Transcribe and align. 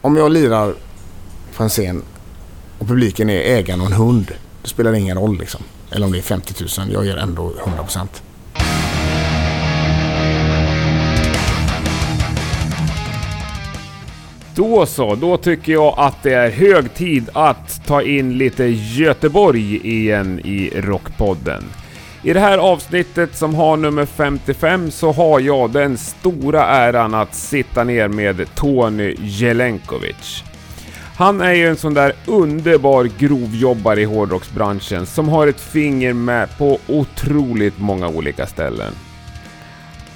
om 0.00 0.16
jag 0.16 0.32
lirar 0.32 0.74
på 1.56 1.62
en 1.62 1.68
scen 1.68 2.02
och 2.78 2.88
publiken 2.88 3.30
är 3.30 3.40
ägaren 3.40 3.80
och 3.80 3.86
en 3.86 3.92
hund. 3.92 4.32
Då 4.62 4.68
spelar 4.68 4.92
det 4.92 4.98
ingen 4.98 5.18
roll 5.18 5.38
liksom. 5.38 5.62
Eller 5.90 6.06
om 6.06 6.12
det 6.12 6.18
är 6.18 6.22
50 6.22 6.54
000. 6.78 6.92
Jag 6.92 7.06
ger 7.06 7.16
ändå 7.16 7.52
100 7.66 7.82
procent. 7.82 8.22
Då 14.54 14.86
så, 14.86 15.14
då 15.14 15.36
tycker 15.36 15.72
jag 15.72 15.94
att 15.96 16.22
det 16.22 16.34
är 16.34 16.50
hög 16.50 16.94
tid 16.94 17.28
att 17.32 17.86
ta 17.86 18.02
in 18.02 18.38
lite 18.38 18.64
Göteborg 18.64 19.76
igen 19.76 20.40
i 20.44 20.70
Rockpodden. 20.74 21.64
I 22.22 22.32
det 22.32 22.40
här 22.40 22.58
avsnittet 22.58 23.36
som 23.36 23.54
har 23.54 23.76
nummer 23.76 24.06
55 24.06 24.90
så 24.90 25.12
har 25.12 25.40
jag 25.40 25.70
den 25.70 25.98
stora 25.98 26.64
äran 26.64 27.14
att 27.14 27.34
sitta 27.34 27.84
ner 27.84 28.08
med 28.08 28.54
Tony 28.54 29.14
Jelenkovic. 29.18 30.44
Han 31.16 31.40
är 31.40 31.52
ju 31.52 31.68
en 31.68 31.76
sån 31.76 31.94
där 31.94 32.12
underbar 32.26 33.10
grovjobbare 33.18 34.00
i 34.00 34.04
hårdrocksbranschen 34.04 35.06
som 35.06 35.28
har 35.28 35.46
ett 35.46 35.60
finger 35.60 36.12
med 36.12 36.58
på 36.58 36.78
otroligt 36.86 37.78
många 37.78 38.08
olika 38.08 38.46
ställen. 38.46 38.92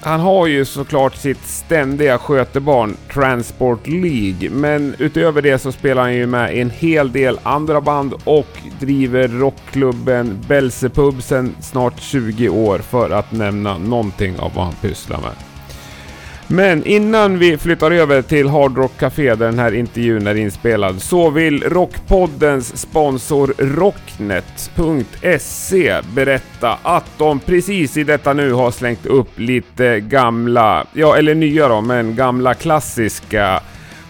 Han 0.05 0.21
har 0.21 0.47
ju 0.47 0.65
såklart 0.65 1.15
sitt 1.15 1.47
ständiga 1.47 2.19
skötebarn 2.19 2.97
Transport 3.13 3.87
League, 3.87 4.51
men 4.51 4.95
utöver 4.99 5.43
det 5.43 5.59
så 5.59 5.73
spelar 5.73 6.03
han 6.03 6.15
ju 6.15 6.27
med 6.27 6.57
i 6.57 6.61
en 6.61 6.71
hel 6.71 7.13
del 7.13 7.39
andra 7.43 7.81
band 7.81 8.15
och 8.25 8.59
driver 8.81 9.29
rockklubben 9.29 10.45
Belsepub 10.49 11.23
sedan 11.23 11.57
snart 11.61 12.01
20 12.01 12.49
år 12.49 12.79
för 12.79 13.11
att 13.11 13.33
nämna 13.33 13.79
någonting 13.79 14.39
av 14.39 14.53
vad 14.55 14.65
han 14.65 14.75
pysslar 14.75 15.21
med. 15.21 15.54
Men 16.49 16.87
innan 16.87 17.39
vi 17.39 17.59
flyttar 17.59 17.91
över 17.91 18.23
till 18.23 18.49
Hard 18.49 18.77
Rock 18.77 18.93
Café 18.99 19.35
där 19.35 19.47
den 19.47 19.59
här 19.59 19.75
intervjun 19.75 20.27
är 20.27 20.35
inspelad 20.35 21.03
så 21.03 21.31
vill 21.31 21.63
Rockpoddens 21.63 22.77
sponsor 22.77 23.55
Rocknet.se 23.59 25.13
berätta 26.15 26.79
att 26.83 27.19
de 27.19 27.41
precis 27.41 27.97
i 27.97 28.05
detta 28.05 28.33
nu 28.33 28.53
har 28.53 28.71
slängt 28.71 29.07
upp 29.07 29.39
lite 29.39 30.01
gamla, 30.01 30.87
ja 30.93 31.17
eller 31.17 31.35
nya 31.35 31.69
då, 31.69 31.81
men 31.81 32.17
gamla 32.17 32.55
klassiska 32.55 33.61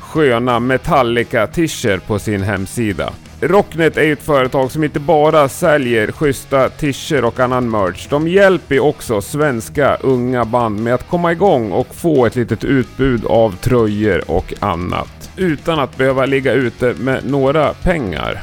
sköna 0.00 0.60
Metallica 0.60 1.46
t 1.46 1.68
på 2.06 2.18
sin 2.18 2.42
hemsida. 2.42 3.12
Rocknet 3.48 3.96
är 3.96 4.02
ju 4.02 4.12
ett 4.12 4.22
företag 4.22 4.70
som 4.70 4.84
inte 4.84 5.00
bara 5.00 5.48
säljer 5.48 6.12
schyssta 6.12 6.68
tischer 6.68 7.24
och 7.24 7.40
annan 7.40 7.70
merch. 7.70 8.06
De 8.10 8.28
hjälper 8.28 8.80
också 8.80 9.20
svenska 9.20 9.96
unga 9.96 10.44
band 10.44 10.80
med 10.80 10.94
att 10.94 11.08
komma 11.08 11.32
igång 11.32 11.72
och 11.72 11.94
få 11.94 12.26
ett 12.26 12.36
litet 12.36 12.64
utbud 12.64 13.26
av 13.26 13.56
tröjor 13.56 14.30
och 14.30 14.54
annat. 14.60 15.30
Utan 15.36 15.78
att 15.78 15.96
behöva 15.96 16.26
ligga 16.26 16.52
ute 16.52 16.94
med 16.98 17.30
några 17.30 17.74
pengar. 17.74 18.42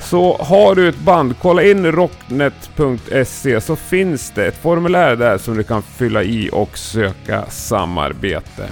Så 0.00 0.36
har 0.36 0.74
du 0.74 0.88
ett 0.88 0.98
band, 0.98 1.34
kolla 1.42 1.62
in 1.62 1.92
rocknet.se 1.92 3.60
så 3.60 3.76
finns 3.76 4.30
det 4.30 4.46
ett 4.46 4.62
formulär 4.62 5.16
där 5.16 5.38
som 5.38 5.56
du 5.56 5.62
kan 5.62 5.82
fylla 5.82 6.22
i 6.22 6.50
och 6.52 6.78
söka 6.78 7.44
samarbete. 7.48 8.68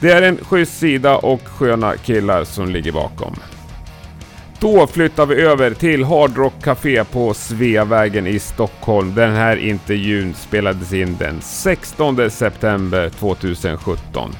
Det 0.00 0.10
är 0.10 0.22
en 0.22 0.36
schysst 0.36 0.78
sida 0.78 1.16
och 1.16 1.48
sköna 1.48 1.96
killar 1.96 2.44
som 2.44 2.68
ligger 2.70 2.92
bakom. 2.92 3.36
Då 4.62 4.86
flyttar 4.86 5.26
vi 5.26 5.42
över 5.42 5.74
till 5.74 6.04
Hard 6.04 6.36
Rock 6.36 6.52
Café 6.62 7.04
på 7.04 7.34
Sveavägen 7.34 8.26
i 8.26 8.38
Stockholm. 8.38 9.14
Den 9.14 9.32
här 9.32 9.56
intervjun 9.56 10.34
spelades 10.34 10.92
in 10.92 11.16
den 11.18 11.40
16 11.40 12.30
september 12.30 13.08
2017. 13.08 14.30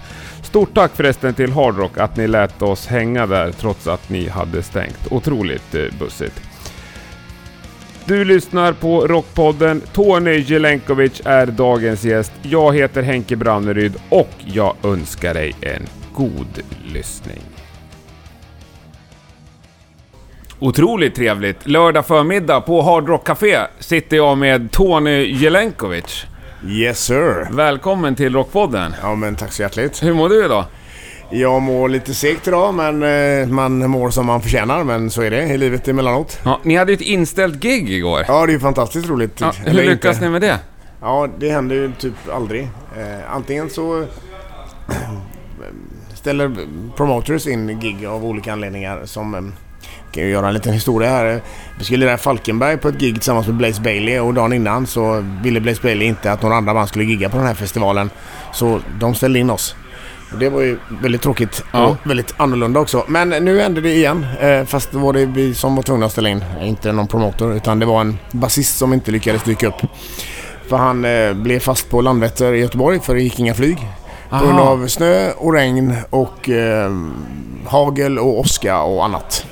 Stort 0.43 0.75
tack 0.75 0.97
förresten 0.97 1.35
till 1.35 1.53
Hard 1.53 1.79
Rock 1.79 1.99
att 1.99 2.17
ni 2.17 2.29
lät 2.29 2.63
oss 2.63 2.87
hänga 2.87 3.27
där 3.27 3.53
trots 3.53 3.87
att 3.87 4.11
ni 4.11 4.29
hade 4.29 4.63
stängt. 4.63 5.13
Otroligt 5.13 5.75
eh, 5.75 5.85
bussigt. 5.99 6.43
Du 8.05 8.25
lyssnar 8.25 8.73
på 8.73 9.07
Rockpodden. 9.07 9.81
Tony 9.93 10.39
Jelenkovic 10.39 11.23
är 11.25 11.47
dagens 11.47 12.05
gäst. 12.05 12.33
Jag 12.43 12.77
heter 12.77 13.03
Henke 13.03 13.37
Branneryd 13.37 13.95
och 14.09 14.35
jag 14.45 14.77
önskar 14.83 15.35
dig 15.35 15.55
en 15.61 15.87
god 16.15 16.63
lyssning. 16.85 17.52
Otroligt 20.63 21.15
trevligt. 21.15 21.67
Lördag 21.67 22.07
förmiddag 22.07 22.61
på 22.61 22.83
Hard 22.83 23.09
Rock 23.09 23.27
Café 23.27 23.59
sitter 23.79 24.17
jag 24.17 24.39
med 24.39 24.71
Tony 24.71 25.25
Jelenkovic. 25.25 26.25
Yes 26.69 27.05
sir. 27.05 27.49
Välkommen 27.53 28.15
till 28.15 28.33
Rockpodden. 28.35 28.95
Ja 29.03 29.15
men 29.15 29.37
tack 29.37 29.53
så 29.53 29.63
hjärtligt. 29.63 30.03
Hur 30.03 30.15
mår 30.15 30.29
du 30.29 30.45
idag? 30.45 30.65
Jag 31.31 31.63
mår 31.63 31.89
lite 31.89 32.15
segt 32.15 32.49
idag 32.49 32.75
men 32.75 33.03
eh, 33.03 33.49
man 33.49 33.91
mår 33.91 34.11
som 34.11 34.27
man 34.27 34.41
förtjänar. 34.43 34.85
Men 34.85 35.11
så 35.11 35.23
är 35.23 35.31
det 35.31 35.43
i 35.43 35.59
livet 35.59 35.89
emellanåt. 35.89 36.41
Ja, 36.45 36.61
ni 36.63 36.77
hade 36.77 36.93
ju 36.93 36.97
ett 36.97 37.01
inställt 37.01 37.55
gig 37.61 37.91
igår. 37.91 38.25
Ja 38.29 38.47
det 38.47 38.55
är 38.55 38.59
fantastiskt 38.59 39.09
roligt. 39.09 39.41
Ja, 39.41 39.53
hur 39.59 39.69
Eller 39.69 39.85
lyckas 39.85 40.17
inte. 40.17 40.25
ni 40.25 40.31
med 40.33 40.41
det? 40.41 40.59
Ja 41.01 41.29
det 41.39 41.51
händer 41.51 41.77
ju 41.77 41.93
typ 41.99 42.15
aldrig. 42.33 42.63
Eh, 42.97 43.35
antingen 43.35 43.71
så 43.71 44.05
ställer 46.15 46.57
promoters 46.97 47.47
in 47.47 47.81
gig 47.81 48.07
av 48.07 48.25
olika 48.25 48.53
anledningar 48.53 49.03
som 49.05 49.35
ju 49.35 49.53
göra 50.21 50.49
en 50.49 50.55
liten 50.55 50.73
historia 50.73 51.11
här. 51.11 51.41
Vi 51.79 51.85
skulle 51.85 52.07
lira 52.07 52.19
Falkenberg 52.19 52.77
på 52.77 52.89
ett 52.89 52.99
gig 52.99 53.15
tillsammans 53.15 53.47
med 53.47 53.57
Blaze 53.57 53.81
Bailey 53.81 54.19
och 54.19 54.35
dagen 54.35 54.53
innan 54.53 54.87
så 54.87 55.25
ville 55.43 55.61
Blaze 55.61 55.83
Bailey 55.83 56.09
inte 56.09 56.33
att 56.33 56.43
några 56.43 56.57
andra 56.57 56.75
band 56.75 56.89
skulle 56.89 57.05
gigga 57.05 57.29
på 57.29 57.37
den 57.37 57.47
här 57.47 57.55
festivalen. 57.55 58.11
Så 58.53 58.81
de 59.01 59.15
ställde 59.15 59.39
in 59.39 59.51
oss. 59.51 59.75
Och 60.33 60.39
det 60.39 60.49
var 60.49 60.61
ju 60.61 60.79
väldigt 61.03 61.23
tråkigt 61.23 61.65
Ja. 61.73 61.87
och 61.87 61.97
väldigt 62.03 62.35
annorlunda 62.37 62.81
också. 62.81 63.05
Men 63.09 63.29
nu 63.29 63.61
hände 63.61 63.81
det 63.81 63.93
igen. 63.95 64.27
Eh, 64.41 64.65
fast 64.65 64.93
då 64.93 64.99
var 64.99 65.13
det 65.13 65.27
vi 65.27 65.55
som 65.55 65.77
var 65.77 65.83
tvungna 65.83 66.07
att 66.07 66.13
ställa 66.13 66.29
in. 66.29 66.45
Inte 66.63 66.93
någon 66.93 67.07
promotor 67.07 67.55
utan 67.57 67.79
det 67.79 67.87
var 67.87 68.01
en 68.01 68.19
basist 68.31 68.79
som 68.79 68.93
inte 68.93 69.11
lyckades 69.11 69.43
dyka 69.43 69.67
upp. 69.67 69.81
För 70.69 70.77
han 70.77 71.05
eh, 71.05 71.33
blev 71.33 71.59
fast 71.61 71.91
på 71.91 72.01
Landvetter 72.01 72.53
i 72.53 72.61
Göteborg 72.61 73.01
för 73.01 73.15
det 73.15 73.23
gick 73.23 73.39
inga 73.41 73.55
flyg. 73.55 73.79
På 74.31 74.39
grund 74.39 74.59
av 74.61 74.87
snö 74.87 75.31
och 75.33 75.53
regn 75.53 75.95
och 76.11 76.49
eh, 76.49 76.91
hagel 77.67 78.19
och 78.19 78.39
åska 78.39 78.83
och 78.83 79.05
annat. 79.05 79.47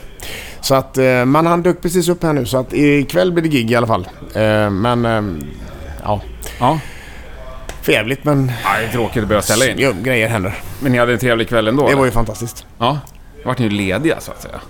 Så 0.60 0.75
att, 0.75 0.98
eh, 0.98 1.04
men 1.25 1.47
han 1.47 1.62
dök 1.62 1.82
precis 1.82 2.09
upp 2.09 2.22
här 2.22 2.32
nu 2.32 2.47
så 2.47 2.59
att 2.59 2.72
ikväll 2.72 3.32
blir 3.32 3.43
det 3.43 3.48
gig 3.48 3.71
i 3.71 3.75
alla 3.76 3.87
fall. 3.87 4.09
Eh, 4.34 4.71
men 4.71 5.04
eh, 5.04 5.22
ja, 6.04 6.21
Ja. 6.59 6.78
för 7.82 7.93
jävligt 7.93 8.25
men 8.25 8.53
ja, 8.65 8.78
det 8.81 8.84
är 8.87 8.93
tråkigt 8.93 9.22
att 9.22 9.28
behöva 9.28 9.43
ställa 9.43 9.66
in. 9.66 9.78
ja, 9.78 9.93
grejer 10.03 10.28
händer. 10.28 10.54
Men 10.81 10.93
ni 10.93 10.98
hade 10.98 11.12
en 11.12 11.19
trevlig 11.19 11.48
kväll 11.48 11.69
ändå? 11.69 11.82
Det 11.82 11.88
eller? 11.88 11.98
var 11.98 12.04
ju 12.04 12.10
fantastiskt. 12.10 12.66
Ja. 12.78 12.98
Vart 13.44 13.59
ni 13.59 13.65
ju 13.65 13.71
lediga 13.71 14.21
så 14.21 14.31
att 14.32 14.43
säga? 14.43 14.60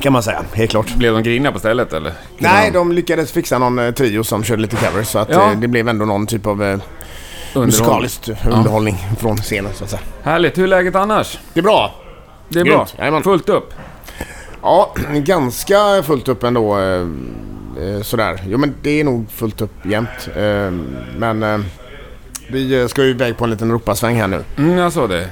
Kan 0.00 0.12
man 0.12 0.22
säga, 0.22 0.42
helt 0.54 0.70
klart. 0.70 0.94
Blev 0.94 1.12
de 1.14 1.22
griniga 1.22 1.52
på 1.52 1.58
stället 1.58 1.92
eller? 1.92 2.12
Nej, 2.38 2.70
de 2.70 2.92
lyckades 2.92 3.32
fixa 3.32 3.58
någon 3.58 3.94
trio 3.94 4.24
som 4.24 4.44
körde 4.44 4.62
lite 4.62 4.76
covers 4.76 5.06
så 5.08 5.18
att 5.18 5.28
Ja. 5.30 5.52
det 5.56 5.68
blev 5.68 5.88
ändå 5.88 6.04
någon 6.04 6.26
typ 6.26 6.46
av 6.46 6.80
musikaliskt 7.54 8.28
underhållning 8.50 8.96
från 9.18 9.36
scenen 9.36 9.72
så 9.74 9.84
att 9.84 9.90
säga. 9.90 10.02
Härligt. 10.22 10.58
Hur 10.58 10.62
är 10.64 10.68
läget 10.68 10.94
annars? 10.96 11.38
Det 11.54 11.60
är 11.60 11.64
bra. 11.64 11.94
Det 12.48 12.60
är 12.60 12.64
Grymt. 12.64 12.76
bra. 12.76 12.86
Jajamän. 12.98 13.22
Fullt 13.22 13.48
upp? 13.48 13.72
Ja, 14.62 14.94
ganska 15.12 16.02
fullt 16.02 16.28
upp 16.28 16.42
ändå. 16.42 16.78
Eh, 16.78 17.06
eh, 17.80 18.02
sådär. 18.02 18.40
Jo 18.46 18.58
men 18.58 18.74
det 18.82 19.00
är 19.00 19.04
nog 19.04 19.30
fullt 19.30 19.60
upp 19.60 19.86
jämt. 19.86 20.28
Eh, 20.36 20.70
men 21.18 21.42
eh, 21.42 21.58
vi 22.50 22.88
ska 22.88 23.04
ju 23.04 23.10
iväg 23.10 23.36
på 23.36 23.44
en 23.44 23.50
liten 23.50 23.70
Europasväng 23.70 24.16
här 24.16 24.26
nu. 24.26 24.44
Mm, 24.56 24.78
jag 24.78 24.92
såg 24.92 25.10
det. 25.10 25.22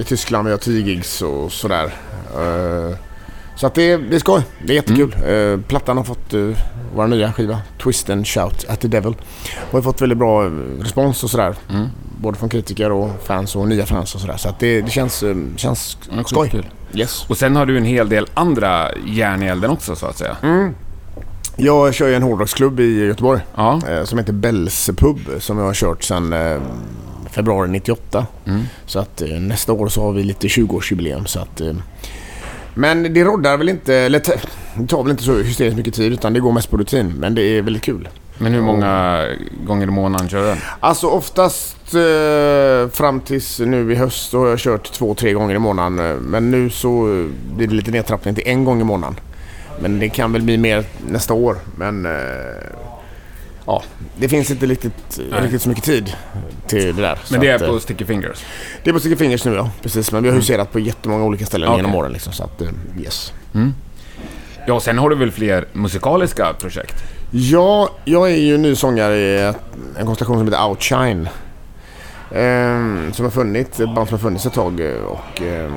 I 0.00 0.04
Tyskland, 0.04 0.46
vi 0.46 0.50
har 0.50 0.58
10 0.58 0.80
gigs 0.80 1.22
och 1.22 1.52
sådär. 1.52 1.90
Så 3.56 3.66
att 3.66 3.74
det, 3.74 3.96
det 3.96 4.16
är 4.16 4.20
skoj. 4.20 4.42
Det 4.66 4.72
är 4.72 4.74
jättekul. 4.74 5.16
Mm. 5.26 5.62
Plattan 5.62 5.96
har 5.96 6.04
fått 6.04 6.34
uh, 6.34 6.56
vår 6.94 7.06
nya 7.06 7.32
skiva, 7.32 7.58
Twist 7.82 8.10
and 8.10 8.26
Shout 8.26 8.64
at 8.68 8.80
the 8.80 8.88
Devil. 8.88 9.14
Och 9.70 9.72
har 9.72 9.82
fått 9.82 10.00
väldigt 10.00 10.18
bra 10.18 10.44
respons 10.80 11.24
och 11.24 11.30
sådär. 11.30 11.54
Mm. 11.70 11.86
Både 12.16 12.38
från 12.38 12.48
kritiker 12.48 12.92
och 12.92 13.10
fans 13.24 13.56
och 13.56 13.68
nya 13.68 13.86
fans 13.86 14.14
och 14.14 14.20
sådär. 14.20 14.36
Så 14.36 14.48
att 14.48 14.58
det, 14.58 14.80
det 14.80 14.90
känns, 14.90 15.24
känns 15.56 15.98
skoj. 16.24 16.50
skitkul. 16.50 16.66
Yes. 16.94 17.24
Och 17.28 17.36
sen 17.36 17.56
har 17.56 17.66
du 17.66 17.76
en 17.76 17.84
hel 17.84 18.08
del 18.08 18.26
andra 18.34 18.88
järn 19.06 19.42
i 19.42 19.46
elden 19.46 19.70
också 19.70 19.96
så 19.96 20.06
att 20.06 20.18
säga. 20.18 20.36
Mm. 20.42 20.74
Jag 21.56 21.94
kör 21.94 22.08
ju 22.08 22.14
en 22.14 22.22
hårdrocksklubb 22.22 22.80
i 22.80 23.04
Göteborg. 23.04 23.40
Ja. 23.54 23.80
eh, 23.88 24.04
som 24.04 24.18
heter 24.18 24.32
Belsepub 24.32 25.18
som 25.38 25.58
jag 25.58 25.64
har 25.64 25.74
kört 25.74 26.02
sedan 26.02 26.32
eh, 26.32 26.60
februari 27.30 27.68
98. 27.68 28.26
Mm. 28.44 28.62
Så 28.86 28.98
att 28.98 29.22
eh, 29.22 29.28
nästa 29.28 29.72
år 29.72 29.88
så 29.88 30.02
har 30.02 30.12
vi 30.12 30.22
lite 30.22 30.46
20-årsjubileum. 30.46 31.24
Så 31.24 31.40
att, 31.40 31.60
eh, 31.60 31.72
men 32.74 33.14
det 33.14 33.24
roddar 33.24 33.56
väl 33.56 33.68
inte, 33.68 33.94
eller 33.94 34.22
det 34.74 34.86
tar 34.86 35.02
väl 35.02 35.10
inte 35.10 35.22
så 35.22 35.34
hysteriskt 35.38 35.76
mycket 35.76 35.94
tid 35.94 36.12
utan 36.12 36.32
det 36.32 36.40
går 36.40 36.52
mest 36.52 36.70
på 36.70 36.76
rutin. 36.76 37.14
Men 37.18 37.34
det 37.34 37.42
är 37.42 37.62
väldigt 37.62 37.82
kul. 37.82 38.08
Men 38.40 38.52
hur 38.52 38.62
många 38.62 39.26
gånger 39.66 39.86
i 39.86 39.90
månaden 39.90 40.28
kör 40.28 40.40
du 40.42 40.46
den? 40.46 40.58
Alltså 40.80 41.06
oftast 41.06 41.94
eh, 41.94 42.90
fram 42.92 43.20
tills 43.20 43.58
nu 43.58 43.92
i 43.92 43.94
höst 43.94 44.30
så 44.30 44.38
har 44.40 44.48
jag 44.48 44.58
kört 44.58 44.92
två, 44.92 45.14
tre 45.14 45.32
gånger 45.32 45.54
i 45.54 45.58
månaden. 45.58 45.98
eh, 46.10 46.16
Men 46.16 46.50
nu 46.50 46.70
så 46.70 47.18
eh, 47.20 47.26
blir 47.56 47.66
det 47.68 47.74
lite 47.74 47.90
nedtrappning 47.90 48.34
till 48.34 48.44
en 48.46 48.64
gång 48.64 48.80
i 48.80 48.84
månaden. 48.84 49.16
Men 49.80 49.98
det 49.98 50.08
kan 50.08 50.32
väl 50.32 50.42
bli 50.42 50.58
mer 50.58 50.84
nästa 51.08 51.34
år. 51.34 51.56
Men 51.76 52.06
eh, 52.06 52.12
ja, 53.66 53.82
det 54.16 54.28
finns 54.28 54.50
inte 54.50 54.66
riktigt, 54.66 55.20
Nej. 55.30 55.40
riktigt 55.42 55.62
så 55.62 55.68
mycket 55.68 55.84
tid 55.84 56.12
till 56.66 56.96
det 56.96 57.02
där. 57.02 57.18
Men 57.30 57.40
det 57.40 57.50
att, 57.54 57.60
är 57.62 57.66
eh, 57.66 57.72
på 57.72 57.80
Sticky 57.80 58.04
Fingers? 58.04 58.44
det 58.84 58.90
är 58.90 58.94
på 58.94 59.00
Sticky 59.00 59.16
Fingers 59.16 59.44
nu 59.44 59.54
ja, 59.54 59.70
precis. 59.82 60.12
Men 60.12 60.22
vi 60.22 60.28
har 60.28 60.32
Mm. 60.32 60.40
huserat 60.40 60.72
på 60.72 60.78
jättemånga 60.78 61.24
olika 61.24 61.46
ställen 61.46 61.68
Okej. 61.68 61.78
genom 61.78 61.94
åren 61.94 62.12
liksom. 62.12 62.32
Så 62.32 62.44
att, 62.44 62.60
eh, 62.62 62.68
yes. 63.00 63.32
Ja, 64.66 64.80
sen 64.80 64.98
har 64.98 65.10
du 65.10 65.16
väl 65.16 65.30
fler 65.30 65.64
musikaliska 65.72 66.52
projekt? 66.60 66.94
Ja, 67.30 67.90
jag 68.04 68.30
är 68.30 68.36
ju 68.36 68.58
ny 68.58 68.74
sångare 68.74 69.16
i 69.16 69.52
en 69.98 70.06
konstellation 70.06 70.38
som 70.38 70.46
heter 70.46 70.64
Outshine. 70.68 71.28
Eh, 72.30 73.12
som 73.12 73.24
har 73.24 73.30
funnits, 73.30 73.80
ett 73.80 73.94
band 73.94 74.08
som 74.08 74.18
har 74.18 74.22
funnits 74.22 74.46
ett 74.46 74.52
tag 74.52 74.80
eh, 74.80 75.02
och 75.02 75.42
eh, 75.42 75.70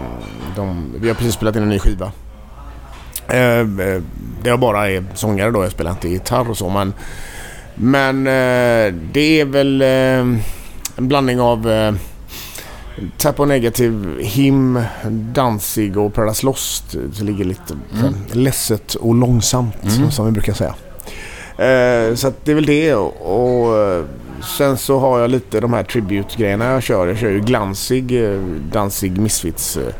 de, 0.56 0.94
vi 1.02 1.08
har 1.08 1.16
precis 1.16 1.34
spelat 1.34 1.56
in 1.56 1.64
en 1.64 1.70
ny 1.70 1.80
skiva. 1.80 2.12
Ehm, 3.28 3.80
eh, 3.80 4.02
där 4.44 4.50
jag 4.50 4.60
bara 4.60 4.90
är 4.90 5.04
sångare 5.14 5.52
då, 5.52 5.64
jag 5.64 5.72
spelar 5.72 5.92
inte 5.92 6.10
gitarr 6.10 6.50
och 6.50 6.58
så 6.58 6.70
men 6.70 6.94
Men 7.76 8.28
eh, 8.28 8.94
det 9.14 9.42
är 9.42 9.46
väl 9.46 9.82
eh, 9.82 10.42
en 10.98 11.08
blandning 11.08 11.40
av 11.40 11.72
eh, 11.72 11.94
eh, 12.98 13.04
Tap 13.18 13.48
Negative, 13.48 14.24
Him, 14.24 14.80
Danzig 15.34 15.98
och 15.98 16.14
Paradise 16.14 16.46
Lost. 16.46 16.96
Det 17.18 17.24
ligger 17.24 17.46
lite 17.46 17.74
mm. 18.00 18.14
ledset 18.32 18.96
och 18.96 19.16
långsamt 19.16 19.84
Mm. 19.98 20.12
som 20.12 20.26
vi 20.26 20.32
brukar 20.32 20.54
säga. 20.54 20.76
Eh, 21.58 22.16
så 22.16 22.34
det 22.44 22.52
är 22.52 22.56
väl 22.56 22.66
det 22.66 22.96
och, 22.96 23.66
och 23.66 23.78
eh, 23.78 24.04
sen 24.58 24.78
så 24.78 25.00
har 25.00 25.20
jag 25.20 25.30
lite 25.30 25.60
de 25.60 25.74
här 25.74 25.84
tribute-grejerna 25.84 26.66
jag 26.66 26.84
kör. 26.84 27.08
Jag 27.08 27.18
kör 27.18 27.30
ju 27.30 27.40
glansig 27.40 28.24
eh, 28.24 28.40
Danzig 28.72 29.18
Misfits 29.18 29.78
eh, 29.78 29.94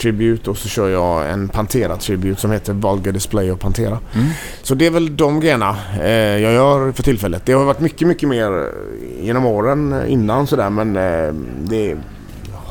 tribute 0.00 0.50
och 0.50 0.56
så 0.56 0.68
kör 0.68 0.88
jag 0.88 1.30
en 1.30 1.48
Pantera-tribute 1.48 2.40
som 2.40 2.50
heter 2.50 2.72
Vulgar 2.72 3.12
Display 3.12 3.50
of 3.50 3.58
Pantera. 3.58 3.98
Mm. 4.14 4.26
Så 4.62 4.74
det 4.74 4.86
är 4.86 4.90
väl 4.90 5.16
de 5.16 5.40
grejerna 5.40 5.76
eh, 6.00 6.10
jag 6.12 6.52
gör 6.52 6.92
för 6.92 7.02
tillfället. 7.02 7.46
Det 7.46 7.52
har 7.52 7.64
varit 7.64 7.80
mycket, 7.80 8.08
mycket 8.08 8.28
mer 8.28 8.58
eh, 8.58 9.24
genom 9.26 9.46
åren 9.46 10.02
innan 10.08 10.46
sådär 10.46 10.70
men 10.70 10.96
eh, 10.96 11.34
det 11.64 11.96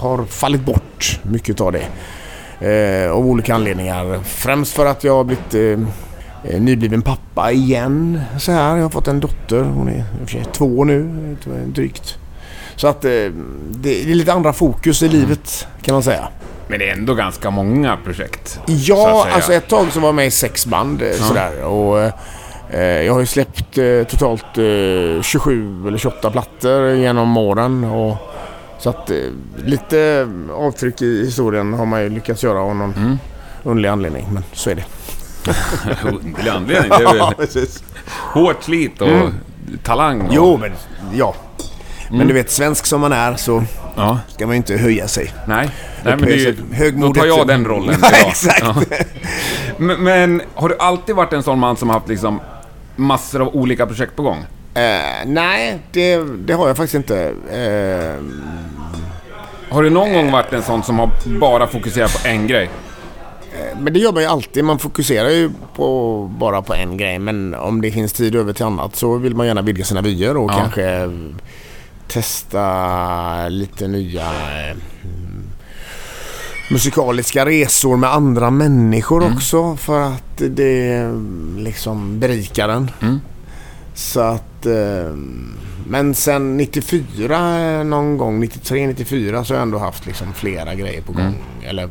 har 0.02 0.26
fallit 0.26 0.66
bort 0.66 1.20
mycket 1.24 1.62
av 1.62 1.72
det. 1.72 1.88
Eh, 2.68 3.12
av 3.12 3.28
olika 3.28 3.56
anledningar. 3.56 4.20
Främst 4.24 4.74
för 4.74 4.86
att 4.86 5.04
jag 5.04 5.16
har 5.16 5.24
blivit 5.24 5.54
eh, 5.54 6.54
eh, 6.54 6.62
nybliven 6.62 7.02
pappa 7.02 7.52
igen. 7.52 8.22
Så 8.40 8.52
här. 8.52 8.76
Jag 8.76 8.84
har 8.84 8.90
fått 8.90 9.08
en 9.08 9.20
dotter. 9.20 9.64
Hon 9.64 9.90
är 9.90 10.04
två 10.54 10.84
nu, 10.84 11.10
drygt. 11.66 12.18
Så 12.76 12.88
att 12.88 13.06
eh, 13.06 13.12
det 13.70 14.02
är 14.02 14.06
lite 14.16 14.34
andra 14.34 14.54
fokus 14.54 15.04
i 15.04 15.08
livet 15.08 15.68
kan 15.82 15.94
man 15.94 16.04
säga. 16.04 16.28
Men 16.68 16.80
det 16.80 16.90
är 16.90 16.94
ändå 16.94 17.14
ganska 17.14 17.50
många 17.50 17.98
projekt. 18.06 18.60
Ja, 18.66 19.28
alltså 19.32 19.54
ett 19.54 19.68
tag 19.68 19.92
så 19.92 20.00
var 20.00 20.08
jag 20.08 20.16
med 20.16 20.28
i 20.28 20.32
sex 20.32 20.66
band 20.66 21.02
eh, 21.02 21.12
sådär. 21.12 21.64
Och, 21.64 22.02
eh, 22.74 23.02
jag 23.06 23.14
har 23.14 23.20
ju 23.20 23.26
släppt 23.26 23.76
totalt 24.08 24.58
eh, 24.58 25.22
27 25.22 25.88
eller 25.88 25.98
28 25.98 26.32
plattor 26.32 26.90
genom 26.90 27.38
åren. 27.38 27.84
Och, 27.84 28.18
så 28.82 28.90
att 28.90 29.10
eh, 29.10 29.18
lite 29.66 30.30
avtryck 30.54 31.02
i 31.02 31.26
historien 31.26 31.74
har 31.74 31.86
man 31.86 32.02
ju 32.04 32.10
lyckats 32.10 32.44
göra 32.44 32.60
av 32.60 32.76
någon 32.76 32.94
Mm. 32.94 33.18
underlig 33.64 33.90
anledning. 33.90 34.28
Men 34.32 34.44
så 34.54 34.70
är 34.70 34.76
det. 34.76 34.86
Underlig 36.10 36.50
anledning. 36.52 36.90
Det 36.90 36.96
är 37.04 37.14
väl 37.14 37.36
precis. 37.38 37.84
hårt 38.34 38.64
slit 38.64 39.02
och 39.02 39.10
talang. 39.84 40.22
Och, 40.22 40.28
Jo, 40.36 40.58
men 40.58 40.72
ja. 41.14 41.36
Men 42.10 42.16
Mm. 42.16 42.28
du 42.28 42.34
vet, 42.34 42.52
svensk 42.52 42.86
som 42.86 43.02
man 43.02 43.14
är 43.14 43.36
så 43.36 43.64
Ja. 43.96 44.20
ska 44.28 44.46
man 44.46 44.54
ju 44.54 44.58
inte 44.58 44.78
höja 44.78 45.08
sig. 45.08 45.34
Nej. 45.48 45.70
Nej, 46.04 46.16
men 46.18 46.26
det 46.26 46.34
är 46.34 46.38
ju, 46.38 46.56
högmodigt- 46.74 47.14
då 47.16 47.20
tar 47.22 47.28
jag 47.28 47.48
den 47.48 47.66
rollen 47.66 47.96
Ja, 48.02 48.08
idag. 48.08 48.30
exakt. 48.30 48.62
Ja. 48.62 48.76
Men, 49.78 50.04
men 50.04 50.42
har 50.56 50.70
du 50.70 50.78
alltid 50.78 51.16
varit 51.16 51.34
en 51.34 51.44
sån 51.44 51.60
man 51.60 51.78
som 51.78 51.90
har 51.90 51.94
haft 52.00 52.08
liksom 52.10 52.40
massor 52.96 53.42
av 53.42 53.56
olika 53.56 53.86
projekt 53.88 54.16
på 54.16 54.22
gång? 54.24 54.46
Eh, 54.74 55.26
nej, 55.26 55.80
det, 55.92 56.18
det 56.46 56.54
har 56.54 56.68
jag 56.68 56.78
faktiskt 56.78 56.96
inte. 56.96 57.20
Eh, 57.52 58.24
Har 59.74 59.84
du 59.84 59.90
någon 59.90 60.14
gång 60.14 60.32
varit 60.32 60.54
en 60.54 60.64
sån 60.64 60.84
som 60.84 61.00
har 61.00 61.10
bara 61.40 61.68
fokuserat 61.68 62.22
på 62.24 62.28
en 62.28 62.48
grej? 62.48 62.70
Men 63.80 63.94
det 63.94 64.00
gör 64.00 64.12
man 64.14 64.22
ju 64.24 64.30
alltid. 64.30 64.64
Man 64.64 64.80
fokuserar 64.80 65.30
ju 65.30 65.52
på, 65.76 66.24
bara 66.38 66.62
på 66.62 66.74
en 66.74 66.98
grej. 66.98 67.20
Men 67.20 67.56
om 67.56 67.82
det 67.82 67.92
finns 67.92 68.14
tid 68.14 68.36
över 68.36 68.54
till 68.54 68.66
annat 68.66 68.96
så 68.96 69.18
vill 69.18 69.36
man 69.36 69.48
gärna 69.48 69.62
vidga 69.62 69.84
sina 69.86 70.02
vyer 70.02 70.38
och 70.38 70.52
Ja. 70.52 70.58
kanske 70.58 71.10
testa 72.08 73.48
lite 73.50 73.88
nya 73.88 74.22
eh, 74.26 74.78
musikaliska 76.72 77.46
resor 77.46 77.98
med 77.98 78.14
andra 78.14 78.50
människor 78.50 79.24
Mm. 79.24 79.36
också. 79.36 79.76
För 79.76 80.00
att 80.02 80.38
det 80.50 80.88
eh, 80.98 81.14
liksom 81.58 82.20
berikar 82.20 82.70
en. 82.70 82.92
Mm. 83.02 83.20
Så 83.94 84.20
att... 84.20 84.44
Eh, 84.66 85.16
men 85.88 86.16
sen 86.16 86.58
94 86.58 87.80
eh, 87.80 87.84
någon 87.84 88.18
gång, 88.18 88.40
93, 88.40 88.88
94 88.88 89.44
så 89.44 89.54
har 89.54 89.58
jag 89.58 89.62
ändå 89.64 89.78
haft 89.78 90.06
liksom 90.06 90.34
flera 90.34 90.76
grejer 90.76 91.02
på 91.02 91.12
gång. 91.14 91.22
Mm. 91.22 91.36
Eller 91.70 91.90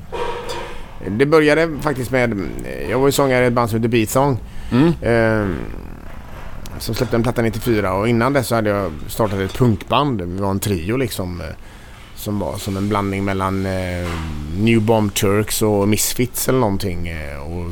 det 1.08 1.26
började 1.26 1.70
faktiskt 1.80 2.10
med... 2.10 2.48
Jag 2.90 2.98
var 2.98 3.08
ju 3.08 3.12
sångare 3.12 3.44
i 3.44 3.46
ett 3.46 3.52
band 3.52 3.70
som 3.70 3.78
heter 3.78 3.88
Beatsong. 3.88 4.38
Mm. 4.72 4.92
Eh, 5.02 5.56
som 6.78 6.94
släppte 6.94 7.16
en 7.16 7.22
platta 7.22 7.42
94 7.42 7.92
och 7.92 8.08
innan 8.08 8.32
dess 8.32 8.46
så 8.46 8.54
hade 8.54 8.70
jag 8.70 8.92
startat 9.08 9.38
ett 9.38 9.58
punkband. 9.58 10.22
Vi 10.22 10.40
var 10.40 10.50
en 10.50 10.60
trio 10.60 10.96
liksom. 10.96 11.40
eh, 11.40 11.46
Som 12.16 12.38
var 12.38 12.56
som 12.56 12.76
en 12.76 12.88
blandning 12.88 13.24
mellan 13.24 13.66
eh, 13.66 14.08
New 14.58 14.80
Bomb 14.82 15.14
Turks 15.14 15.62
och 15.62 15.88
Misfits 15.88 16.48
eller 16.48 16.58
någonting. 16.58 17.10
Och 17.40 17.70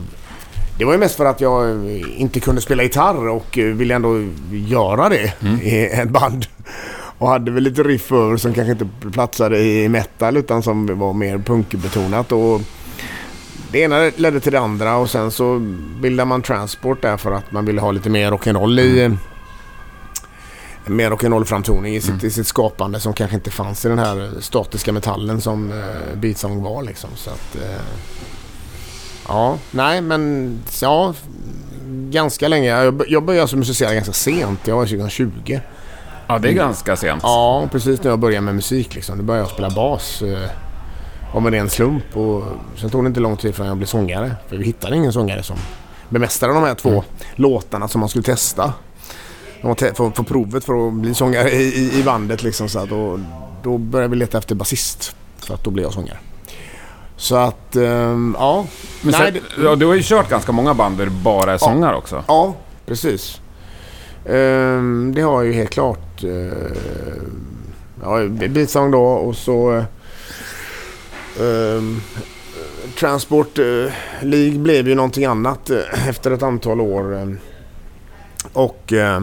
det 0.78 0.84
var 0.84 0.92
ju 0.92 0.98
mest 0.98 1.16
för 1.16 1.24
att 1.24 1.40
jag 1.40 1.70
eh, 1.70 2.20
inte 2.20 2.40
kunde 2.40 2.60
spela 2.60 2.82
gitarr 2.82 3.28
och 3.28 3.58
eh, 3.58 3.64
ville 3.64 3.94
ändå 3.94 4.24
göra 4.50 5.08
det 5.08 5.32
i 5.62 5.86
ett 5.86 6.10
band. 6.10 6.46
Och 7.18 7.28
hade 7.28 7.50
väl 7.50 7.62
lite 7.62 7.82
riff 7.82 8.12
över 8.12 8.36
som 8.36 8.54
kanske 8.54 8.72
inte 8.72 8.88
platsade 9.12 9.58
i 9.58 9.88
metal 9.88 10.36
utan 10.36 10.62
som 10.62 10.98
var 10.98 11.12
mer 11.12 11.38
punkbetonat. 11.38 12.32
Och 12.32 12.60
det 13.72 13.80
ena 13.80 14.10
ledde 14.16 14.40
till 14.40 14.52
det 14.52 14.60
andra 14.60 14.96
och 14.96 15.10
sen 15.10 15.30
så 15.30 15.58
bildade 16.00 16.28
man 16.28 16.42
Transport 16.42 17.02
där 17.02 17.16
för 17.16 17.32
att 17.32 17.52
man 17.52 17.64
ville 17.66 17.80
ha 17.80 17.92
lite 17.92 18.10
mer 18.10 18.30
rock'n'roll 18.30 18.80
i 18.80 19.04
eh, 19.04 19.12
mer 20.86 21.10
rock'n'roll-framtoning 21.10 21.96
i 21.96 22.00
sitt, 22.00 22.24
i 22.24 22.30
sitt 22.30 22.46
skapande 22.46 23.00
som 23.00 23.12
kanske 23.14 23.36
inte 23.36 23.50
fanns 23.50 23.84
i 23.84 23.88
den 23.88 23.98
här 23.98 24.30
statiska 24.40 24.92
metallen 24.92 25.40
som 25.40 25.72
eh, 25.72 26.16
Beatsong 26.16 26.62
var 26.62 26.82
liksom. 26.82 27.10
Så 27.14 27.30
att, 27.30 27.56
eh, 27.56 27.80
ja, 29.28 29.58
nej 29.70 30.00
men 30.00 30.52
ja, 30.80 31.14
ganska 32.10 32.48
länge. 32.48 32.68
Jag, 32.68 33.04
jag 33.08 33.22
började 33.22 33.42
alltså 33.42 33.56
musicera 33.56 33.94
ganska 33.94 34.12
sent. 34.12 34.60
Jag 34.66 34.76
var 34.76 34.86
2020. 34.86 35.60
Ja, 36.26 36.38
det 36.38 36.48
är 36.48 36.52
ganska 36.52 36.96
sent. 36.96 37.20
Ja, 37.22 37.68
precis 37.72 38.02
när 38.02 38.10
jag 38.10 38.18
började 38.18 38.44
med 38.44 38.54
musik 38.54 38.94
liksom. 38.94 39.18
Då 39.18 39.24
började 39.24 39.42
jag 39.42 39.50
spela 39.50 39.70
bas. 39.70 40.22
Eh, 40.22 40.50
av 41.32 41.46
en 41.46 41.52
ren 41.52 41.70
slump. 41.70 42.16
Och 42.16 42.44
sen 42.76 42.90
tog 42.90 43.04
det 43.04 43.08
inte 43.08 43.20
lång 43.20 43.36
tid 43.36 43.54
förrän 43.54 43.68
jag 43.68 43.76
blev 43.76 43.86
sångare. 43.86 44.36
För 44.48 44.56
vi 44.56 44.64
hittade 44.64 44.96
ingen 44.96 45.12
sångare 45.12 45.42
som 45.42 45.56
bemästrade 46.08 46.54
de 46.54 46.62
här 46.62 46.74
två 46.74 47.04
låtarna 47.34 47.88
som 47.88 48.00
man 48.00 48.08
skulle 48.08 48.24
testa. 48.24 48.72
De 49.60 49.68
var 49.68 49.74
för, 49.74 50.10
för 50.10 50.22
provet 50.22 50.64
för 50.64 50.88
att 50.88 50.94
bli 50.94 51.14
sångare 51.14 51.50
i, 51.50 51.62
i, 51.62 52.00
i 52.00 52.02
bandet 52.02 52.42
liksom. 52.42 52.68
Så 52.68 52.86
då, 52.86 53.20
då 53.62 53.78
började 53.78 54.10
vi 54.10 54.16
leta 54.16 54.38
efter 54.38 54.54
basist. 54.54 55.16
För 55.38 55.54
att 55.54 55.64
då 55.64 55.70
blev 55.70 55.84
jag 55.84 55.92
sångare. 55.92 56.18
Så 57.20 57.36
att, 57.36 57.76
ehm, 57.76 58.36
ja. 58.38 58.66
Men 59.02 59.10
Nej, 59.18 59.32
sen, 59.32 59.34
det- 59.56 59.62
ja, 59.64 59.76
du 59.76 59.86
har 59.86 59.94
ju 59.94 60.02
kört 60.02 60.28
ganska 60.30 60.52
många 60.52 60.74
band 60.74 60.98
där 60.98 61.04
du 61.04 61.10
bara 61.10 61.52
är 61.52 61.58
sångare 61.58 61.96
också. 61.96 62.24
Ja, 62.28 62.54
precis. 62.86 63.40
Ehm, 64.26 65.12
det 65.14 65.22
har 65.22 65.32
jag 65.42 65.46
ju 65.46 65.52
helt 65.52 65.70
klart. 65.70 66.24
Uh, 66.24 66.52
ja, 68.02 68.28
Beatsong 68.48 68.90
då 68.90 69.02
och 69.04 69.36
så... 69.36 69.84
ehm, 71.40 72.00
Transport 72.98 73.58
uh, 73.58 73.90
League 74.22 74.58
blev 74.58 74.88
ju 74.88 74.94
någonting 74.94 75.24
annat 75.24 75.70
eh, 75.70 76.08
efter 76.08 76.30
ett 76.30 76.42
antal 76.42 76.80
år. 76.80 77.36
och 78.52 78.92
eh, 78.92 79.20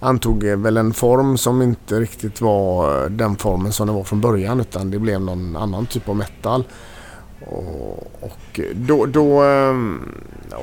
antog 0.00 0.44
eh, 0.44 0.56
väl 0.56 0.76
en 0.76 0.92
form 0.92 1.38
som 1.38 1.62
inte 1.62 2.00
riktigt 2.00 2.40
var 2.40 3.02
eh, 3.04 3.10
den 3.10 3.36
formen 3.36 3.72
som 3.72 3.86
det 3.86 3.92
var 3.92 4.04
från 4.04 4.20
början 4.20 4.60
utan 4.60 4.90
det 4.90 4.98
blev 4.98 5.20
någon 5.20 5.56
annan 5.56 5.86
typ 5.86 6.08
av 6.08 6.16
metal. 6.16 6.64
Och, 7.50 8.60
då, 8.74 9.06
då 9.06 9.40
ehm, 9.42 10.02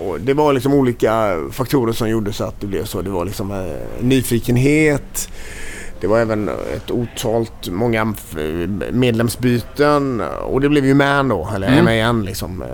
och 0.06 0.20
det 0.22 0.34
var 0.34 0.54
liksom 0.54 0.74
olika 0.74 1.38
faktorer 1.52 1.94
som 1.94 2.10
gjorde 2.10 2.34
så 2.34 2.44
att 2.44 2.62
det 2.62 2.68
blev 2.68 2.86
så. 2.86 3.02
Det 3.02 3.10
var 3.10 3.26
liksom 3.26 3.52
eh, 3.52 3.76
nyfikenhet. 4.02 5.30
Det 6.02 6.08
var 6.08 6.20
även 6.20 6.50
ett 6.50 6.92
otalt 6.92 7.70
många 7.70 8.14
f- 8.18 8.38
medlemsbyten 8.92 10.22
och 10.48 10.62
det 10.62 10.70
blev 10.70 10.86
ju 10.86 10.94
Man 10.94 11.28
då, 11.28 11.50
eller 11.56 11.68
Mm. 11.80 11.86
MAN 12.08 12.26
liksom. 12.26 12.62
Eh, 12.62 12.68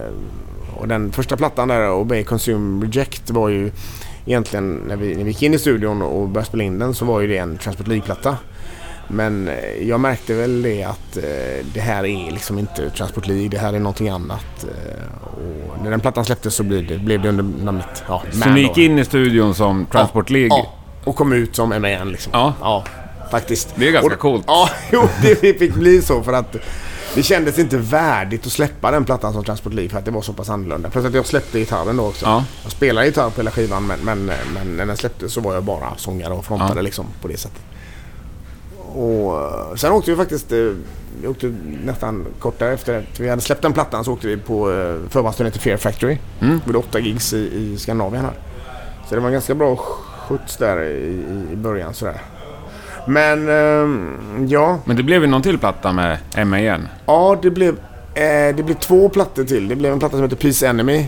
Och 0.82 0.88
den 0.88 1.12
första 1.12 1.38
plattan 1.38 1.68
där, 1.68 1.92
Obey 1.92 2.24
Consume 2.24 2.86
Reject, 2.86 3.30
var 3.30 3.50
ju 3.50 3.72
egentligen 4.26 4.82
när 4.88 4.96
vi, 4.96 5.16
när 5.16 5.24
vi 5.24 5.30
gick 5.30 5.44
in 5.44 5.54
i 5.54 5.60
studion 5.60 6.02
och 6.02 6.28
började 6.30 6.48
spela 6.48 6.64
in 6.64 6.80
den 6.80 6.94
så 6.94 7.06
var 7.06 7.22
ju 7.22 7.28
det 7.28 7.38
en 7.38 7.58
Transport 7.58 7.88
League-platta. 7.88 8.38
Men 9.08 9.48
eh, 9.48 9.88
jag 9.90 10.00
märkte 10.00 10.34
väl 10.34 10.62
det 10.62 10.84
att 10.84 11.18
eh, 11.18 11.24
det 11.74 11.80
här 11.80 12.06
är 12.06 12.32
liksom 12.32 12.60
inte 12.60 12.90
Transport 12.90 13.28
League, 13.28 13.48
det 13.50 13.58
här 13.58 13.74
är 13.74 13.80
någonting 13.80 14.10
annat. 14.10 14.46
eh, 14.64 15.28
Och 15.78 15.84
när 15.84 15.92
den 15.92 16.00
plattan 16.00 16.26
släpptes 16.26 16.56
så 16.56 16.64
blev 16.64 16.88
det, 16.88 16.98
blev 16.98 17.22
det 17.22 17.30
under 17.30 17.44
namnet 17.64 18.04
ja, 18.08 18.24
Så 18.32 18.50
ni 18.50 18.62
gick 18.62 18.78
in 18.78 19.00
i 19.00 19.06
studion 19.06 19.56
som 19.56 19.86
Transport 19.86 20.30
League? 20.30 20.48
Ja, 20.50 20.74
Och 21.04 21.16
kom 21.16 21.34
ut 21.34 21.56
som 21.56 21.70
MAN 21.70 22.12
liksom. 22.12 22.32
Ja. 22.34 22.54
Ja, 22.62 22.84
faktiskt. 23.32 23.74
Det 23.76 23.88
är 23.88 23.92
ganska 23.92 24.14
och, 24.14 24.20
coolt. 24.20 24.44
Ja, 24.48 24.70
jo, 24.92 25.08
det 25.22 25.36
fick 25.60 25.74
bli 25.76 26.02
så 26.02 26.24
för 26.24 26.34
att 26.34 26.56
det 27.16 27.24
kändes 27.24 27.60
inte 27.60 27.78
värdigt 27.78 28.46
att 28.46 28.52
släppa 28.52 28.92
den 28.92 29.06
plattan 29.06 29.34
som 29.34 29.44
Transport 29.44 29.74
Liv 29.74 29.90
för 29.90 29.98
att 30.00 30.06
det 30.06 30.12
var 30.12 30.22
så 30.22 30.34
pass 30.34 30.50
annorlunda. 30.50 30.90
Plus 30.90 31.06
att 31.06 31.14
jag 31.14 31.26
släppte 31.26 31.60
gitarren 31.60 31.98
då 31.98 32.08
också. 32.08 32.26
Ja. 32.26 32.44
Jag 32.64 32.72
spelade 32.72 33.08
gitarr 33.08 33.30
på 33.30 33.38
hela 33.42 33.52
skivan 33.52 33.86
men, 33.88 34.00
men, 34.00 34.26
men 34.54 34.78
när 34.78 34.86
den 34.86 34.98
släpptes 34.98 35.34
så 35.34 35.42
var 35.42 35.54
jag 35.54 35.64
bara 35.64 35.94
sångare 35.98 36.34
och 36.34 36.46
frontade 36.46 36.74
Ja. 36.76 36.82
liksom 36.82 37.06
på 37.22 37.28
det 37.28 37.38
sättet. 37.38 37.62
Och 38.96 39.42
eh, 39.42 39.76
sen 39.76 39.92
åkte 39.92 40.12
vi 40.12 40.18
faktiskt, 40.18 40.52
eh, 40.52 40.58
vi 41.22 41.28
åkte 41.28 41.54
nästan 41.86 42.26
kort 42.40 42.60
därefter, 42.60 43.06
för 43.14 43.24
vi 43.24 43.30
hade 43.30 43.42
släppt 43.42 43.62
den 43.62 43.74
plattan 43.74 44.04
så 44.06 44.14
åkte 44.14 44.28
vi 44.28 44.38
på 44.38 44.72
eh, 44.72 44.96
förbandsturné 45.10 45.52
till 45.52 45.62
Fear 45.62 45.78
Factory. 45.78 46.18
Mm. 46.42 46.54
Vi 46.66 46.68
gjorde 46.68 46.78
åtta 46.80 47.00
gigs 47.00 47.34
i, 47.34 47.38
i 47.38 47.78
Skandinavien 47.78 48.26
här. 48.26 48.34
Så 49.10 49.16
det 49.16 49.22
var 49.22 49.28
en 49.28 49.34
ganska 49.34 49.56
bra 49.56 49.76
skjuts 49.76 50.58
där 50.58 50.84
i, 50.84 51.24
i- 51.52 51.56
början 51.56 51.94
sådär. 51.94 52.22
Men 53.08 53.50
ehm, 53.50 54.48
ja, 54.50 54.80
Men 54.86 54.96
det 54.96 55.04
blev 55.04 55.22
ju 55.22 55.28
någon 55.28 55.42
till 55.42 55.58
platta 55.60 55.92
med 55.92 56.18
MAN. 56.48 56.88
ja 57.06 57.38
det 57.42 57.50
blev, 57.52 57.76
det 58.56 58.66
blev 58.66 58.76
två 58.76 59.10
plattor 59.10 59.44
till. 59.44 59.68
Det 59.68 59.76
blev 59.76 59.94
en 59.94 60.00
platta 60.00 60.16
som 60.16 60.24
heter 60.24 60.36
Peace 60.36 60.68
Enemy 60.68 61.06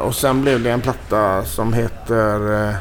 och 0.00 0.14
sen 0.14 0.42
blev 0.42 0.62
det 0.62 0.70
en 0.70 0.80
platta 0.80 1.44
som 1.44 1.72
heter... 1.72 2.74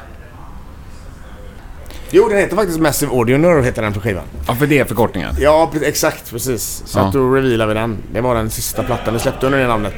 Jo, 2.13 2.29
den 2.29 2.37
heter 2.37 2.55
faktiskt 2.55 2.79
Massive 2.79 3.11
Audio 3.11 3.37
Nerve 3.37 3.63
heter 3.63 3.81
den 3.81 3.93
på 3.93 3.99
skivan. 3.99 4.23
Ja, 4.47 4.55
för 4.55 4.67
det 4.67 4.79
är 4.79 4.85
förkortningen. 4.85 5.35
Ja, 5.39 5.71
exakt. 5.83 6.31
Precis. 6.31 6.83
Så 6.85 6.99
Ja. 6.99 7.03
att 7.07 7.13
då 7.13 7.29
revealade 7.35 7.73
vi 7.73 7.79
den. 7.79 7.97
Det 8.13 8.21
var 8.21 8.35
den 8.35 8.49
sista 8.49 8.83
plattan 8.83 9.13
vi 9.13 9.19
släppte 9.19 9.45
under 9.45 9.59
det 9.59 9.67
namnet. 9.67 9.93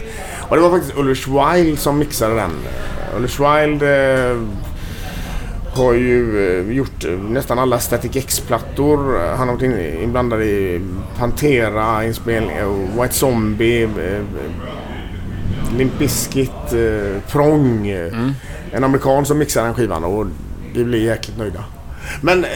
Och 0.49 0.55
det 0.55 0.61
var 0.61 0.69
faktiskt 0.69 0.97
Ulrich 0.97 1.27
Wild 1.27 1.79
som 1.79 1.99
mixade 1.99 2.35
den. 2.35 2.51
Ulrich 3.17 3.39
Wild 3.39 3.83
eh, 3.83 4.37
har 5.75 5.93
ju 5.93 6.47
eh, 6.69 6.75
gjort 6.75 7.03
eh, 7.05 7.11
nästan 7.11 7.59
alla 7.59 7.79
Static 7.79 8.15
X-plattor. 8.15 9.19
Han 9.37 9.47
har 9.47 9.55
varit 9.55 9.63
in- 9.63 10.03
inblandad 10.03 10.41
i 10.41 10.81
Pantera, 11.17 12.05
inspelning, 12.05 12.51
eh, 12.57 13.01
White 13.01 13.13
Zombie, 13.13 13.83
eh, 13.83 13.89
eh, 14.13 14.21
Limp 15.77 15.99
Bizkit, 15.99 16.73
eh, 16.73 17.21
Prong. 17.31 17.87
eh, 17.87 18.13
En 18.71 18.83
amerikan 18.83 19.25
som 19.25 19.37
mixade 19.37 19.65
den 19.67 19.75
skivan 19.75 20.03
och 20.03 20.25
vi 20.73 20.83
blir 20.83 20.99
jäkligt 21.05 21.37
nöjda. 21.37 21.63
Men 22.21 22.45
eh, 22.45 22.49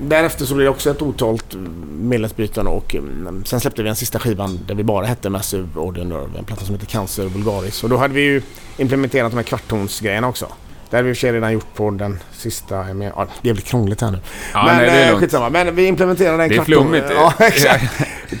därefter 0.00 0.44
så 0.44 0.54
blev 0.54 0.64
det 0.64 0.70
också 0.70 0.90
ett 0.90 1.02
otalt 1.02 1.54
medlemsbyten 1.98 2.66
och 2.66 2.94
mm, 2.94 3.44
sen 3.44 3.60
släppte 3.60 3.82
vi 3.82 3.88
en 3.88 3.96
sista 3.96 4.18
skivan 4.18 4.60
där 4.66 4.74
vi 4.74 4.84
bara 4.84 5.06
hette 5.06 5.30
Massive 5.30 5.68
Audio 5.76 6.04
Nerve, 6.04 6.38
en 6.38 6.44
platta 6.44 6.64
som 6.64 6.74
heter 6.74 6.86
Cancer 6.86 7.24
Vulgaris. 7.24 7.84
Och 7.84 7.90
då 7.90 7.96
hade 7.96 8.14
vi 8.14 8.20
ju 8.20 8.42
implementerat 8.76 9.32
de 9.32 9.36
här 9.36 9.44
kvarttonsgrejerna 9.44 10.28
också. 10.28 10.46
Det 10.90 10.96
hade 10.96 11.04
vi 11.04 11.10
i 11.10 11.12
och 11.12 11.16
för 11.16 11.20
sig 11.20 11.32
redan 11.32 11.52
gjort 11.52 11.74
på 11.74 11.90
den 11.90 12.18
sista. 12.32 12.82
Men, 12.82 13.02
ja, 13.02 13.26
det 13.42 13.52
blir 13.52 13.62
krångligt 13.62 14.00
här 14.00 14.10
nu. 14.10 14.18
Ja, 14.52 14.64
men 14.66 14.76
nej, 14.76 14.86
det 14.86 14.92
är 14.92 15.12
eh, 15.12 15.18
skitsamma. 15.18 15.50
Men 15.50 15.74
vi 15.74 15.86
implementerade 15.86 16.38
den 16.38 16.48
Det 16.48 16.56
är 16.56 16.64
flummigt. 16.64 17.06
Ja, 17.10 17.32
exakt. 17.38 17.84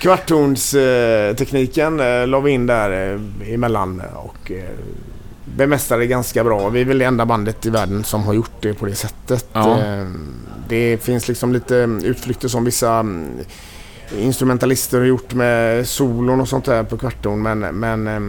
Kvarttonstekniken 0.00 2.00
eh, 2.00 2.26
la 2.26 2.40
vi 2.40 2.50
in 2.50 2.66
där 2.66 3.12
eh, 3.12 3.20
emellan 3.54 4.02
och 4.14 4.50
eh, 4.50 4.64
bemästrade 5.56 6.02
det 6.02 6.06
ganska 6.06 6.44
bra. 6.44 6.68
Vi 6.68 6.80
är 6.80 6.84
väl 6.84 6.98
det 6.98 7.04
enda 7.04 7.26
bandet 7.26 7.66
i 7.66 7.70
världen 7.70 8.04
som 8.04 8.22
har 8.22 8.34
gjort 8.34 8.50
det 8.60 8.74
på 8.74 8.86
det 8.86 8.94
sättet. 8.94 9.46
Ja. 9.52 9.78
Eh, 9.80 10.06
Det 10.68 10.98
finns 11.02 11.28
liksom 11.28 11.52
lite 11.52 11.74
utflykter 12.04 12.48
som 12.48 12.64
vissa 12.64 12.94
mm, 12.98 13.28
instrumentalister 14.18 14.98
har 14.98 15.04
gjort 15.06 15.34
med 15.34 15.86
solon 15.88 16.40
och 16.40 16.48
sånt 16.48 16.64
där 16.64 16.82
på 16.82 16.96
kvarton 16.96 17.42
men, 17.42 17.58
men 17.58 18.06
eh, 18.06 18.20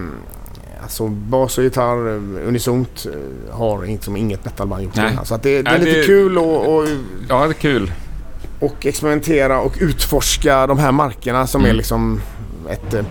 Alltså 0.83 1.07
bas 1.07 1.57
och 1.57 1.63
gitarr 1.63 2.07
eh, 2.09 2.47
unisont 2.47 3.05
eh, 3.13 3.55
har 3.55 3.85
liksom 3.85 4.17
inget 4.17 4.45
metalband 4.45 4.83
gjort 4.83 4.95
Nej. 4.95 5.11
innan. 5.11 5.25
Så 5.25 5.37
det, 5.37 5.61
det 5.61 5.71
är 5.71 5.79
lite 5.79 5.97
det- 5.97 6.05
kul 6.05 6.37
och, 6.37 6.75
och 6.77 6.87
Ja, 7.29 7.43
det 7.43 7.49
är 7.49 7.53
kul. 7.53 7.91
och 8.59 8.85
experimentera 8.85 9.59
och 9.59 9.75
utforska 9.79 10.67
de 10.67 10.79
här 10.79 10.91
markerna 10.91 11.47
som 11.47 11.61
Mm. 11.61 11.71
är 11.71 11.75
liksom 11.75 12.21
ett... 12.69 12.93
eh, 12.93 12.99
eh, 12.99 13.05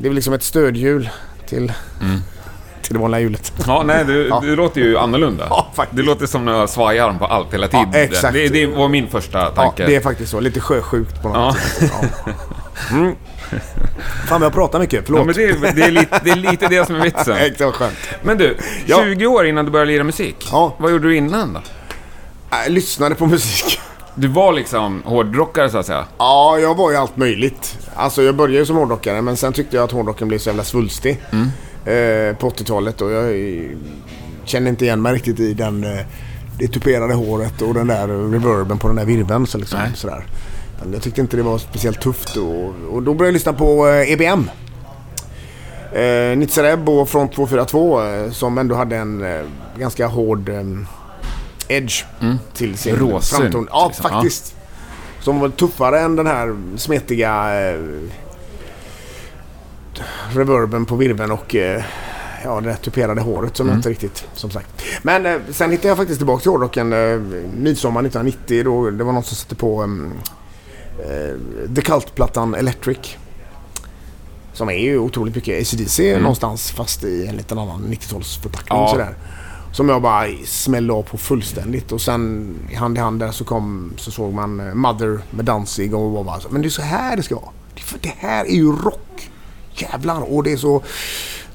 Det 0.00 0.08
är 0.08 0.12
liksom 0.12 0.32
ett 0.34 0.42
stödhjul 0.42 1.10
till, 1.48 1.72
Mm. 2.02 2.18
Till 2.88 2.94
det 2.94 3.00
vanliga 3.00 3.20
hjulet. 3.20 3.52
Ja, 3.66 3.82
nej, 3.86 4.04
du, 4.04 4.26
Ja. 4.28 4.40
du 4.44 4.56
låter 4.56 4.80
ju 4.80 4.98
annorlunda. 4.98 5.46
Ja, 5.50 5.66
faktiskt. 5.74 5.96
Det 5.96 6.02
låter 6.02 6.26
som 6.26 6.44
några 6.44 6.66
svajar 6.66 7.16
på 7.18 7.24
allt 7.24 7.54
hela 7.54 7.68
tiden. 7.68 7.88
Ja, 7.92 7.98
exakt. 7.98 8.34
Det, 8.34 8.48
det 8.48 8.66
var 8.66 8.88
min 8.88 9.08
första 9.08 9.38
Ja, 9.38 9.50
tanke. 9.50 9.86
det 9.86 9.96
är 9.96 10.00
faktiskt 10.00 10.30
så. 10.30 10.40
Lite 10.40 10.60
sjösjukt 10.60 11.22
på 11.22 11.28
något 11.28 11.36
Ja. 11.36 11.54
sätt. 11.78 11.92
Ja. 12.26 12.32
Mm. 12.92 13.14
Fan, 14.28 14.42
jag 14.42 14.52
pratar 14.52 14.78
mycket. 14.78 15.02
Förlåt. 15.06 15.20
Ja, 15.20 15.24
men 15.24 15.34
det, 15.34 15.44
är, 15.68 15.74
det, 15.74 15.82
är 15.82 15.90
lite, 15.90 16.20
det 16.24 16.30
är 16.30 16.36
lite 16.36 16.68
det 16.68 16.86
som 16.86 16.94
är 16.94 17.00
vitsen. 17.00 17.36
Det 17.58 17.64
var 17.64 17.72
skönt. 17.72 17.94
Men 18.22 18.38
du, 18.38 18.56
Ja. 18.86 19.00
20 19.02 19.26
år 19.26 19.46
innan 19.46 19.64
du 19.64 19.70
började 19.70 19.90
lira 19.92 20.04
musik. 20.04 20.48
Ja. 20.52 20.74
Vad 20.78 20.90
gjorde 20.92 21.08
du 21.08 21.16
innan 21.16 21.52
då? 21.52 21.60
Jag 22.50 22.72
lyssnade 22.72 23.14
på 23.14 23.26
musik. 23.26 23.80
Du 24.14 24.28
var 24.28 24.52
liksom 24.52 25.02
hårdrockare 25.04 25.70
så 25.70 25.78
att 25.78 25.86
säga. 25.86 26.04
Ja, 26.18 26.58
jag 26.58 26.74
var 26.74 26.90
ju 26.90 26.96
allt 26.96 27.16
möjligt. 27.16 27.78
Alltså 27.94 28.22
jag 28.22 28.34
började 28.36 28.58
ju 28.58 28.66
som 28.66 28.76
hårdrockare 28.76 29.22
men 29.22 29.36
sen 29.36 29.52
tyckte 29.52 29.76
jag 29.76 29.84
att 29.84 29.92
hårdrocken 29.92 30.28
blev 30.28 30.38
så 30.38 30.48
jävla 30.48 30.64
svulstig. 30.64 31.20
Eh, 31.88 32.36
på 32.36 32.50
80-talet 32.50 33.00
och 33.00 33.10
jag 33.10 33.24
eh, 33.24 33.70
kände 34.44 34.70
inte 34.70 34.84
igen 34.84 35.02
mig 35.02 35.14
riktigt 35.14 35.40
i 35.40 35.54
den, 35.54 35.84
eh, 35.84 36.06
det 36.58 36.68
tuperade 36.68 37.14
håret 37.14 37.62
och 37.62 37.74
den 37.74 37.86
där 37.86 38.08
reverben 38.08 38.78
på 38.78 38.88
den 38.88 38.96
där 38.96 39.04
virveln. 39.04 39.46
Så 39.46 39.58
liksom, 39.58 39.78
Nej. 39.78 39.90
sådär. 39.94 40.26
Men 40.82 40.92
jag 40.92 41.02
tyckte 41.02 41.20
inte 41.20 41.36
det 41.36 41.42
var 41.42 41.58
speciellt 41.58 42.00
tufft 42.00 42.36
och, 42.36 42.94
och 42.94 43.02
då 43.02 43.14
började 43.14 43.26
jag 43.26 43.32
lyssna 43.32 43.52
på 43.52 43.88
eh, 43.88 44.12
EBM. 44.12 44.50
Eh, 45.92 46.38
Nitzareb 46.38 46.88
och 46.88 47.08
Front 47.08 47.32
242 47.32 48.02
eh, 48.02 48.30
som 48.30 48.58
ändå 48.58 48.74
hade 48.74 48.96
en 48.96 49.22
eh, 49.22 49.40
ganska 49.78 50.06
hård 50.06 50.48
eh, 50.48 50.62
edge 51.68 52.04
till 52.54 52.78
sin 52.78 52.96
Råsyn, 52.96 53.38
framton. 53.38 53.68
Ja, 53.70 53.86
liksom. 53.88 54.10
faktiskt. 54.10 54.54
Som 55.20 55.40
var 55.40 55.48
tuffare 55.48 56.00
än 56.00 56.16
den 56.16 56.26
här 56.26 56.56
smetiga 56.76 57.50
reverben 60.30 60.84
på 60.84 60.96
virveln 60.96 61.30
och 61.30 61.54
eh, 61.54 61.82
ja, 62.44 62.60
det 62.60 62.76
tuperade 62.76 63.20
håret 63.20 63.56
som 63.56 63.68
jag 63.68 63.76
inte 63.76 63.90
riktigt, 63.90 64.26
som 64.34 64.50
sagt. 64.50 64.82
Men 65.02 65.26
eh, 65.26 65.36
sen 65.50 65.70
hittade 65.70 65.88
jag 65.88 65.96
faktiskt 65.96 66.18
tillbaka 66.20 66.42
till 66.42 66.50
hårdrocken 66.50 66.92
eh, 66.92 67.18
midsommar 67.56 68.00
1990. 68.00 68.64
Då, 68.64 68.90
det 68.90 69.04
var 69.04 69.12
någon 69.12 69.22
som 69.22 69.36
satte 69.36 69.54
på 69.54 69.82
um, 69.82 70.12
eh, 70.98 71.74
The 71.74 71.82
Cult-plattan 71.82 72.54
Electric. 72.54 73.16
Som 74.52 74.68
är 74.68 74.78
ju 74.78 74.98
otroligt 74.98 75.34
mycket 75.34 75.62
ACDC 75.62 76.18
någonstans 76.18 76.70
fast 76.70 77.04
i 77.04 77.26
en 77.26 77.36
liten 77.36 77.58
annan 77.58 77.84
90-talsförpackning 77.88 78.66
Ja. 78.68 78.88
sådär. 78.90 79.14
Som 79.72 79.88
jag 79.88 80.02
bara 80.02 80.26
smällde 80.44 80.92
av 80.92 81.02
på 81.02 81.18
fullständigt 81.18 81.92
och 81.92 82.00
sen 82.00 82.54
i 82.70 82.74
hand 82.74 82.98
i 82.98 83.00
hand 83.00 83.20
där 83.20 83.30
så 83.30 83.44
kom 83.44 83.92
så 83.96 84.10
såg 84.10 84.34
man 84.34 84.60
eh, 84.60 84.74
Mother 84.74 85.20
med 85.30 85.44
Danzig 85.44 85.94
och 85.94 86.10
var 86.10 86.24
bara 86.24 86.40
så, 86.40 86.48
men 86.50 86.62
det 86.62 86.68
är 86.68 86.70
så 86.70 86.82
här 86.82 87.16
det 87.16 87.22
ska 87.22 87.34
vara. 87.34 87.50
Det, 87.74 87.80
för 87.80 87.98
det 88.02 88.14
här 88.18 88.44
är 88.44 88.54
ju 88.54 88.72
rock. 88.72 89.00
Jävlar 89.82 90.32
och 90.32 90.42
det 90.44 90.52
är 90.52 90.56
så 90.56 90.82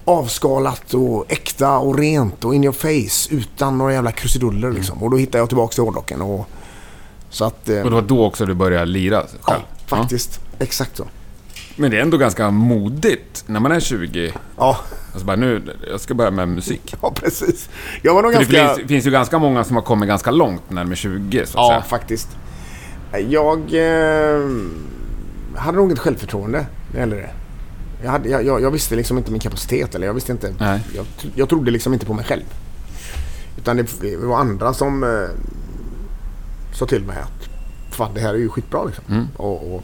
avskalat 0.06 0.94
och 0.94 1.25
äkta 1.32 1.77
och 1.77 1.98
rent 2.00 2.46
och 2.46 2.56
in 2.56 2.63
your 2.63 2.74
face 2.74 3.36
utan 3.36 3.77
några 3.77 3.94
jävla 3.94 4.12
krusiduller 4.12 4.72
liksom. 4.72 5.03
Och 5.03 5.10
då 5.12 5.18
hittade 5.18 5.38
jag 5.38 5.48
tillbaka 5.50 5.74
till 5.74 5.84
hårdrocken 5.84 6.22
och 6.22 6.48
så 7.30 7.46
att... 7.46 7.70
eh, 7.70 7.77
Och 7.77 7.89
det 7.89 7.96
var 7.96 8.01
då 8.01 8.25
också 8.25 8.46
du 8.46 8.53
började 8.53 8.86
lira 8.86 9.15
ja, 9.32 9.38
själv? 9.42 9.62
faktiskt. 9.88 10.39
Exakt 10.60 10.98
så. 10.98 11.06
Men 11.75 11.92
det 11.92 11.98
är 11.98 12.01
ändå 12.01 12.18
ganska 12.18 12.50
modigt 12.51 13.44
när 13.48 13.60
man 13.60 13.72
är 13.72 13.80
20. 13.80 14.34
Ja, 14.58 14.77
Alltså 15.13 15.25
bara 15.25 15.36
nu, 15.36 15.62
jag 15.89 16.00
ska 16.01 16.13
börja 16.13 16.32
med 16.32 16.48
musik. 16.48 16.96
ja 17.01 17.12
precis. 17.12 17.70
Jag 18.01 18.13
var 18.13 18.24
nog 18.24 18.34
För 18.34 18.39
ganska... 18.39 18.68
det 18.68 18.75
finns, 18.75 18.88
finns 18.88 19.06
ju 19.06 19.12
ganska 19.12 19.39
många 19.39 19.63
som 19.63 19.75
har 19.75 19.84
kommit 19.84 20.08
ganska 20.10 20.32
långt 20.32 20.62
när 20.70 20.84
de 20.84 20.92
är 20.92 20.96
20 20.96 21.46
så 21.46 21.50
att 21.51 21.53
Ja, 21.56 21.70
säga. 21.70 21.82
faktiskt. 21.82 22.27
Jag 23.30 23.60
eh, 23.60 24.50
hade 25.56 25.77
nog 25.77 25.89
inte 25.92 26.01
självförtroende 26.01 26.58
när 26.58 26.94
det 26.94 27.00
gällde 27.00 27.15
det. 27.15 27.30
Jag, 28.03 28.12
hade, 28.12 28.29
jag, 28.29 28.45
jag, 28.45 28.62
jag 28.62 28.72
visste 28.72 28.95
liksom 28.95 29.17
inte 29.17 29.31
min 29.31 29.41
kapacitet. 29.41 29.95
Eller 29.95 30.07
jag 30.07 30.13
visste 30.13 30.31
inte... 30.31 30.53
Nej. 30.60 30.81
Jag, 30.95 31.05
jag 31.36 31.50
trodde 31.50 31.72
liksom 31.72 31.93
inte 31.93 32.05
på 32.05 32.13
mig 32.13 32.25
själv. 32.25 32.43
Utan 33.57 33.77
det, 33.77 34.01
det 34.01 34.17
var 34.17 34.38
andra 34.38 34.74
som 34.74 35.03
eh, 35.03 35.10
sa 36.74 36.86
till 36.86 37.03
mig 37.03 37.17
att 37.17 37.50
fan 37.93 38.12
det 38.13 38.22
här 38.22 38.33
är 38.33 38.38
ju 38.38 38.50
skitbra 38.50 38.83
liksom. 38.83 39.03
Mm. 39.10 39.27
Och, 39.38 39.75
och 39.75 39.83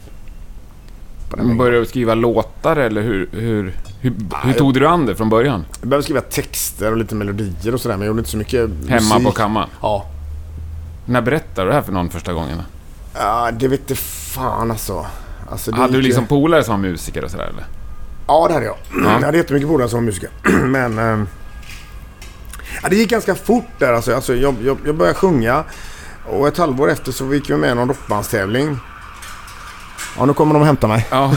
Men. 1.38 1.58
Började 1.58 1.80
du 1.80 1.86
skriva 1.86 2.16
låtar 2.16 2.76
eller 2.76 3.02
hur, 3.02 3.30
hur, 3.32 3.76
hur, 4.00 4.14
hur 4.44 4.54
tog 4.54 4.74
du 4.74 4.88
an 4.88 5.06
det 5.06 5.16
från 5.16 5.30
början? 5.30 5.66
Jag 5.80 5.90
började 5.90 6.04
skriva 6.04 6.22
texter 6.22 6.92
och 6.92 6.98
lite 6.98 7.16
melodier 7.16 7.74
och 7.74 7.82
sådär 7.82 7.96
men 7.96 8.02
jag 8.02 8.08
gjorde 8.08 8.20
inte 8.20 8.30
så 8.30 8.38
mycket 8.38 8.70
Hemma 8.88 9.16
musik. 9.16 9.26
på 9.26 9.32
kammaren? 9.32 9.70
Ja. 9.82 10.06
När 11.06 11.22
berättade 11.22 11.68
du 11.68 11.70
det 11.70 11.76
här 11.76 11.82
för 11.82 11.92
någon 11.92 12.10
första 12.10 12.34
gången? 12.34 12.62
Ja, 13.14 13.52
det 13.52 13.68
vet 13.68 13.80
inte 13.80 13.96
fan 13.96 14.72
alltså. 14.72 15.06
alltså 15.52 15.72
det 15.72 15.78
Hade 15.78 15.94
du 15.94 16.02
liksom 16.02 16.26
polare 16.28 16.64
som 16.64 16.72
var 16.82 16.90
musiker 16.90 17.24
och 17.24 17.32
sådär 17.32 17.48
eller? 17.48 17.79
Ja, 18.30 18.46
det 18.48 18.54
hade 18.54 18.66
jag. 18.66 18.76
Ja. 19.04 19.12
Jag 19.20 19.26
hade 19.26 19.38
jättemycket 19.38 19.70
polare 19.70 19.90
som 19.90 19.98
var 20.00 20.06
musiker. 20.06 20.30
Men... 20.66 20.98
ehm, 21.00 21.28
ja, 22.84 22.90
det 22.90 22.96
gick 22.96 23.10
ganska 23.10 23.36
fort 23.36 23.66
där 23.80 23.94
alltså. 23.94 24.16
alltså 24.16 24.36
jag, 24.36 24.56
jag, 24.64 24.78
jag 24.86 24.96
började 24.96 25.18
sjunga. 25.18 25.64
Och 26.30 26.48
ett 26.48 26.58
halvår 26.58 26.92
efter 26.92 27.12
så 27.12 27.34
gick 27.34 27.50
vi 27.50 27.56
med 27.58 27.72
i 27.72 27.76
någon 27.76 27.88
rockbandstävling. 27.88 28.78
Ja, 30.18 30.26
nu 30.26 30.34
kommer 30.34 30.54
de 30.54 30.60
och 30.60 30.66
hämtar 30.66 30.88
mig. 30.88 31.08
Ja, 31.12 31.36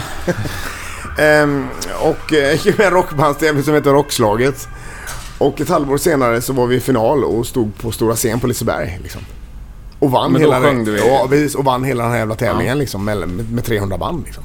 Ehm, 1.19 1.67
och 2.01 2.33
eh, 2.33 2.65
gick 2.65 2.77
med 2.77 2.85
i 2.85 2.87
en 2.87 2.93
rockbandstävling 2.93 3.63
som 3.63 3.73
heter 3.73 3.91
Rockslaget. 3.91 4.67
Och 5.37 5.61
ett 5.61 5.69
halvår 5.69 5.97
senare 5.97 6.41
så 6.41 6.53
var 6.53 6.67
vi 6.67 6.75
i 6.75 6.79
final 6.79 7.23
och 7.23 7.45
stod 7.47 7.77
på 7.77 7.91
stora 7.91 8.15
scen 8.15 8.39
på 8.39 8.47
Liseberg. 8.47 8.99
Liksom. 9.03 9.21
Och 9.99 10.11
vann 10.11 10.31
Men 10.31 10.41
då 10.41 10.47
hela 10.47 10.61
sjöng 10.61 10.85
du 10.85 10.97
i- 10.97 11.07
Ja, 11.07 11.25
precis. 11.29 11.55
Och 11.55 11.65
vann 11.65 11.83
hela 11.83 12.03
den 12.03 12.11
här 12.11 12.19
jävla 12.19 12.35
tävlingen 12.35 12.77
liksom, 12.77 13.05
med, 13.05 13.17
med, 13.17 13.51
med 13.51 13.63
300 13.63 13.97
band. 13.97 14.23
Liksom. 14.25 14.43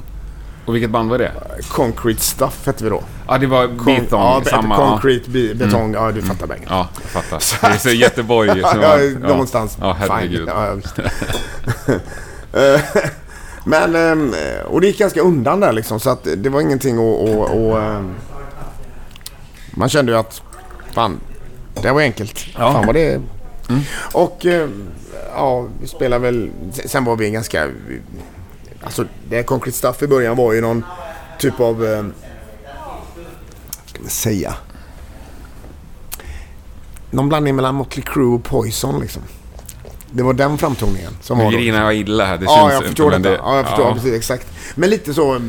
Och 0.69 0.75
vilket 0.75 0.91
band 0.91 1.11
var 1.11 1.19
det? 1.19 1.33
Concrete 1.69 2.21
Stuff 2.21 2.67
hette 2.67 2.85
vi 2.85 2.91
då. 2.91 3.03
Ja, 3.29 3.39
det 3.39 3.47
var 3.47 3.69
Beaton. 3.69 4.07
ja, 4.21 4.43
samma... 4.45 4.77
Mm. 4.77 4.89
Concrete, 4.89 5.31
be- 5.31 5.55
betong. 5.55 5.95
Ja, 5.95 6.13
du 6.13 6.23
fattar 6.23 6.47
bängen. 6.47 6.67
Ja, 6.71 6.89
jag 7.03 7.23
fattar. 7.23 7.69
Det 7.69 7.75
är 7.75 7.79
så 7.79 7.89
Göteborg. 7.91 8.49
Ja, 8.63 8.71
som 8.73 8.81
ja, 8.83 8.89
var- 8.89 9.29
någonstans. 9.29 9.79
Ja, 9.81 9.93
herregud. 9.99 10.49
Ja, 10.49 10.77
ja, 12.57 12.75
Men, 13.65 13.95
ehm, 13.97 14.35
och 14.67 14.81
det 14.81 14.87
gick 14.87 14.99
ganska 14.99 15.21
undan 15.21 15.61
där 15.61 15.73
liksom. 15.73 16.01
Så 16.01 16.11
att 16.11 16.29
det 16.37 16.49
var 16.51 16.61
ingenting 16.61 16.99
att... 16.99 17.51
ehm, 17.51 18.15
Man 19.71 19.89
kände 19.89 20.13
ju 20.13 20.19
att, 20.19 20.43
fan, 20.95 21.21
det 21.83 21.91
var 21.93 22.01
enkelt. 22.01 22.47
Ja. 22.59 22.73
Fan 22.73 22.87
vad 22.87 22.95
det... 22.95 23.21
Och 24.13 24.47
ehm, 24.47 24.89
ja, 25.35 25.67
vi 25.81 25.87
spelade 25.87 26.23
väl... 26.23 26.51
Sen 26.87 27.05
var 27.05 27.17
vi 27.17 27.31
ganska... 27.31 27.69
Alltså 28.83 29.05
det 29.29 29.43
Concrete 29.43 29.79
Stuff 29.79 30.03
i 30.03 30.07
början 30.07 30.37
var 30.37 30.53
ju 30.53 30.61
någon 30.61 30.85
typ 31.39 31.61
av... 31.61 31.85
ehm, 31.85 32.13
Ska 33.87 34.01
man 34.01 34.11
säga? 34.11 34.55
Någon 37.11 37.29
blandning 37.29 37.57
mellan 37.57 37.75
Motley 37.75 38.03
Crue 38.05 38.35
och 38.35 38.45
Poison 38.45 39.01
liksom. 39.01 39.23
Det 40.11 40.23
var 40.23 40.33
den 40.33 40.59
framtoningen 40.59 41.13
som 41.23 41.39
Nu 41.39 41.45
var 41.45 41.53
då. 41.53 41.59
grinar 41.59 41.81
jag 41.83 41.95
illa 41.95 42.25
här. 42.25 42.39
Det 42.39 42.45
Ja, 42.45 42.61
syns 42.61 42.73
jag 42.73 42.85
förstår 42.85 43.11
det- 43.11 43.29
Ja, 43.43 43.57
jag 43.57 43.67
förstår. 43.67 43.87
ja. 43.87 43.95
Precis, 43.95 44.15
exakt. 44.15 44.47
Men 44.75 44.91
lite 44.91 45.15
så... 45.15 45.35
eh, 45.35 45.41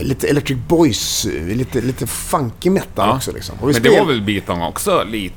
Lite 0.00 0.28
Electric 0.28 0.58
Boys, 0.68 1.24
lite, 1.46 1.80
lite 1.80 2.06
funky 2.06 2.70
metal 2.70 3.08
Ja. 3.08 3.16
också 3.16 3.32
liksom. 3.32 3.56
Men 3.62 3.82
det 3.82 3.90
var 3.98 4.04
väl 4.06 4.22
Beaton 4.22 4.62
också? 4.62 5.04
Lite? 5.04 5.34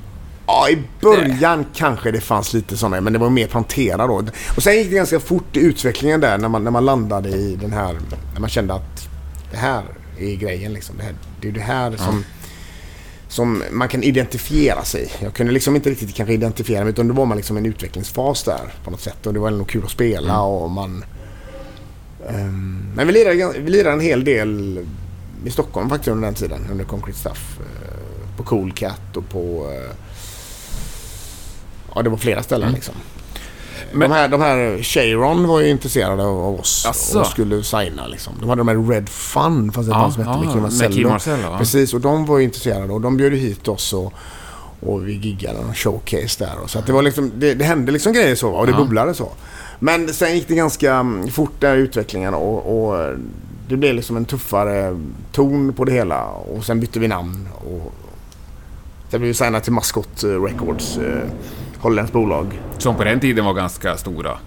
Ja, 0.47 0.69
i 0.69 0.77
början 1.01 1.65
kanske 1.75 2.11
det 2.11 2.21
fanns 2.21 2.53
lite 2.53 2.77
sådana, 2.77 3.01
men 3.01 3.13
det 3.13 3.19
var 3.19 3.29
mer 3.29 3.47
Pantera 3.47 4.07
då. 4.07 4.23
Och 4.55 4.63
sen 4.63 4.75
gick 4.75 4.89
det 4.89 4.95
ganska 4.95 5.19
fort 5.19 5.57
i 5.57 5.59
utvecklingen 5.59 6.21
där 6.21 6.37
när 6.37 6.49
man, 6.49 6.63
när 6.63 6.71
man 6.71 6.85
landade 6.85 7.29
i 7.29 7.55
den 7.61 7.73
här... 7.73 7.97
När 8.33 8.39
man 8.41 8.49
kände 8.49 8.73
att 8.73 9.09
det 9.51 9.57
här 9.57 9.83
är 10.19 10.35
grejen 10.35 10.73
liksom. 10.73 10.97
Det, 10.97 11.03
här, 11.03 11.13
det 11.41 11.47
är 11.47 11.51
det 11.51 11.59
här 11.61 11.95
som, 11.97 12.23
som 13.27 13.63
man 13.71 13.87
kan 13.87 14.03
identifiera 14.03 14.83
sig. 14.83 15.11
Jag 15.19 15.33
kunde 15.33 15.51
liksom 15.53 15.75
inte 15.75 15.89
riktigt 15.89 16.15
kanske 16.15 16.33
identifiera 16.33 16.83
mig 16.83 16.89
utan 16.89 17.07
då 17.07 17.13
var 17.13 17.25
man 17.25 17.37
liksom 17.37 17.57
i 17.57 17.59
en 17.59 17.65
utvecklingsfas 17.65 18.43
där 18.43 18.73
på 18.83 18.91
något 18.91 19.01
sätt. 19.01 19.25
Och 19.25 19.33
det 19.33 19.39
var 19.39 19.51
nog 19.51 19.69
kul 19.69 19.83
att 19.85 19.91
spela 19.91 20.41
och 20.41 20.71
man... 20.71 21.03
Ehm, 22.29 22.85
men 22.95 23.07
vi 23.07 23.13
lirade, 23.13 23.59
vi 23.59 23.69
lirade 23.69 23.93
en 23.93 24.01
hel 24.01 24.23
del 24.23 24.79
i 25.45 25.49
Stockholm 25.49 25.89
faktiskt 25.89 26.07
under 26.07 26.27
den 26.27 26.35
tiden, 26.35 26.59
under 26.71 26.85
Concrete 26.85 27.19
Stuff. 27.19 27.59
eh, 27.59 28.37
På 28.37 28.43
Cool 28.43 28.71
Cat 28.71 29.17
och 29.17 29.29
på... 29.29 29.71
eh, 29.73 29.91
Ja, 31.97 32.03
det 32.03 32.09
var 32.09 32.17
flera 32.17 32.43
ställen 32.43 32.71
liksom. 32.71 32.95
Men- 33.91 34.09
de, 34.09 34.15
här, 34.15 34.27
de 34.27 34.41
här 34.41 34.79
Cheiron 34.81 35.47
var 35.47 35.59
ju 35.61 35.69
intresserade 35.69 36.23
av 36.23 36.59
oss 36.59 36.85
Asså? 36.89 37.19
och 37.19 37.25
skulle 37.27 37.63
signa 37.63 38.07
liksom. 38.07 38.33
De 38.39 38.49
hade 38.49 38.59
de 38.59 38.67
här 38.67 38.89
Red 38.93 39.09
Fun, 39.09 39.71
fast 39.71 39.89
det 39.89 39.93
Ja, 39.95 40.11
som 40.11 40.23
hette 40.23 40.39
ja, 40.45 40.53
med 40.53 40.61
Marcello. 40.63 41.09
Marcello, 41.09 41.41
ja. 41.43 41.57
Precis, 41.57 41.93
och 41.93 42.01
de 42.01 42.25
var 42.25 42.37
ju 42.37 42.43
intresserade 42.43 42.93
och 42.93 43.01
de 43.01 43.17
bjöd 43.17 43.33
hit 43.33 43.67
oss 43.67 43.93
och, 43.93 44.13
och 44.79 45.07
vi 45.07 45.13
giggade 45.13 45.59
en 45.59 45.73
showcase 45.73 46.45
där. 46.45 46.53
Och 46.63 46.69
så 46.69 46.81
det, 46.85 46.91
var 46.91 47.01
liksom, 47.01 47.31
det, 47.35 47.53
det 47.53 47.65
hände 47.65 47.91
liksom 47.91 48.13
grejer 48.13 48.35
så 48.35 48.49
och 48.49 48.65
det 48.65 48.71
Ja. 48.71 48.77
bubblade 48.77 49.13
så. 49.13 49.31
Men 49.79 50.13
sen 50.13 50.35
gick 50.35 50.47
det 50.47 50.55
ganska 50.55 50.93
mm, 50.93 51.27
fort 51.27 51.53
där 51.61 51.77
i 51.77 51.79
utvecklingen 51.79 52.33
och, 52.33 52.89
och 52.89 53.13
det 53.69 53.77
blev 53.77 53.95
liksom 53.95 54.17
en 54.17 54.25
tuffare 54.25 54.99
ton 55.31 55.73
på 55.73 55.85
det 55.85 55.91
hela 55.91 56.25
och 56.25 56.65
sen 56.65 56.79
bytte 56.79 56.99
vi 56.99 57.07
namn. 57.07 57.47
Och 57.55 57.93
sen 59.09 59.19
blev 59.19 59.27
vi 59.27 59.33
signade 59.33 59.63
till 59.63 59.73
Mascot 59.73 60.23
Records, 60.23 60.97
eh, 60.97 61.29
holländskt 61.81 62.13
bolag. 62.13 62.61
Som 62.77 62.95
på 62.95 63.03
den 63.03 63.19
tiden 63.19 63.45
var 63.45 63.53
ganska 63.53 63.97
stora. 63.97 64.37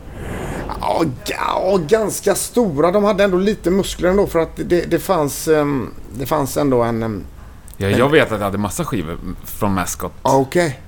Ja, 0.80 1.04
ja, 1.26 1.78
ganska 1.88 2.34
stora. 2.34 2.90
De 2.90 3.04
hade 3.04 3.24
ändå 3.24 3.38
lite 3.38 3.70
muskler 3.70 4.08
ändå 4.10 4.26
för 4.26 4.38
att 4.38 4.56
det, 4.56 4.90
det, 4.90 4.98
fanns, 4.98 5.48
ehm, 5.48 5.90
det 6.12 6.26
fanns 6.26 6.56
ändå 6.56 6.82
en... 6.82 7.02
ehm, 7.02 7.24
Ja, 7.76 7.88
jag 7.88 8.08
vet 8.08 8.32
att 8.32 8.38
jag 8.38 8.44
hade 8.44 8.58
massa 8.58 8.84
skivor 8.84 9.18
från 9.44 9.74
Mascot. 9.74 10.12
Okej. 10.22 10.80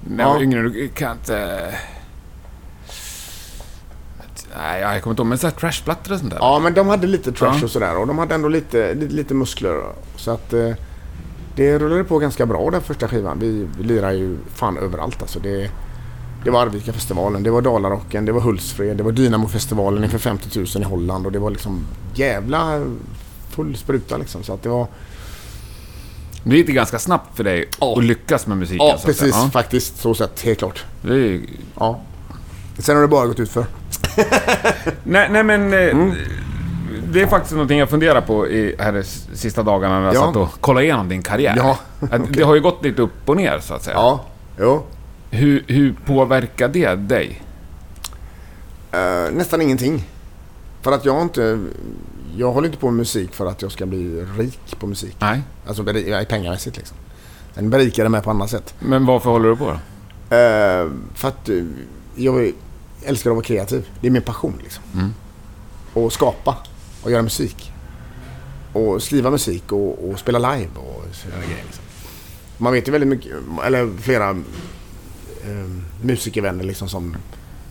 När 0.00 0.24
jag 0.24 0.30
var 0.30 0.36
Ja. 0.36 0.42
yngre, 0.42 0.88
kan 0.88 1.12
inte... 1.12 1.60
Nej, 4.56 4.80
jag 4.80 5.02
kommer 5.02 5.12
inte 5.12 5.20
ihåg, 5.22 5.26
men 5.28 5.38
så 5.38 5.46
här 5.46 5.54
trashplattor 5.54 6.12
och 6.12 6.18
sånt 6.18 6.30
där. 6.30 6.38
Ja, 6.38 6.58
men 6.58 6.74
de 6.74 6.88
hade 6.88 7.06
lite 7.06 7.32
trash 7.32 7.56
Ja. 7.58 7.64
och 7.64 7.70
sådär 7.70 7.96
och 7.96 8.06
de 8.06 8.18
hade 8.18 8.34
ändå 8.34 8.48
lite, 8.48 8.94
lite, 8.94 9.14
lite 9.14 9.34
muskler. 9.34 9.82
Så 10.16 10.30
att 10.30 10.52
eh, 10.52 10.70
det 11.56 11.78
rullade 11.78 12.04
på 12.04 12.18
ganska 12.18 12.46
bra 12.46 12.70
den 12.70 12.82
första 12.82 13.08
skivan. 13.08 13.38
Vi, 13.38 13.66
vi 13.78 13.84
lirade 13.84 14.14
ju 14.14 14.36
fan 14.54 14.78
överallt 14.78 15.22
alltså. 15.22 15.38
Det, 15.38 15.70
det 16.44 16.50
var 16.50 16.62
Arvika-festivalen, 16.62 17.42
det 17.42 17.50
var 17.50 17.62
Dalarocken, 17.62 18.24
det 18.24 18.32
var 18.32 18.40
Hultsfred, 18.40 18.96
det 18.96 19.02
var 19.02 19.12
Dynamo-festivalen 19.12 20.04
inför 20.04 20.18
50 20.18 20.58
000 20.58 20.66
i 20.76 20.82
Holland 20.84 21.26
och 21.26 21.32
det 21.32 21.38
var 21.38 21.50
liksom 21.50 21.86
jävla 22.14 22.84
full 23.50 23.76
spruta 23.76 24.16
liksom. 24.16 24.42
Så 24.42 24.52
att 24.54 24.62
det 24.62 24.68
var... 24.68 24.86
Nu 26.42 26.56
gick 26.56 26.66
det 26.66 26.72
ganska 26.72 26.98
snabbt 26.98 27.36
för 27.36 27.44
dig 27.44 27.68
Ja. 27.80 27.94
att 27.98 28.04
lyckas 28.04 28.46
med 28.46 28.56
musiken. 28.58 28.86
Ja, 28.86 28.98
precis. 29.04 29.34
Faktiskt. 29.52 29.96
Så 30.00 30.14
sett. 30.14 30.40
Helt 30.42 30.58
klart. 30.58 30.84
Ja. 31.02 31.08
Det 31.08 31.16
är 31.34 31.40
Ja. 31.78 32.00
Sen 32.78 32.94
har 32.94 33.02
det 33.02 33.08
bara 33.08 33.26
gått 33.26 33.40
ut 33.40 33.50
för. 33.50 33.66
Nej, 35.04 35.28
nej 35.30 35.42
men... 35.44 35.72
eh, 35.72 35.78
Mm. 35.90 36.14
Det 37.12 37.22
är 37.22 37.26
faktiskt 37.26 37.52
någonting 37.52 37.78
jag 37.78 37.90
funderar 37.90 38.20
på 38.20 38.48
i 38.48 38.74
här 38.78 38.92
de 38.92 39.02
sista 39.36 39.62
dagarna 39.62 39.98
när 40.00 40.06
jag 40.06 40.14
Ja. 40.14 40.20
satt 40.26 40.36
och 40.36 40.60
kollade 40.60 40.84
igenom 40.86 41.08
din 41.08 41.22
karriär. 41.22 41.54
Ja, 41.56 41.78
Att 42.10 42.22
Det 42.32 42.42
har 42.42 42.54
ju 42.54 42.60
gått 42.60 42.84
lite 42.84 43.02
upp 43.02 43.28
och 43.28 43.36
ner 43.36 43.58
så 43.58 43.74
att 43.74 43.82
säga. 43.82 43.96
Ja. 43.96 44.24
Jo. 44.60 44.82
Hur, 45.30 45.64
hur 45.66 45.94
påverkar 46.06 46.68
det 46.68 46.94
dig? 46.94 47.42
Eh, 48.92 49.32
nästan 49.32 49.62
ingenting. 49.62 50.04
För 50.82 50.92
att 50.92 51.04
jag 51.04 51.22
inte... 51.22 51.58
Jag 52.36 52.52
håller 52.52 52.66
inte 52.68 52.78
på 52.78 52.86
med 52.86 52.94
musik 52.96 53.34
för 53.34 53.46
att 53.46 53.62
jag 53.62 53.72
ska 53.72 53.86
bli 53.86 54.24
rik 54.38 54.78
på 54.80 54.86
musik. 54.86 55.16
Nej. 55.18 55.42
Alltså 55.66 55.84
pengamässigt 56.28 56.76
liksom. 56.76 56.96
Den 57.54 57.70
berikar 57.70 58.08
mig 58.08 58.22
på 58.22 58.30
annat 58.30 58.50
sätt. 58.50 58.74
Men 58.78 59.06
varför 59.06 59.30
håller 59.30 59.48
du 59.48 59.56
på 59.56 59.64
då? 59.64 59.72
Eh, 60.36 60.88
för 61.14 61.28
att 61.28 61.48
eh, 61.48 61.62
jag 62.16 62.52
älskar 63.04 63.30
att 63.30 63.36
vara 63.36 63.44
kreativ. 63.44 63.88
Det 64.00 64.06
är 64.06 64.10
min 64.10 64.22
passion 64.22 64.54
liksom. 64.62 64.84
Mm. 64.94 65.14
Och 65.92 66.12
skapa 66.12 66.56
och 67.04 67.10
göra 67.10 67.22
musik. 67.22 67.72
Och 68.72 69.02
skriva 69.02 69.30
musik 69.30 69.72
och, 69.72 70.10
och 70.10 70.18
spela 70.18 70.38
live 70.54 70.70
och 70.76 71.04
sådana 71.12 71.42
grejer. 71.46 71.64
Liksom. 71.64 71.84
Man 72.58 72.72
vet 72.72 72.88
ju 72.88 72.92
väldigt 72.92 73.08
mycket, 73.10 73.32
eller 73.64 73.90
flera 74.00 74.30
eh, 74.30 75.70
musikervänner 76.02 76.64
liksom 76.64 76.88
som 76.88 77.16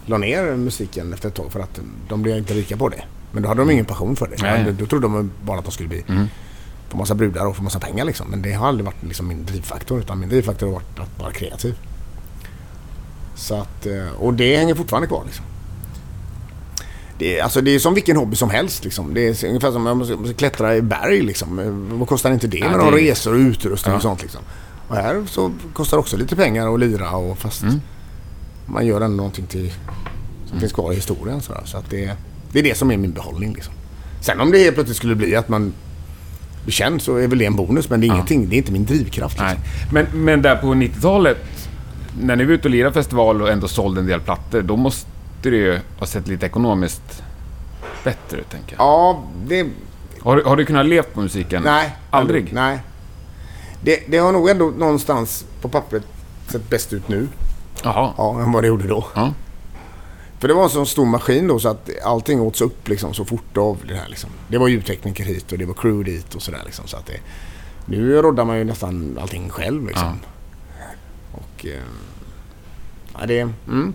la 0.05 0.17
ner 0.17 0.55
musiken 0.55 1.13
efter 1.13 1.27
ett 1.29 1.35
tag 1.35 1.51
för 1.51 1.59
att 1.59 1.79
de 2.09 2.21
blev 2.21 2.37
inte 2.37 2.53
rika 2.53 2.77
på 2.77 2.89
det. 2.89 3.03
Men 3.31 3.43
då 3.43 3.49
hade 3.49 3.61
de 3.61 3.71
ingen 3.71 3.85
passion 3.85 4.15
för 4.15 4.27
det. 4.27 4.35
Nej. 4.41 4.63
Då, 4.65 4.71
då 4.71 4.85
trodde 4.85 5.07
de 5.07 5.31
bara 5.43 5.59
att 5.59 5.65
de 5.65 5.71
skulle 5.71 5.89
bli 5.89 6.03
Mm. 6.09 6.27
få 6.89 6.97
massa 6.97 7.15
brudar 7.15 7.45
och 7.45 7.55
få 7.55 7.63
massa 7.63 7.79
pengar 7.79 8.05
liksom. 8.05 8.27
Men 8.29 8.41
det 8.41 8.53
har 8.53 8.67
aldrig 8.67 8.85
varit 8.85 9.03
liksom 9.03 9.27
min 9.27 9.45
drivfaktor. 9.45 9.99
Utan 9.99 10.19
min 10.19 10.29
drivfaktor 10.29 10.67
har 10.67 10.73
varit 10.73 10.99
att 10.99 11.19
vara 11.19 11.31
kreativ. 11.31 11.75
Så 13.35 13.55
att, 13.55 13.85
eh, 13.85 14.07
och 14.17 14.33
det 14.33 14.57
hänger 14.57 14.75
fortfarande 14.75 15.07
kvar 15.07 15.23
liksom. 15.25 15.45
Det 17.17 17.39
är, 17.39 17.43
alltså 17.43 17.61
det 17.61 17.71
är 17.75 17.79
som 17.79 17.93
vilken 17.93 18.17
hobby 18.17 18.35
som 18.35 18.49
helst. 18.49 18.83
Liksom. 18.83 19.13
Det 19.13 19.43
är 19.43 19.47
ungefär 19.47 19.71
som 19.71 19.87
om 19.87 19.97
man 19.97 20.07
ska, 20.07 20.33
klättra 20.37 20.75
i 20.75 20.81
berg. 20.81 21.21
Liksom. 21.21 21.59
Vad 21.99 22.07
kostar 22.07 22.31
inte 22.31 22.47
det 22.47 22.57
Ja, 22.57 22.69
med 22.69 22.77
några 22.79 22.91
det- 22.95 23.01
resor 23.01 23.33
och 23.33 23.37
utrustning 23.39 23.91
Ja. 23.91 23.95
och 23.95 24.01
sånt. 24.01 24.21
Liksom. 24.21 24.41
Och 24.87 24.95
här 24.95 25.23
så 25.27 25.51
kostar 25.73 25.97
det 25.97 26.01
också 26.01 26.17
lite 26.17 26.35
pengar 26.35 26.73
att 26.73 26.79
lira. 26.79 27.11
Och 27.11 27.37
fast 27.37 27.61
Mm. 27.63 27.81
man 28.65 28.85
gör 28.85 29.01
ändå 29.01 29.17
någonting 29.17 29.45
till, 29.45 29.73
som 30.49 30.59
finns 30.59 30.73
kvar 30.73 30.91
i 30.91 30.95
historien. 30.95 31.41
Så, 31.41 31.53
så 31.65 31.77
att 31.77 31.89
det, 31.89 32.11
det 32.51 32.59
är 32.59 32.63
det 32.63 32.77
som 32.77 32.91
är 32.91 32.97
min 32.97 33.11
behållning. 33.11 33.53
Liksom. 33.53 33.73
Sen 34.21 34.39
om 34.41 34.51
det 34.51 34.57
helt 34.57 34.75
plötsligt 34.75 34.97
skulle 34.97 35.15
bli 35.15 35.35
att 35.35 35.49
man 35.49 35.73
blir 36.63 36.73
känd 36.73 37.01
så 37.01 37.15
är 37.17 37.27
väl 37.27 37.37
det 37.39 37.45
en 37.45 37.55
bonus. 37.55 37.89
Men 37.89 38.01
det 38.01 38.05
är, 38.05 38.09
Ja. 38.09 38.13
ingenting, 38.13 38.49
det 38.49 38.55
är 38.55 38.57
inte 38.57 38.71
min 38.71 38.85
drivkraft. 38.85 39.39
Liksom. 39.39 39.57
Men, 39.91 40.05
men 40.13 40.41
där 40.41 40.55
på 40.55 40.67
90-talet, 40.67 41.37
när 42.21 42.35
ni 42.35 42.45
var 42.45 42.51
ute 42.53 42.67
och 42.67 42.71
lirade 42.71 42.93
festival 42.93 43.41
och 43.41 43.49
ändå 43.49 43.67
sålde 43.67 44.01
en 44.01 44.07
del 44.07 44.19
plattor, 44.19 44.61
då 44.61 44.75
måste 44.75 45.09
det 45.51 45.57
ju 45.57 45.79
ha 45.99 46.05
sett 46.05 46.27
lite 46.27 46.45
ekonomiskt 46.45 47.23
bättre 48.03 48.37
ut, 48.37 48.49
tänker 48.49 48.75
jag. 48.75 48.85
Ja, 48.85 49.23
det... 49.45 49.67
Har, 50.21 50.35
du- 50.35 50.43
har 50.43 50.55
du 50.55 50.65
kunnat 50.65 50.85
leva 50.85 51.03
på 51.13 51.21
musiken? 51.21 51.63
Nej. 51.63 51.95
Aldrig? 52.09 52.53
Nej. 52.53 52.79
Det, 53.81 53.99
det 54.07 54.17
har 54.17 54.31
nog 54.31 54.49
ändå 54.49 54.65
någonstans 54.77 55.45
på 55.61 55.69
pappret 55.69 56.03
sett 56.47 56.69
bäst 56.69 56.93
ut 56.93 57.07
nu. 57.07 57.27
Jaha. 57.83 58.13
Ja, 58.17 58.41
än 58.41 58.51
vad 58.51 58.63
det 58.63 58.67
gjorde 58.67 58.87
då. 58.87 59.05
Ja. 59.15 59.33
För 60.39 60.47
det 60.47 60.53
var 60.53 60.63
en 60.63 60.69
sån 60.69 60.85
stor 60.85 61.05
maskin 61.05 61.47
då 61.47 61.59
så 61.59 61.69
att 61.69 61.89
allting 62.03 62.41
åts 62.41 62.61
upp 62.61 62.87
liksom 62.87 63.13
så 63.13 63.25
fort 63.25 63.57
av 63.57 63.77
det 63.87 63.95
här 63.95 64.07
liksom. 64.09 64.29
Det 64.47 64.57
var 64.57 64.67
ljudtekniker 64.67 65.23
hit 65.23 65.51
och 65.51 65.57
det 65.57 65.65
var 65.65 65.73
crew 65.73 66.11
dit 66.11 66.35
och 66.35 66.41
sådär 66.41 66.61
liksom. 66.65 66.87
Så 66.87 66.97
att 66.97 67.05
det, 67.05 67.19
nu 67.85 68.21
roddar 68.21 68.45
man 68.45 68.57
ju 68.57 68.63
nästan 68.63 69.17
allting 69.21 69.49
själv 69.49 69.87
liksom. 69.87 70.19
Och... 71.31 71.65
Eh, 71.65 71.81
ja, 73.19 73.25
det... 73.25 73.39
Mm. 73.67 73.93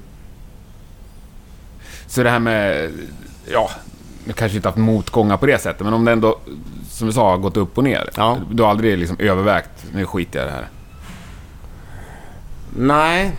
Så 2.09 2.23
det 2.23 2.31
här 2.31 2.38
med, 2.38 2.90
ja, 3.53 3.71
jag 4.25 4.37
kanske 4.37 4.57
inte 4.57 4.68
haft 4.68 4.79
motgångar 4.79 5.37
på 5.37 5.47
det 5.47 5.59
sättet, 5.59 5.81
men 5.81 5.94
om 5.94 6.05
det 6.05 6.12
ändå, 6.12 6.38
som 6.90 7.07
du 7.07 7.12
sa, 7.12 7.31
har 7.31 7.38
gått 7.38 7.57
upp 7.57 7.79
och 7.79 7.85
ner. 7.85 8.11
Ja. 8.16 8.38
Du 8.51 8.62
har 8.62 8.71
aldrig 8.71 8.99
liksom 8.99 9.16
övervägt, 9.21 9.87
nu 9.92 10.07
skiter 10.07 10.38
jag 10.38 10.49
i 10.49 10.51
det 10.51 10.57
här. 10.57 10.68
Nej. 12.77 13.37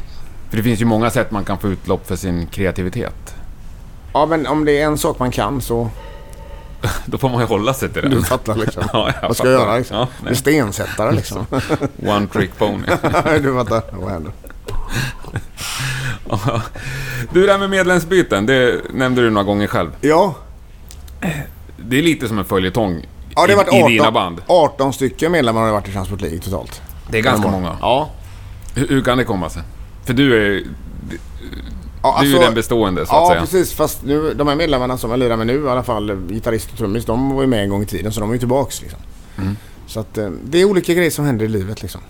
För 0.50 0.58
det 0.58 0.64
finns 0.64 0.82
ju 0.82 0.86
många 0.86 1.10
sätt 1.10 1.32
man 1.32 1.46
kan 1.46 1.58
få 1.58 1.68
utlopp 1.68 2.08
för 2.08 2.16
sin 2.16 2.48
kreativitet. 2.48 3.36
Ja, 4.14 4.26
men 4.26 4.48
om 4.48 4.66
det 4.66 4.82
är 4.82 4.86
en 4.86 4.98
sak 4.98 5.20
man 5.20 5.32
kan 5.32 5.62
så... 5.62 5.90
Då 7.06 7.18
får 7.18 7.30
man 7.30 7.40
ju 7.40 7.46
hålla 7.46 7.74
sig 7.74 7.90
till 7.90 8.02
det. 8.02 8.10
Du 8.10 8.24
fattar 8.24 8.56
liksom. 8.56 8.84
Ja, 8.94 9.12
jag 9.22 9.28
Vad 9.28 9.38
ska 9.38 9.50
jag 9.52 9.62
göra 9.62 9.78
liksom? 9.78 9.98
Ja, 9.98 10.08
Bli 10.24 10.36
stensättare 10.36 11.12
liksom. 11.12 11.46
One 12.06 12.28
trick 12.28 12.58
pony. 12.58 12.84
du 13.42 13.54
fattar. 13.54 13.84
Vad 13.92 14.12
händer? 14.12 14.32
Du, 17.34 17.46
det 17.46 17.52
här 17.52 17.60
med 17.60 17.70
medlemsbyten, 17.70 18.46
det 18.46 18.82
nämnde 18.94 19.22
du 19.22 19.30
några 19.30 19.46
gånger 19.46 19.68
själv. 19.68 19.90
Ja. 20.02 20.36
Det 21.78 21.98
är 21.98 22.02
lite 22.02 22.28
som 22.28 22.40
en 22.40 22.46
följetong 22.46 23.06
Ja, 23.36 23.48
det 23.48 23.54
har 23.54 23.58
varit 23.64 23.74
i, 23.74 23.78
i 23.78 23.82
18, 23.82 23.92
dina 23.92 24.12
band. 24.12 24.42
18 24.48 24.94
stycken 24.94 25.32
medlemmar 25.32 25.60
har 25.62 25.68
det 25.68 25.74
varit 25.74 25.88
i 25.88 25.92
Transport 25.92 26.22
League 26.22 26.40
totalt. 26.40 26.82
Det 27.12 27.18
är 27.18 27.22
ganska 27.22 27.48
många. 27.52 27.78
Ja. 27.82 28.10
Hur, 28.76 28.88
hur 28.88 29.02
kan 29.02 29.18
det 29.18 29.24
komma 29.24 29.50
sig? 29.50 29.62
För 30.06 30.14
du 30.14 30.36
är, 30.36 30.64
ja 32.04 32.18
du 32.22 32.28
är 32.28 32.34
alltså- 32.36 32.40
den 32.42 32.54
bestående 32.54 33.06
så 33.06 33.16
att 33.16 33.22
Ja, 33.22 33.28
säga. 33.30 33.40
precis. 33.42 33.74
Fast 33.74 34.04
nu, 34.04 34.34
de 34.34 34.48
här 34.48 34.56
medlemmarna 34.56 34.98
som 34.98 35.10
jag 35.10 35.20
lirar 35.20 35.38
med 35.38 35.48
nu, 35.48 35.64
i 35.66 35.70
alla 35.70 35.84
fall 35.84 36.22
gitarrist 36.30 36.72
och 36.72 36.78
trummis, 36.78 37.06
de 37.06 37.30
var 37.36 37.42
ju 37.42 37.48
med 37.48 37.64
en 37.64 37.70
gång 37.70 37.82
i 37.82 37.86
tiden 37.86 38.12
så 38.12 38.20
de 38.20 38.30
är 38.30 38.34
ju 38.34 38.40
tillbaks. 38.40 38.82
Liksom. 38.82 39.00
Mm. 39.38 39.58
Så 39.88 40.00
att 40.00 40.18
eh, 40.18 40.30
det 40.44 40.62
är 40.62 40.66
olika 40.66 40.94
grejer 40.94 41.12
som 41.12 41.26
händer 41.26 41.46
i 41.46 41.50
livet 41.50 41.82
liksom. 41.82 42.02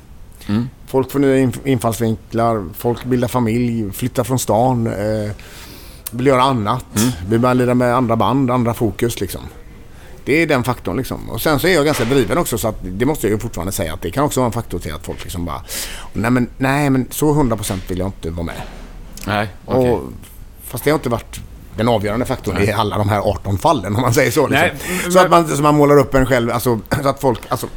Mm. 0.48 0.70
Folk 0.90 1.12
får 1.12 1.20
nya 1.20 1.36
inf- 1.46 1.60
infallsvinklar, 1.68 2.66
folk 2.78 3.04
bildar 3.06 3.28
familj, 3.28 3.92
flyttar 3.92 4.24
från 4.24 4.40
stan, 4.40 4.88
eh, 4.88 5.32
vill 6.12 6.28
göra 6.28 6.42
annat. 6.42 6.86
Mm. 6.96 7.10
Vi 7.30 7.40
börjar 7.40 7.56
lira 7.56 7.74
med 7.74 7.96
andra 7.96 8.16
band, 8.16 8.52
andra 8.52 8.74
fokus 8.74 9.22
liksom. 9.22 9.42
Det 10.26 10.42
är 10.42 10.48
den 10.48 10.64
faktorn 10.64 10.98
liksom. 10.98 11.30
Och 11.30 11.42
sen 11.42 11.60
så 11.60 11.68
är 11.68 11.76
jag 11.76 11.86
ganska 11.86 12.06
driven 12.06 12.38
också 12.38 12.58
så 12.58 12.68
att 12.68 12.76
det 12.82 13.06
måste 13.06 13.28
jag 13.28 13.32
ju 13.34 13.40
fortfarande 13.40 13.72
säga 13.72 13.94
att 13.94 14.02
det 14.02 14.12
kan 14.12 14.24
också 14.24 14.40
vara 14.40 14.46
en 14.48 14.52
faktor 14.54 14.80
till 14.80 14.94
att 14.94 15.06
folk 15.06 15.24
liksom 15.24 15.46
bara 15.46 15.62
Nej 16.14 16.32
men, 16.32 16.50
nej, 16.58 16.90
men 16.90 17.08
så 17.12 17.34
100% 17.34 17.78
vill 17.88 18.00
jag 18.00 18.08
inte 18.08 18.30
vara 18.30 18.46
med. 18.46 18.62
Nej, 19.28 19.48
okej. 19.66 19.92
Och, 19.92 20.02
fast 20.64 20.84
det 20.84 20.90
har 20.92 20.96
inte 20.98 21.10
varit 21.10 21.40
den 21.78 21.88
avgörande 21.88 22.26
faktorn 22.26 22.58
i 22.64 22.72
alla 22.72 22.98
de 22.98 23.10
här 23.10 23.20
18 23.20 23.58
fallen 23.58 23.96
om 23.96 24.02
man 24.02 24.14
säger 24.14 24.32
så. 24.32 24.48
Liksom. 24.48 24.68
Nej, 24.68 25.04
så 25.04 25.18
men- 25.18 25.26
att 25.26 25.32
man, 25.32 25.58
så 25.58 25.62
man 25.64 25.76
målar 25.76 25.98
upp 26.00 26.14
en 26.16 26.26
själv, 26.26 26.52
alltså, 26.52 26.80
så 27.04 27.10
att 27.10 27.22
folk, 27.22 27.40
alltså, 27.50 27.68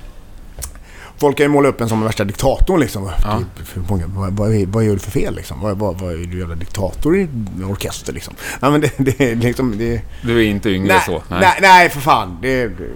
folk 1.22 1.36
kan 1.36 1.44
ju 1.44 1.48
måla 1.48 1.68
upp 1.68 1.80
en 1.80 1.88
som 1.88 2.04
värsta 2.04 2.24
diktatorn 2.24 2.80
liksom. 2.80 3.10
Ja. 3.24 3.40
Hur 3.74 3.82
många, 3.88 4.04
vad, 4.06 4.32
vad, 4.32 4.66
vad 4.66 4.84
gör 4.84 4.92
du 4.92 4.98
för 4.98 5.10
fel 5.10 5.34
liksom? 5.34 5.60
Vad, 5.60 5.78
vad, 5.78 6.00
vad 6.00 6.12
är 6.12 6.16
du 6.16 6.38
jävla 6.38 6.54
diktator 6.54 7.16
i 7.16 7.28
orkester 7.70 8.12
liksom? 8.12 8.34
Ja, 8.60 8.70
men 8.70 8.80
det, 8.80 8.92
det, 8.98 9.34
liksom, 9.34 9.78
det, 9.78 10.02
Du 10.22 10.38
är 10.38 10.50
inte 10.50 10.70
yngre 10.70 10.92
nej, 10.92 11.02
så? 11.06 11.22
nej. 11.28 11.58
Nej, 11.60 11.88
för 11.88 12.00
fan. 12.00 12.38
Det, 12.42 12.68
det, 12.68 12.88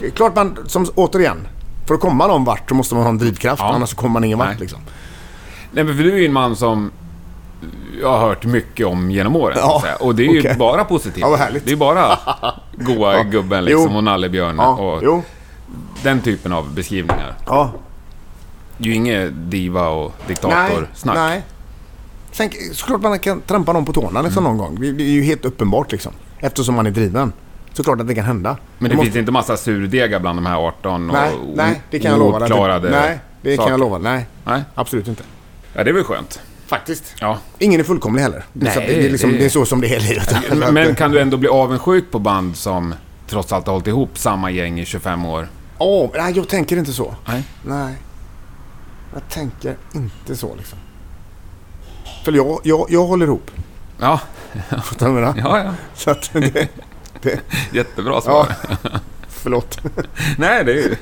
det 0.00 0.06
är 0.06 0.10
klart 0.10 0.36
man, 0.36 0.58
som, 0.66 0.86
återigen, 0.94 1.48
för 1.86 1.94
att 1.94 2.00
komma 2.00 2.26
någon 2.26 2.44
vart 2.44 2.68
så 2.68 2.74
måste 2.74 2.94
man 2.94 3.04
ha 3.04 3.10
en 3.10 3.18
drivkraft. 3.18 3.62
Ja. 3.62 3.74
Annars 3.74 3.88
så 3.88 3.96
kommer 3.96 4.12
man 4.12 4.24
ingen 4.24 4.38
Nej. 4.38 4.48
vart 4.48 4.60
liksom. 4.60 4.80
Nej, 5.72 5.84
men 5.84 5.96
för 5.96 6.04
du 6.04 6.12
är 6.12 6.18
ju 6.18 6.26
en 6.26 6.32
man 6.32 6.56
som 6.56 6.90
jag 8.00 8.08
har 8.08 8.18
hört 8.18 8.44
mycket 8.44 8.86
om 8.86 9.10
genom 9.10 9.36
åren. 9.36 9.58
Ja. 9.60 9.82
Och 10.00 10.14
det 10.14 10.26
är 10.26 10.32
ju 10.32 10.40
okej. 10.40 10.56
bara 10.58 10.84
positivt. 10.84 11.20
Ja. 11.20 11.38
Det 11.64 11.72
är 11.72 11.76
bara 11.76 12.18
goa 12.72 13.16
Ja, 13.16 13.22
gubben 13.22 13.64
liksom 13.64 13.96
och 13.96 14.04
nallebjörn 14.04 14.60
och 14.60 15.00
jo. 15.02 15.22
Den 16.02 16.20
typen 16.20 16.52
av 16.52 16.74
beskrivningar. 16.74 17.34
Ja. 17.46 17.72
Det 18.78 18.84
är 18.84 18.88
ju 18.88 18.94
inget 18.94 19.30
diva 19.50 19.88
och 19.88 20.12
diktatorsnack. 20.26 21.16
nej. 21.16 21.42
Sen 22.32 22.50
såklart 22.72 23.00
man 23.02 23.18
kan 23.18 23.40
trampa 23.40 23.72
någon 23.72 23.84
på 23.84 23.92
tårna 23.92 24.22
liksom 24.22 24.46
Mm. 24.46 24.56
någon 24.56 24.66
gång. 24.66 24.80
Det 24.80 24.92
det 24.92 25.02
är 25.04 25.08
ju 25.10 25.22
helt 25.22 25.44
uppenbart 25.44 25.92
liksom. 25.92 26.12
Eftersom 26.38 26.74
man 26.74 26.86
är 26.86 26.90
driven. 26.90 27.32
Såklart 27.72 28.00
att 28.00 28.08
det 28.08 28.14
kan 28.14 28.24
hända. 28.24 28.56
Men 28.78 28.90
det 28.90 28.96
måste- 28.96 29.06
finns 29.06 29.16
inte 29.16 29.32
massa 29.32 29.56
surdegar 29.56 30.20
bland 30.20 30.38
de 30.38 30.46
här 30.46 30.56
18 30.56 31.10
och 31.10 31.16
Nej, 31.16 31.30
nej, 31.54 31.80
det 31.90 31.98
kan 31.98 32.10
jag 32.10 32.18
lova. 32.20 32.38
ouppklarade 32.38 32.90
Nej, 32.90 33.18
det 33.42 33.50
kan 33.50 33.56
saker. 33.56 33.70
jag 33.72 33.80
lova. 33.80 33.98
Nej, 33.98 34.26
Nej, 34.44 34.62
absolut 34.74 35.08
inte. 35.08 35.22
ja, 35.74 35.84
det 35.84 35.90
är 35.90 35.94
väl 35.94 36.04
skönt. 36.04 36.40
Faktiskt. 36.66 37.14
Ja. 37.20 37.38
Ingen 37.58 37.80
är 37.80 37.84
fullkomlig 37.84 38.22
heller. 38.22 38.44
Det, 38.52 38.64
Nej, 38.76 38.84
det, 38.88 39.06
är 39.06 39.10
liksom, 39.10 39.32
det- 39.32 39.38
det 39.38 39.44
är 39.44 39.48
så 39.48 39.64
som 39.66 39.80
det 39.80 39.88
är 39.94 39.96
i 39.96 40.08
livet. 40.08 40.36
Men 40.72 40.94
kan 40.94 41.10
du 41.10 41.20
ändå 41.20 41.36
bli 41.36 41.48
avundsjuk 41.48 42.10
på 42.10 42.18
band 42.18 42.56
som 42.56 42.94
trots 43.26 43.52
allt 43.52 43.66
har 43.66 43.72
hållit 43.72 43.86
ihop 43.86 44.18
samma 44.18 44.50
gäng 44.50 44.80
i 44.80 44.84
25 44.84 45.24
år? 45.24 45.48
Åh, 45.78 46.10
nej, 46.14 46.32
jag 46.36 46.48
tänker 46.48 46.76
inte 46.76 46.92
så. 46.92 47.14
Nej. 47.26 47.42
Nej. 47.62 47.94
Jag 49.12 49.28
tänker 49.28 49.76
inte 49.94 50.36
så 50.36 50.54
liksom. 50.54 50.78
För 52.24 52.32
jag, 52.32 52.60
jag, 52.62 52.86
jag 52.88 53.06
håller 53.06 53.26
ihop. 53.26 53.50
Ja, 53.98 54.20
Fattar 54.82 55.06
du 55.06 55.12
vad 55.12 55.22
jag 55.22 55.36
menar? 55.36 55.58
ja, 55.58 55.64
ja. 55.64 55.74
Så 55.94 56.10
att 56.10 56.30
det... 56.32 56.68
det 57.22 57.40
Jättebra 57.72 58.20
svar. 58.20 58.46
ja. 58.68 58.76
Förlåt. 59.28 59.78
Nej, 60.38 60.64
det 60.64 60.72
är 60.72 60.76
ju 60.76 60.96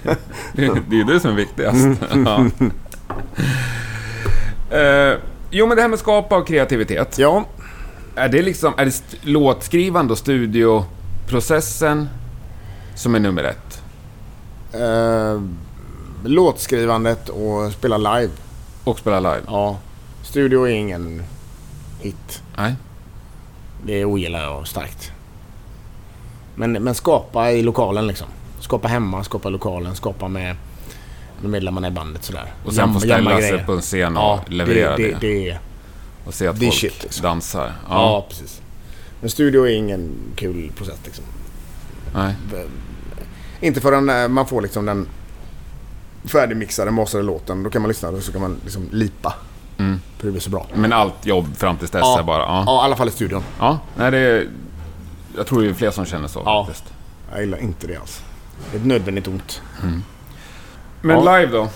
det, 0.53 0.65
är, 0.65 0.83
det, 0.89 1.01
är 1.01 1.05
det 1.05 1.21
som 1.21 1.31
är 1.31 1.35
viktigast. 1.35 1.87
Ja. 2.25 2.45
Eh, 4.79 5.19
jo, 5.51 5.67
men 5.67 5.77
det 5.77 5.83
här 5.83 5.89
med 5.89 5.99
skapa 5.99 6.37
och 6.37 6.47
kreativitet. 6.47 7.19
Ja, 7.19 7.45
Är 8.15 8.29
det 8.29 8.43
liksom 8.43 8.75
är 8.77 8.85
det 8.85 9.03
låtskrivande 9.23 10.13
och 10.13 10.19
studioprocessen 11.41 12.09
som 12.95 13.15
är 13.15 13.21
nummer 13.21 13.45
ett? 13.45 13.83
eh, 14.73 15.43
låtskrivandet 16.25 17.29
och 17.29 17.73
spela 17.73 17.97
live. 17.99 18.33
Och 18.85 18.99
spela 18.99 19.21
live? 19.21 19.43
Ja. 19.47 19.79
Studio 20.23 20.69
är 20.69 20.71
ingen 20.73 21.23
hit. 22.01 22.43
Nej. 22.57 22.75
Det 23.87 24.05
ogillar 24.05 24.43
jag 24.43 24.69
starkt. 24.69 25.13
Men, 26.55 26.73
men 26.73 26.95
skapa 26.95 27.51
i 27.53 27.63
lokalen 27.63 28.07
liksom. 28.07 28.27
Skapa 28.61 28.89
hemma, 28.89 29.25
skapa 29.25 29.49
i 29.49 29.53
lokalen, 29.53 29.95
skapa 29.95 30.29
med, 30.29 30.57
med 31.41 31.51
medlemmarna 31.51 31.89
i 31.89 31.91
bandet 31.91 32.25
sådär. 32.25 32.53
Och 32.65 32.73
sen 32.75 32.95
få 32.95 33.01
ställa 33.01 33.39
grejer. 33.39 33.57
sig 33.57 33.67
på 33.67 33.73
en 33.73 33.81
scen 33.81 34.17
och 34.17 34.23
Ja, 34.23 34.41
leverera 34.47 34.97
det, 34.97 35.03
det. 35.03 35.19
det, 35.21 35.45
det 35.51 35.59
Och 36.27 36.35
se 36.35 36.47
att 36.47 36.59
folk 36.59 36.75
shit, 36.75 37.03
liksom. 37.03 37.23
dansar. 37.23 37.67
Ja. 37.89 37.95
ja. 37.95 38.27
precis. 38.29 38.61
Men 39.23 39.31
studio 39.31 39.67
är 39.67 39.71
ingen 39.75 40.11
kul 40.37 40.73
process 40.77 40.99
liksom. 41.05 41.25
Nej. 42.15 42.35
Inte 43.61 43.81
förrän 43.81 44.11
eh, 44.11 44.29
man 44.29 44.47
får 44.47 44.63
liksom 44.63 44.87
den 44.87 45.07
färdigmixade, 46.25 46.91
masterade 46.91 47.27
låten. 47.27 47.63
Då 47.63 47.71
kan 47.71 47.83
man 47.83 47.89
lyssna 47.89 48.09
och 48.09 48.23
så 48.23 48.33
kan 48.33 48.41
man 48.41 48.57
liksom 48.65 48.89
lipa. 48.93 49.35
Mm. 49.79 50.01
För 50.19 50.27
det 50.27 50.31
blir 50.33 50.41
så 50.43 50.51
bra. 50.51 50.67
Men 50.75 50.93
allt 50.93 51.27
jobb 51.27 51.57
fram 51.57 51.77
tills 51.77 51.91
dess 51.91 52.01
Ja. 52.03 52.19
är 52.19 52.23
bara... 52.23 52.43
Ja. 52.43 52.65
Ja, 52.67 52.83
i 52.83 52.85
alla 52.85 52.97
fall 52.97 53.09
i 53.09 53.11
studion. 53.11 53.43
ja. 53.59 53.79
Nej, 53.97 54.11
det 54.11 54.19
är, 54.19 54.49
jag 55.37 55.47
tror 55.47 55.63
det 55.63 55.69
är 55.69 55.75
fler 55.75 55.91
som 55.91 56.05
känner 56.05 56.29
så 56.29 56.43
Ja. 56.45 56.65
faktiskt. 56.67 56.93
Jag 57.33 57.41
gillar 57.41 57.59
inte 57.59 57.87
det 57.87 57.97
alls. 57.97 58.23
Det 58.71 58.77
är 58.77 58.81
ett 58.81 58.87
nödvändigt 58.87 59.29
ont. 59.29 59.63
Men 61.03 61.25
Ja. 61.25 61.37
live 61.39 61.53
då? 61.53 61.69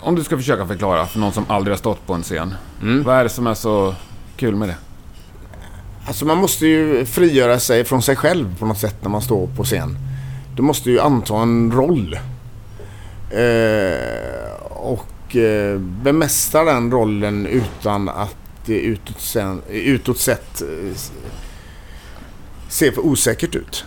Om 0.00 0.14
du 0.14 0.24
ska 0.24 0.36
försöka 0.36 0.66
förklara 0.66 1.06
för 1.06 1.18
någon 1.18 1.32
som 1.32 1.44
aldrig 1.48 1.72
har 1.72 1.78
stått 1.78 2.06
på 2.06 2.14
en 2.14 2.22
scen. 2.22 2.54
Mm. 2.82 3.02
Vad 3.02 3.16
är 3.16 3.22
det 3.22 3.28
som 3.30 3.46
är 3.46 3.54
så 3.54 3.94
kul 4.36 4.54
med 4.56 4.68
det? 4.68 4.76
Alltså 6.06 6.24
man 6.24 6.38
måste 6.38 6.66
ju 6.66 7.06
frigöra 7.06 7.60
sig 7.60 7.84
från 7.84 8.02
sig 8.02 8.16
själv 8.16 8.58
på 8.58 8.66
något 8.66 8.78
sätt 8.78 8.96
när 9.02 9.10
man 9.10 9.22
står 9.22 9.46
på 9.46 9.64
scen. 9.64 9.96
Du 10.56 10.62
måste 10.62 10.90
ju 10.90 11.00
anta 11.00 11.36
en 11.36 11.72
roll. 11.72 12.18
Eh, 13.30 14.62
och 14.70 15.36
eh, 15.36 15.78
bemästra 15.78 16.64
den 16.64 16.90
rollen 16.90 17.46
utan 17.46 18.08
att 18.08 18.36
det 18.66 18.80
utåt, 18.80 19.20
sen, 19.20 19.62
utåt 19.70 20.18
sett 20.18 20.62
eh, 20.62 20.96
ser 22.68 22.92
för 22.92 23.06
osäkert 23.06 23.54
ut. 23.54 23.84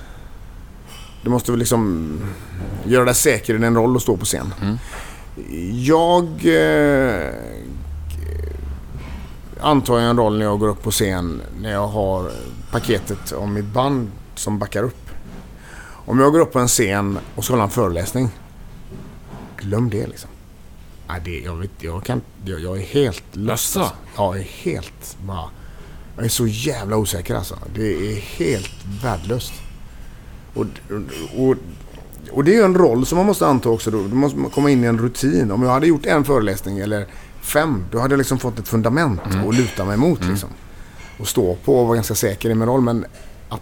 Du 1.21 1.29
måste 1.29 1.51
väl 1.51 1.59
liksom 1.59 2.11
göra 2.85 3.05
dig 3.05 3.15
säker 3.15 3.55
i 3.55 3.57
din 3.57 3.75
roll 3.75 3.95
och 3.95 4.01
stå 4.01 4.17
på 4.17 4.25
scen. 4.25 4.53
Mm. 4.61 4.77
Jag 5.83 6.25
eh, 6.45 7.29
antar 9.59 9.99
jag 9.99 10.09
en 10.09 10.17
roll 10.17 10.37
när 10.37 10.45
jag 10.45 10.59
går 10.59 10.67
upp 10.67 10.83
på 10.83 10.91
scen 10.91 11.41
när 11.61 11.71
jag 11.71 11.87
har 11.87 12.31
paketet 12.71 13.31
av 13.31 13.47
mitt 13.47 13.65
band 13.65 14.11
som 14.35 14.59
backar 14.59 14.83
upp. 14.83 15.09
Om 16.05 16.19
jag 16.19 16.31
går 16.31 16.39
upp 16.39 16.53
på 16.53 16.59
en 16.59 16.67
scen 16.67 17.19
och 17.35 17.43
ska 17.43 17.53
hålla 17.53 17.63
en 17.63 17.69
föreläsning. 17.69 18.29
Glöm 19.57 19.89
det 19.89 20.07
liksom. 20.07 20.29
Nej, 21.07 21.21
det, 21.25 21.39
jag, 21.39 21.55
vet, 21.55 21.71
jag, 21.77 22.03
kan, 22.03 22.21
jag, 22.45 22.59
jag 22.59 22.77
är 22.77 22.85
helt 22.85 23.23
lost. 23.31 23.75
Jaså? 23.75 23.79
Alltså. 23.79 23.95
Jag 24.17 24.37
är 24.37 24.43
helt 24.43 25.17
bara... 25.25 25.49
Jag 26.15 26.25
är 26.25 26.29
så 26.29 26.47
jävla 26.47 26.97
osäker 26.97 27.35
alltså. 27.35 27.57
Det 27.75 28.11
är 28.11 28.15
helt 28.15 28.85
värdelöst. 29.03 29.53
Och, 30.53 30.65
och, 31.37 31.55
och 32.31 32.43
det 32.43 32.51
är 32.51 32.55
ju 32.55 32.63
en 32.63 32.75
roll 32.75 33.05
som 33.05 33.17
man 33.17 33.25
måste 33.25 33.47
anta 33.47 33.69
också. 33.69 33.91
Då. 33.91 33.97
Du 33.97 34.15
måste 34.15 34.37
komma 34.53 34.69
in 34.69 34.83
i 34.83 34.87
en 34.87 34.99
rutin. 34.99 35.51
Om 35.51 35.63
jag 35.63 35.69
hade 35.69 35.87
gjort 35.87 36.05
en 36.05 36.23
föreläsning 36.23 36.79
eller 36.79 37.07
fem, 37.45 37.85
då 37.91 37.99
hade 37.99 38.13
jag 38.13 38.17
liksom 38.17 38.39
fått 38.39 38.59
ett 38.59 38.67
fundament 38.67 39.21
att 39.47 39.55
luta 39.55 39.85
mig 39.85 39.97
mot. 39.97 40.25
Liksom. 40.25 40.49
Och 41.19 41.27
stå 41.27 41.55
på 41.55 41.79
och 41.79 41.87
vara 41.87 41.95
ganska 41.95 42.15
säker 42.15 42.49
i 42.49 42.55
min 42.55 42.67
roll. 42.67 42.81
Men 42.81 43.05
att... 43.49 43.61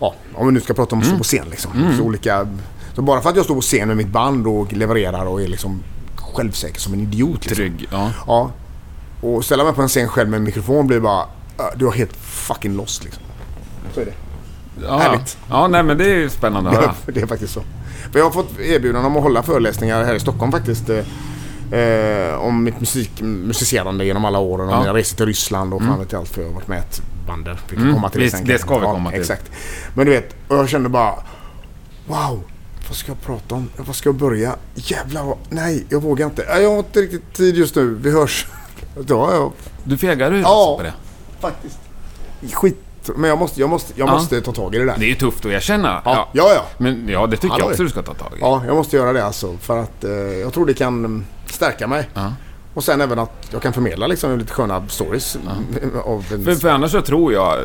Ja, 0.00 0.14
om 0.34 0.46
vi 0.46 0.52
nu 0.52 0.60
ska 0.60 0.74
prata 0.74 0.94
om 0.94 1.00
att 1.00 1.06
stå 1.06 1.18
på 1.18 1.24
scen 1.24 1.46
liksom. 1.50 1.94
Så, 1.98 2.02
olika, 2.02 2.48
så 2.94 3.02
bara 3.02 3.20
för 3.20 3.30
att 3.30 3.36
jag 3.36 3.44
står 3.44 3.54
på 3.54 3.60
scen 3.60 3.88
med 3.88 3.96
mitt 3.96 4.08
band 4.08 4.46
och 4.46 4.72
levererar 4.72 5.24
och 5.26 5.42
är 5.42 5.48
liksom 5.48 5.82
självsäker 6.16 6.80
som 6.80 6.92
en 6.92 7.00
idiot. 7.00 7.34
Liksom. 7.46 7.56
Trygg? 7.56 7.88
Ja. 7.90 8.10
Ja. 8.26 8.50
Och 9.20 9.44
ställa 9.44 9.64
mig 9.64 9.72
på 9.72 9.82
en 9.82 9.88
scen 9.88 10.08
själv 10.08 10.28
med 10.30 10.36
en 10.38 10.44
mikrofon 10.44 10.86
blir 10.86 11.00
bara... 11.00 11.26
Du 11.76 11.84
har 11.84 11.92
helt 11.92 12.16
fucking 12.16 12.76
lost 12.76 13.04
liksom. 13.04 13.22
Så 13.94 14.00
är 14.00 14.04
det. 14.04 14.12
ja. 14.82 14.98
Härligt. 14.98 15.38
Ja, 15.50 15.68
nej 15.68 15.82
men 15.82 15.98
det 15.98 16.04
är 16.04 16.14
ju 16.16 16.30
spännande 16.30 16.70
att 16.70 16.76
höra. 16.80 16.94
Det 17.06 17.20
är 17.20 17.26
faktiskt 17.26 17.52
så. 17.52 17.62
För 18.12 18.18
jag 18.18 18.26
har 18.26 18.32
fått 18.32 18.58
erbjudande 18.60 19.06
om 19.06 19.16
att 19.16 19.22
hålla 19.22 19.42
föreläsningar 19.42 20.04
här 20.04 20.14
i 20.14 20.20
Stockholm 20.20 20.52
faktiskt. 20.52 20.90
Eh, 21.72 22.34
om 22.34 22.64
mitt 22.64 22.80
musik, 22.80 23.20
musicerande 23.22 24.04
genom 24.04 24.24
alla 24.24 24.38
åren. 24.38 24.68
Om 24.68 24.74
Ja. 24.74 24.86
jag 24.86 24.96
reser 24.96 25.16
till 25.16 25.26
Ryssland 25.26 25.74
och 25.74 25.80
fan 25.80 25.88
Mm. 25.88 26.00
vet 26.00 26.12
jag 26.12 26.18
allt 26.20 26.28
för 26.28 26.40
jag 26.42 26.48
har 26.48 26.54
varit 26.54 26.68
med 26.68 26.78
ett 26.78 27.02
band 27.26 27.44
där. 27.44 27.60
Vi 27.68 27.74
kan 27.76 27.82
Mm, 27.84 27.94
komma 27.94 28.08
till 28.08 28.20
det 28.20 28.30
sen. 28.30 28.44
det 28.44 28.58
ska 28.58 28.78
vi 28.78 28.84
komma 28.86 29.10
till. 29.10 29.20
Exakt. 29.20 29.50
Men 29.94 30.06
du 30.06 30.12
vet, 30.12 30.34
och 30.48 30.56
jag 30.56 30.68
kände 30.68 30.88
bara 30.88 31.14
Wow! 32.06 32.42
Vad 32.88 32.96
ska 32.96 33.10
jag 33.12 33.20
prata 33.22 33.54
om? 33.54 33.68
Vad 33.76 33.96
ska 33.96 34.08
jag 34.08 34.16
börja? 34.16 34.56
Jävlar 34.74 35.24
vad... 35.24 35.36
Nej, 35.48 35.86
jag 35.88 36.02
vågar 36.02 36.26
inte. 36.26 36.42
Jag 36.62 36.70
har 36.70 36.78
inte 36.78 37.00
riktigt 37.00 37.32
tid 37.34 37.56
just 37.56 37.76
nu. 37.76 37.98
Vi 38.02 38.10
hörs. 38.10 38.46
Ja, 39.08 39.34
ja. 39.34 39.52
Du 39.84 39.96
fegar 39.98 40.30
ut 40.32 40.42
Ja. 40.42 40.48
alltså 40.48 40.76
på 40.76 40.82
det? 40.82 40.92
Faktiskt. 41.40 41.78
Skit. 42.52 42.76
Men 43.16 43.30
jag 43.30 43.38
måste, 43.38 43.60
jag 43.60 43.70
måste, 43.70 43.92
jag 43.96 44.08
Ja. 44.08 44.12
måste 44.12 44.40
ta 44.40 44.52
tag 44.52 44.74
i 44.74 44.78
det 44.78 44.84
där. 44.84 44.96
Det 44.98 45.04
är 45.04 45.08
ju 45.08 45.14
tufft 45.14 45.44
att 45.46 45.52
erkänna. 45.52 46.02
Ja, 46.04 46.28
Ja. 46.32 46.52
ja. 46.54 46.64
Men 46.78 47.08
ja, 47.08 47.26
det 47.26 47.36
tycker 47.36 47.54
Ja, 47.54 47.60
jag 47.60 47.70
också 47.70 47.82
du 47.82 47.88
ska 47.90 48.02
ta 48.02 48.14
tag 48.14 48.32
i. 48.36 48.38
Ja, 48.40 48.62
jag 48.66 48.76
måste 48.76 48.96
göra 48.96 49.12
det 49.12 49.24
alltså. 49.24 49.56
För 49.60 49.78
att 49.78 50.04
eh, 50.04 50.10
jag 50.10 50.52
tror 50.52 50.66
det 50.66 50.74
kan 50.74 51.24
stärka 51.62 51.86
mig. 51.86 52.08
Ja. 52.14 52.32
Och 52.74 52.84
sen 52.84 53.00
även 53.00 53.18
att 53.18 53.48
jag 53.52 53.62
kan 53.62 53.72
förmedla 53.72 54.06
liksom 54.06 54.38
lite 54.38 54.52
sköna 54.52 54.88
stories. 54.88 55.36
Av 56.04 56.24
en, 56.32 56.44
För, 56.44 56.54
för 56.54 56.68
annars 56.68 56.90
så 56.90 57.02
tror 57.02 57.32
jag 57.32 57.58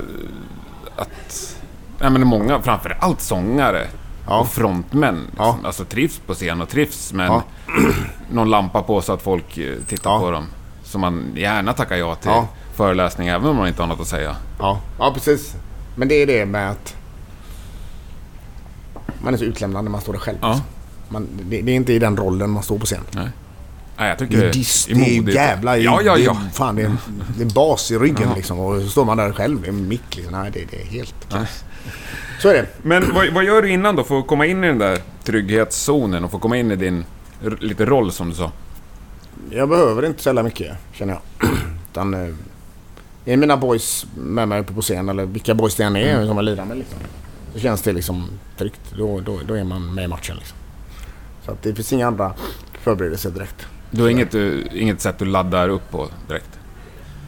att 0.95 1.57
ja, 1.99 2.09
men 2.09 2.27
många, 2.27 2.61
framförallt 2.61 3.21
sångare 3.21 3.87
Ja. 4.29 4.39
och 4.39 4.47
frontmän, 4.47 5.27
Ja. 5.37 5.45
liksom, 5.45 5.65
alltså 5.65 5.85
trivs 5.85 6.19
på 6.19 6.33
scen 6.33 6.61
och 6.61 6.69
trivs 6.69 7.13
med 7.13 7.27
Ja. 7.27 7.43
någon 8.31 8.49
lampa 8.49 8.83
på 8.83 9.01
så 9.01 9.13
att 9.13 9.21
folk 9.21 9.57
eh, 9.57 9.75
tittar 9.87 10.09
Ja. 10.11 10.19
på 10.19 10.31
dem. 10.31 10.45
Så 10.83 10.99
man 10.99 11.31
gärna 11.35 11.73
tackar 11.73 11.95
ja 11.95 12.15
till 12.15 12.29
Ja. 12.31 12.47
föreläsning 12.75 13.27
även 13.27 13.47
om 13.49 13.55
man 13.55 13.67
inte 13.67 13.81
har 13.81 13.87
något 13.87 13.99
att 14.01 14.07
säga. 14.07 14.35
ja, 14.59 14.79
ja, 14.99 15.11
precis. 15.13 15.55
Men 15.95 16.07
det 16.07 16.15
är 16.15 16.27
det 16.27 16.45
med 16.45 16.71
att 16.71 16.95
man 19.23 19.33
är 19.33 19.37
så 19.37 19.43
utlämnad 19.43 19.83
när 19.83 19.91
man 19.91 20.01
står 20.01 20.13
där 20.13 20.19
själv. 20.19 20.37
Ja. 20.41 20.61
Man, 21.09 21.27
det, 21.43 21.61
det 21.61 21.71
är 21.71 21.75
inte 21.75 21.93
i 21.93 21.99
den 21.99 22.17
rollen 22.17 22.49
man 22.49 22.63
står 22.63 22.79
på 22.79 22.85
scen. 22.85 23.01
Nej. 23.11 23.27
Nej, 23.99 24.09
jag 24.09 24.17
tycker 24.17 24.37
Det 24.37 24.47
är 24.49 24.53
diss, 24.53 24.85
det 24.85 24.91
är 24.91 24.95
modigt. 25.19 25.35
jävla... 25.35 25.77
Ja, 25.77 26.01
ja, 26.01 26.15
det 26.15 26.21
ja. 26.21 26.37
Fan, 26.53 26.75
det 26.75 26.81
är 26.81 26.85
en, 26.85 26.97
det 27.37 27.41
är 27.41 27.45
en 27.45 27.53
bas 27.53 27.91
i 27.91 27.97
ryggen 27.97 28.27
Ja. 28.29 28.35
liksom. 28.35 28.59
Och 28.59 28.81
så 28.81 28.87
står 28.89 29.05
man 29.05 29.17
där 29.17 29.31
själv 29.31 29.65
i 29.65 29.69
en 29.69 29.87
mick 29.87 30.15
liksom. 30.15 30.31
Nej, 30.41 30.51
det, 30.53 30.65
det 30.71 30.81
är 30.81 30.85
helt... 30.85 31.15
Nej. 31.31 31.45
Så 32.41 32.49
är 32.49 32.53
det. 32.53 32.65
Men 32.81 33.13
vad, 33.13 33.27
vad 33.33 33.43
gör 33.43 33.61
du 33.61 33.69
innan 33.71 33.95
då 33.95 34.03
för 34.03 34.19
att 34.19 34.27
komma 34.27 34.45
in 34.45 34.63
i 34.63 34.67
den 34.67 34.77
där 34.77 34.99
trygghetszonen 35.23 36.23
och 36.23 36.31
få 36.31 36.39
komma 36.39 36.57
in 36.57 36.71
i 36.71 36.75
din 36.75 37.05
lite 37.59 37.85
roll 37.85 38.11
som 38.11 38.29
du 38.29 38.35
sa? 38.35 38.51
Jag 39.49 39.69
behöver 39.69 40.05
inte 40.05 40.23
sälja 40.23 40.43
mycket, 40.43 40.75
känner 40.93 41.13
jag. 41.13 41.49
Utan, 41.91 42.13
eh, 42.13 42.33
är 43.25 43.37
mina 43.37 43.57
boys 43.57 44.05
med 44.17 44.47
mig 44.47 44.59
uppe 44.59 44.73
på 44.73 44.81
scen, 44.81 45.09
eller 45.09 45.25
vilka 45.25 45.53
boys 45.53 45.75
det 45.75 45.83
än 45.83 45.95
är 45.95 46.13
Mm. 46.15 46.27
som 46.27 46.37
jag 46.37 46.45
lirar 46.45 46.65
med, 46.65 46.77
liksom, 46.77 46.97
så 47.53 47.59
känns 47.59 47.81
det 47.81 47.93
liksom 47.93 48.29
tryggt. 48.57 48.81
Då, 48.97 49.19
då, 49.19 49.39
då 49.47 49.53
är 49.53 49.63
man 49.63 49.93
med 49.93 50.03
i 50.03 50.07
matchen. 50.07 50.35
Liksom. 50.37 50.57
Så 51.45 51.51
att 51.51 51.63
det 51.63 51.75
finns 51.75 51.93
inga 51.93 52.07
andra 52.07 52.33
förberedelser 52.83 53.29
direkt. 53.29 53.65
Du 53.91 54.01
har 54.01 54.09
inget, 54.09 54.31
du, 54.31 54.67
inget 54.73 55.01
sätt 55.01 55.19
du 55.19 55.25
laddar 55.25 55.69
upp 55.69 55.91
på 55.91 56.07
direkt? 56.27 56.59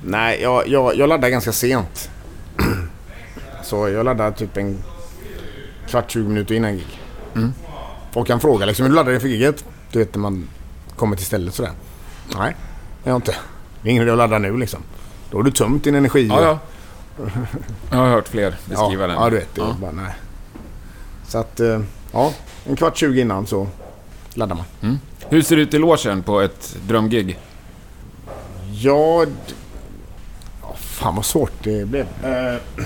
Nej, 0.04 0.41
jag, 0.41 0.67
jag, 0.67 0.95
jag 0.95 1.10
laddar 1.10 1.30
ganska 1.30 1.52
sent. 1.52 2.10
Så 3.63 3.89
jag 3.89 4.06
laddar 4.06 4.32
typ 4.32 4.58
en 4.58 4.78
kvart, 5.88 6.12
20 6.12 6.28
minuter 6.28 6.56
innan 6.56 6.74
gig. 6.78 7.02
Mm. 7.36 7.54
Folk 8.12 8.28
kan 8.28 8.39
fråga 8.39 8.65
liksom, 8.65 8.86
hur 8.86 8.93
laddar 8.93 9.12
du 9.12 9.19
för 9.19 9.28
giget? 9.28 9.65
Du 9.91 10.00
vet 10.00 10.15
när 10.15 10.22
man 10.22 10.48
kommer 10.95 11.15
till 11.15 11.26
stället 11.26 11.54
sådär. 11.54 11.72
Nej, 12.38 12.56
det 13.04 13.10
är 13.10 13.12
jag 13.12 13.17
inte. 13.17 13.36
Det 13.82 13.89
är 13.89 13.91
ingen 13.91 14.04
idé 14.04 14.12
att 14.12 14.17
ladda 14.17 14.38
nu 14.38 14.58
liksom. 14.58 14.80
Då 15.32 15.38
har 15.38 15.43
du 15.43 15.52
tömt 15.52 15.84
din 15.84 15.95
energi. 15.95 16.28
Ja, 16.28 16.41
ja. 16.41 16.60
Jag 17.91 17.98
har 17.98 18.10
hört 18.10 18.28
fler 18.28 18.56
beskriva 18.65 19.04
ja, 19.04 19.08
den. 19.08 19.15
Ja, 19.15 19.30
du 19.30 19.36
vet. 19.36 19.56
Det 19.56 19.62
Ja. 19.62 19.76
bara, 19.82 19.91
nej. 19.91 20.13
Så 21.28 21.38
att, 21.38 21.60
eh, 21.60 21.82
ja. 22.12 22.34
En 22.65 22.76
kvart, 22.76 22.98
20 22.98 23.22
innan 23.22 23.48
så 23.48 23.67
laddar 24.34 24.56
man. 24.56 24.65
Mm. 24.82 25.00
Hur 25.31 25.41
ser 25.41 25.55
det 25.55 25.61
ut 25.61 25.73
i 25.73 25.77
logen 25.77 26.23
på 26.23 26.41
ett 26.41 26.77
drömgig? 26.87 27.39
Ja... 28.71 29.25
fan 30.75 31.15
vad 31.15 31.25
svårt 31.25 31.51
det 31.63 31.85
blev. 31.85 32.05
Eh, 32.23 32.59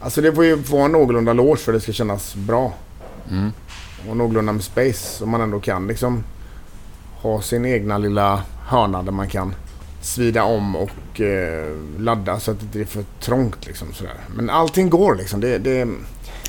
alltså 0.00 0.20
det 0.20 0.32
får 0.32 0.44
ju 0.44 0.54
vara 0.54 0.88
någorlunda 0.88 1.32
loge 1.32 1.56
för 1.56 1.72
att 1.72 1.76
det 1.76 1.82
ska 1.82 1.92
kännas 1.92 2.34
bra. 2.34 2.72
Mm. 3.30 3.52
Och 4.08 4.16
någorlunda 4.16 4.52
med 4.52 4.64
space. 4.64 5.18
Så 5.18 5.26
man 5.26 5.40
ändå 5.40 5.60
kan 5.60 5.86
liksom 5.86 6.24
ha 7.20 7.42
sin 7.42 7.66
egna 7.66 7.98
lilla 7.98 8.42
hörna 8.66 9.02
där 9.02 9.12
man 9.12 9.28
kan 9.28 9.54
svida 10.00 10.44
om 10.44 10.76
och 10.76 11.20
eh, 11.20 11.76
ladda 11.98 12.40
så 12.40 12.50
att 12.50 12.60
det 12.60 12.64
inte 12.64 12.80
är 12.80 12.84
för 12.84 13.04
trångt 13.20 13.66
liksom 13.66 13.92
sådär. 13.92 14.16
Men 14.36 14.50
allting 14.50 14.90
går 14.90 15.14
liksom. 15.14 15.40
Det, 15.40 15.58
det, 15.58 15.88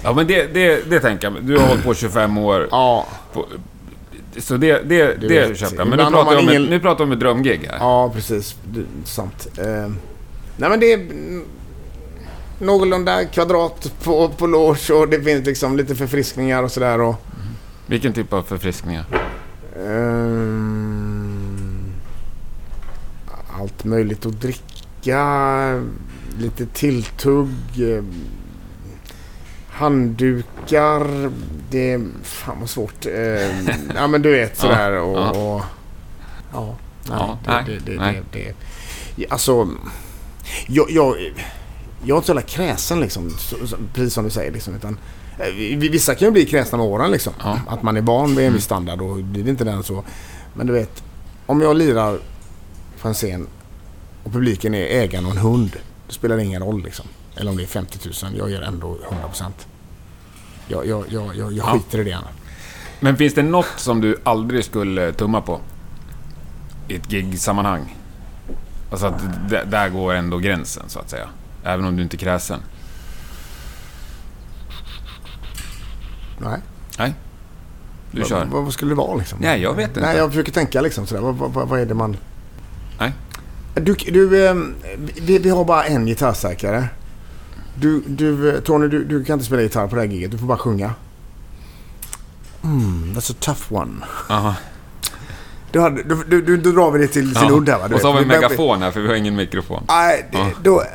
Ja, 0.03 0.13
men 0.13 0.27
det, 0.27 0.53
det, 0.53 0.89
det 0.89 0.99
tänker 0.99 1.31
jag. 1.31 1.43
Du 1.43 1.58
har 1.58 1.67
hållit 1.67 1.84
på 1.84 1.93
25 1.93 2.38
år. 2.38 2.67
ja, 2.71 3.08
På, 3.34 3.45
så 4.38 4.58
det, 4.58 4.81
det, 4.89 5.13
det 5.21 5.58
köper 5.58 5.77
jag. 5.77 5.88
Men 5.88 5.97
nu 5.97 6.03
pratar, 6.05 6.25
man 6.25 6.38
ett, 6.38 6.43
ingen- 6.43 6.63
nu 6.65 6.79
pratar 6.79 7.03
om 7.03 7.12
ett 7.12 7.19
drömgig 7.19 7.67
här. 7.69 7.77
Ja, 7.79 8.12
precis. 8.15 8.55
Sant. 9.03 9.47
Eh, 9.58 9.65
nej, 10.58 10.69
men 10.69 10.79
det 10.79 10.93
är 10.93 10.97
mm, 10.99 11.43
någorlunda 12.60 13.25
kvadrat 13.25 13.93
på, 14.03 14.29
på 14.29 14.47
loge 14.47 14.93
och 14.93 15.10
det 15.10 15.21
finns 15.21 15.45
liksom 15.45 15.77
lite 15.77 15.95
förfriskningar 15.95 16.63
och 16.63 16.71
sådär. 16.71 17.01
Och, 17.01 17.15
Vilken 17.88 18.13
typ 18.13 18.34
av 18.34 18.41
förfriskningar? 18.41 19.05
ehm, 19.86 21.79
allt 23.60 23.84
möjligt 23.84 24.25
att 24.25 24.41
dricka. 24.41 25.81
Lite 26.39 26.65
tilltugg. 26.65 27.49
eh, 27.77 28.03
handdukar. 29.75 31.31
Det 31.69 31.91
är... 31.91 32.05
Fan 32.23 32.59
vad 32.59 32.69
svårt. 32.69 33.05
Eh, 33.05 33.69
ja, 33.95 34.07
men 34.07 34.21
du 34.21 34.31
vet 34.31 34.57
sådär. 34.59 34.91
och, 34.91 35.17
ja. 35.17 35.29
och, 35.31 35.61
ja. 36.53 36.75
Nej, 37.09 37.17
Ja, 37.19 37.38
det, 37.45 37.51
nej, 37.51 37.63
det, 37.85 37.91
det, 37.91 37.97
nej. 37.99 38.21
det, 38.31 38.39
det, 38.39 38.53
Ja, 39.15 39.27
Alltså, 39.29 39.67
jag, 40.67 40.91
jag, 40.91 41.15
jag 42.03 42.15
är 42.15 42.15
inte 42.15 42.25
så 42.25 42.29
jävla 42.31 42.41
kräsen 42.41 42.99
liksom, 42.99 43.31
precis 43.93 44.13
som 44.13 44.23
du 44.23 44.29
säger. 44.29 44.51
Liksom, 44.51 44.75
utan, 44.75 44.97
eh, 45.39 45.53
vi- 45.55 45.75
vissa 45.89 46.15
kan 46.15 46.27
ju 46.27 46.31
bli 46.31 46.45
kräsna 46.45 46.77
med 46.77 46.88
åren 46.88 47.11
liksom. 47.11 47.33
Ja. 47.43 47.59
Att 47.67 47.83
man 47.83 47.97
är 47.97 48.01
van 48.01 48.35
vid 48.35 48.47
en 48.47 48.53
viss 48.53 48.63
standard 48.63 49.01
och 49.01 49.15
blir 49.15 49.43
det 49.43 49.49
inte 49.49 49.63
den 49.63 49.83
så. 49.83 50.03
Men 50.53 50.67
du 50.67 50.73
vet, 50.73 51.03
om 51.45 51.61
jag 51.61 51.77
lirar 51.77 52.17
på 53.01 53.07
en 53.07 53.13
scen 53.13 53.47
och 54.23 54.31
publiken 54.31 54.73
är 54.73 54.85
ägaren 54.85 55.25
och 55.25 55.31
en 55.31 55.38
hund. 55.38 55.75
Då 56.07 56.13
spelar 56.13 56.38
det 56.38 56.43
ingen 56.43 56.61
roll 56.63 56.83
liksom. 56.83 57.05
Eller 57.38 57.52
om 57.52 57.58
det 57.58 57.63
är 57.63 57.67
50 57.67 58.00
000. 58.24 58.38
Jag 58.38 58.50
gör 58.52 58.62
ändå 58.62 58.98
100 59.12 59.28
procent. 59.28 59.67
Jag, 60.67 60.88
jag, 60.88 61.06
jag, 61.10 61.26
jag, 61.26 61.36
jag 61.36 61.54
Ja. 61.54 61.63
skiter 61.74 62.00
i 62.00 62.04
det 62.04 62.10
gärna. 62.10 62.28
Men 63.00 63.17
finns 63.17 63.34
det 63.34 63.43
något 63.43 63.65
som 63.78 64.02
du 64.02 64.17
aldrig 64.24 64.65
skulle 64.65 65.13
tumma 65.13 65.41
på? 65.41 65.60
I 66.88 66.95
ett 66.95 67.08
gig-sammanhang? 67.08 67.95
Alltså 68.91 69.06
att 69.08 69.50
d- 69.50 69.62
där 69.65 69.89
går 69.89 70.13
ändå 70.13 70.38
gränsen, 70.38 70.84
så 70.88 71.00
att 71.00 71.10
säga. 71.10 71.30
Även 71.63 71.86
om 71.86 71.95
du 71.95 72.04
inte 72.04 72.15
är 72.15 72.17
kräsen. 72.17 72.60
Nej. 76.38 76.60
Nej. 77.00 77.13
Du 78.12 78.19
vad, 78.19 78.30
kör. 78.30 78.45
Vad, 78.45 78.63
vad 78.63 78.74
skulle 78.74 78.91
det 78.91 78.95
vara 78.95 79.15
liksom? 79.15 79.39
Nej, 79.41 79.62
jag 79.62 79.74
vet 79.74 79.88
inte. 79.88 80.00
Nej, 80.02 80.17
jag 80.17 80.30
försöker 80.30 80.52
tänka 80.52 80.82
liksom 80.82 81.08
sådär. 81.08 81.21
Vad, 81.21 81.36
vad, 81.36 81.67
vad 81.69 81.80
är 81.80 81.86
det 81.86 81.93
man... 81.93 82.17
Nej. 83.00 83.13
Du, 83.74 83.93
du 83.93 84.48
ehm, 84.48 84.76
vi, 85.21 85.38
vi 85.39 85.50
har 85.50 85.65
bara 85.65 85.84
en 85.84 86.06
gitarrsäkrare. 86.06 86.88
Du, 87.75 88.03
du, 88.07 88.49
eh, 88.55 88.59
Tony, 88.61 88.88
du, 88.88 89.03
du 89.03 89.23
kan 89.23 89.33
inte 89.33 89.45
spela 89.45 89.61
gitarr 89.61 89.88
på 89.88 89.95
det 89.95 90.01
här 90.01 90.07
giget. 90.09 90.31
Du 90.31 90.38
får 90.38 90.45
bara 90.47 90.57
sjunga. 90.57 90.91
Mm, 92.63 93.13
that's 93.15 93.31
a 93.31 93.35
tough 93.39 93.73
one. 93.81 93.91
Aha. 94.29 94.55
Du, 95.71 95.79
hade, 95.81 96.03
du, 96.03 96.23
du, 96.27 96.41
du, 96.41 96.57
då 96.57 96.71
drar 96.71 96.91
vi 96.91 96.99
det 96.99 97.07
till 97.07 97.35
sin 97.35 97.47
Ja. 97.49 97.55
udd 97.55 97.69
här 97.69 97.79
va? 97.79 97.88
Du 97.88 97.95
Och 97.95 98.01
så 98.01 98.07
vet. 98.07 98.13
har 98.15 98.25
vi 98.25 98.35
en 98.35 98.41
megafon 98.41 98.81
här, 98.81 98.91
för 98.91 98.99
vi 99.01 99.07
har 99.07 99.15
ingen 99.15 99.35
mikrofon. 99.35 99.83
Nej, 99.88 100.25
det, 100.31 100.38
Ja. 100.38 100.45
då, 100.63 100.81
äh, 100.81 100.88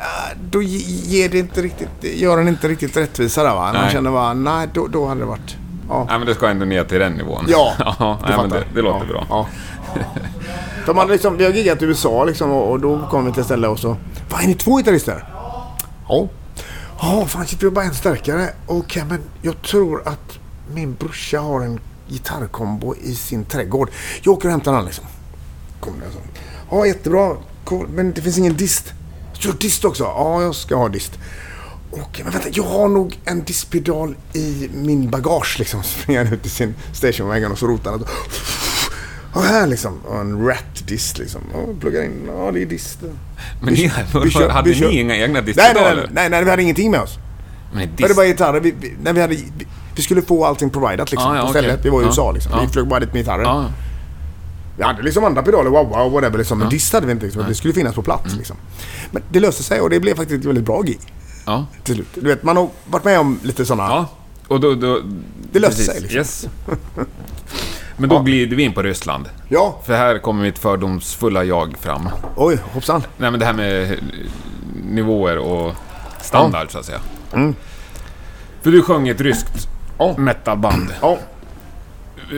då 0.50 0.62
ge- 0.62 1.18
ger 1.18 1.28
det 1.28 1.38
inte 1.38 1.62
riktigt, 1.62 1.88
gör 2.02 2.36
den 2.36 2.48
inte 2.48 2.68
riktigt 2.68 2.96
rättvisa 2.96 3.42
där 3.42 3.54
va? 3.54 3.72
Man 3.72 3.90
känner 3.90 4.10
bara, 4.10 4.34
nej 4.34 4.68
då, 4.74 4.86
då 4.86 5.06
hade 5.06 5.20
det 5.20 5.26
varit... 5.26 5.56
Ja. 5.88 6.04
Nej, 6.08 6.18
men 6.18 6.26
det 6.28 6.34
ska 6.34 6.48
ändå 6.48 6.64
ner 6.64 6.84
till 6.84 6.98
den 6.98 7.12
nivån. 7.12 7.44
Ja, 7.48 7.72
ja 7.78 7.94
Du 7.98 8.04
nej, 8.28 8.36
men 8.38 8.50
fattar. 8.50 8.64
det, 8.64 8.74
det 8.74 8.82
låter 8.82 9.06
ja, 9.06 9.12
bra. 9.12 9.26
Ja. 9.30 9.46
För 10.84 10.94
man 10.94 11.08
liksom, 11.08 11.36
vi 11.36 11.44
har 11.44 11.52
giggat 11.52 11.82
i 11.82 11.84
USA 11.84 12.24
liksom, 12.24 12.50
och, 12.50 12.70
och 12.70 12.80
då 12.80 13.06
kom 13.10 13.24
vi 13.26 13.32
till 13.32 13.40
ett 13.40 13.46
ställe 13.46 13.68
och 13.68 13.78
så... 13.78 13.96
Vad 14.30 14.42
är 14.42 14.46
ni 14.46 14.54
två 14.54 14.76
gitarrister? 14.76 15.24
Ja. 16.08 16.28
Ja, 17.02 17.26
fan 17.26 17.46
shit, 17.46 17.62
vi 17.62 17.66
har 17.66 17.72
bara 17.72 17.84
en 17.84 17.94
stärkare. 17.94 18.52
Okej, 18.66 19.04
men 19.08 19.20
jag 19.42 19.62
tror 19.62 20.08
att 20.08 20.38
min 20.74 20.94
brorsa 20.94 21.40
har 21.40 21.60
en 21.60 21.80
gitarrkombo 22.08 22.94
i 23.02 23.14
sin 23.14 23.44
trädgård. 23.44 23.90
Jag 24.22 24.34
åker 24.34 24.48
och 24.48 24.52
hämtar 24.52 24.72
den 24.72 24.84
liksom. 24.84 25.04
Kom 25.80 25.92
det 26.00 26.12
så. 26.12 26.18
Ja, 26.70 26.86
jättebra. 26.86 27.36
Cool. 27.64 27.88
Men 27.88 28.12
det 28.12 28.22
finns 28.22 28.38
ingen 28.38 28.56
dist. 28.56 28.92
Kör 29.32 29.52
dist 29.52 29.84
också? 29.84 30.04
Ja, 30.04 30.42
jag 30.42 30.54
ska 30.54 30.76
ha 30.76 30.88
dist. 30.88 31.12
Okej, 31.90 32.24
men 32.24 32.32
vänta. 32.32 32.48
Jag 32.52 32.64
har 32.64 32.88
nog 32.88 33.18
en 33.24 33.44
distpedal 33.44 34.16
i 34.32 34.70
min 34.74 35.10
bagage 35.10 35.56
liksom. 35.58 35.82
Så 35.82 35.88
springer 35.88 36.24
han 36.24 36.32
ut 36.34 36.46
i 36.46 36.48
sin 36.48 36.74
stationwagon 36.92 37.52
och 37.52 37.58
så 37.58 37.66
rotar 37.66 37.90
han 37.90 38.04
och 39.32 39.42
här 39.42 39.66
liksom. 39.66 39.98
Och 40.08 40.20
en 40.20 40.46
rat-dist 40.46 41.18
liksom. 41.18 41.40
Och 41.54 41.80
pluggar 41.80 42.02
in. 42.04 42.28
Ja, 42.36 42.50
det 42.52 42.62
är 42.62 42.66
dist. 42.66 42.98
Men 43.62 43.74
ni, 43.74 43.92
vi 44.24 44.30
kör- 44.30 44.48
hade 44.48 44.68
vi 44.68 44.74
kör- 44.74 44.88
ni 44.88 45.00
inga 45.00 45.16
egna 45.16 45.40
Nej, 45.40 45.54
nej, 45.56 45.74
nej, 45.74 46.06
nej, 46.12 46.30
nej, 46.30 46.44
vi 46.44 46.50
hade 46.50 46.62
ingenting 46.62 46.90
med 46.90 47.00
oss. 47.00 47.14
Men 47.74 47.88
Vi 47.96 48.02
hade 48.02 48.14
bara 48.14 48.26
gitarrer. 48.26 48.60
Vi, 48.60 48.74
vi, 48.80 48.92
nej, 49.02 49.12
vi, 49.12 49.20
hade, 49.20 49.34
vi, 49.34 49.44
vi 49.96 50.02
skulle 50.02 50.22
få 50.22 50.44
allting 50.44 50.70
providat 50.70 51.10
liksom, 51.10 51.30
Ja, 51.34 51.36
ja, 51.40 51.44
på 51.44 51.50
stället. 51.50 51.84
Vi 51.84 51.88
var 51.90 52.00
i 52.00 52.02
Ja. 52.04 52.08
USA 52.08 52.32
liksom. 52.32 52.52
Ja. 52.54 52.60
Vi 52.60 52.68
flög 52.68 52.86
bara 52.88 53.00
dit 53.00 53.12
med 53.12 53.20
gitarrer. 53.22 53.42
Ja. 53.42 53.64
Vi 54.76 54.82
hade 54.84 55.02
liksom 55.02 55.24
andra 55.24 55.42
pedaler, 55.42 55.70
wow 55.70 55.88
wow 55.88 56.12
whatever 56.12 56.38
liksom. 56.38 56.58
Men 56.58 56.66
Ja. 56.66 56.70
dist 56.70 56.92
hade 56.92 57.06
vi 57.06 57.12
inte. 57.12 57.24
Liksom. 57.24 57.44
Det 57.48 57.54
skulle 57.54 57.74
finnas 57.74 57.94
på 57.94 58.02
plats 58.02 58.34
liksom. 58.36 58.56
Men 59.10 59.22
det 59.32 59.40
löste 59.40 59.62
sig 59.62 59.80
och 59.80 59.90
det 59.90 60.00
blev 60.00 60.14
faktiskt 60.16 60.40
ett 60.40 60.44
väldigt 60.48 60.64
bra 60.64 60.82
gig 60.82 60.98
Ja. 61.46 61.66
till 61.84 61.94
slut. 61.94 62.08
Du 62.14 62.20
vet, 62.28 62.42
man 62.42 62.56
har 62.56 62.68
varit 62.86 63.04
med 63.04 63.20
om 63.20 63.38
lite 63.42 63.64
sådana... 63.66 63.82
Ja. 63.90 64.08
Och 64.48 64.60
då... 64.60 64.74
då 64.74 65.00
Det 65.52 65.58
löste 65.58 65.76
precis. 65.76 65.92
sig 65.92 66.00
liksom. 66.00 66.18
Yes. 66.18 66.46
Men 68.00 68.08
då 68.08 68.18
glider 68.18 68.56
vi 68.56 68.62
in 68.62 68.72
på 68.72 68.82
Ryssland. 68.82 69.28
Ja, 69.48 69.78
För 69.84 69.96
här 69.96 70.18
kommer 70.18 70.42
mitt 70.42 70.58
fördomsfulla 70.58 71.44
jag 71.44 71.76
fram. 71.78 72.08
oj 72.36 72.58
hoppsan. 72.72 73.02
Nej 73.16 73.30
men 73.30 73.40
det 73.40 73.46
här 73.46 73.52
med 73.52 73.82
eh, 73.82 73.98
nivåer 74.84 75.38
och 75.38 75.72
standard 76.20 76.70
så 76.70 76.78
att 76.78 76.84
säga. 76.84 77.00
Mm. 77.32 77.54
För 78.62 78.70
du 78.70 78.82
sjöng 78.82 79.08
i 79.08 79.10
ett 79.10 79.20
ryskt 79.20 79.68
Ja. 79.98 80.14
metalband. 80.18 80.94
Ja. 81.02 81.18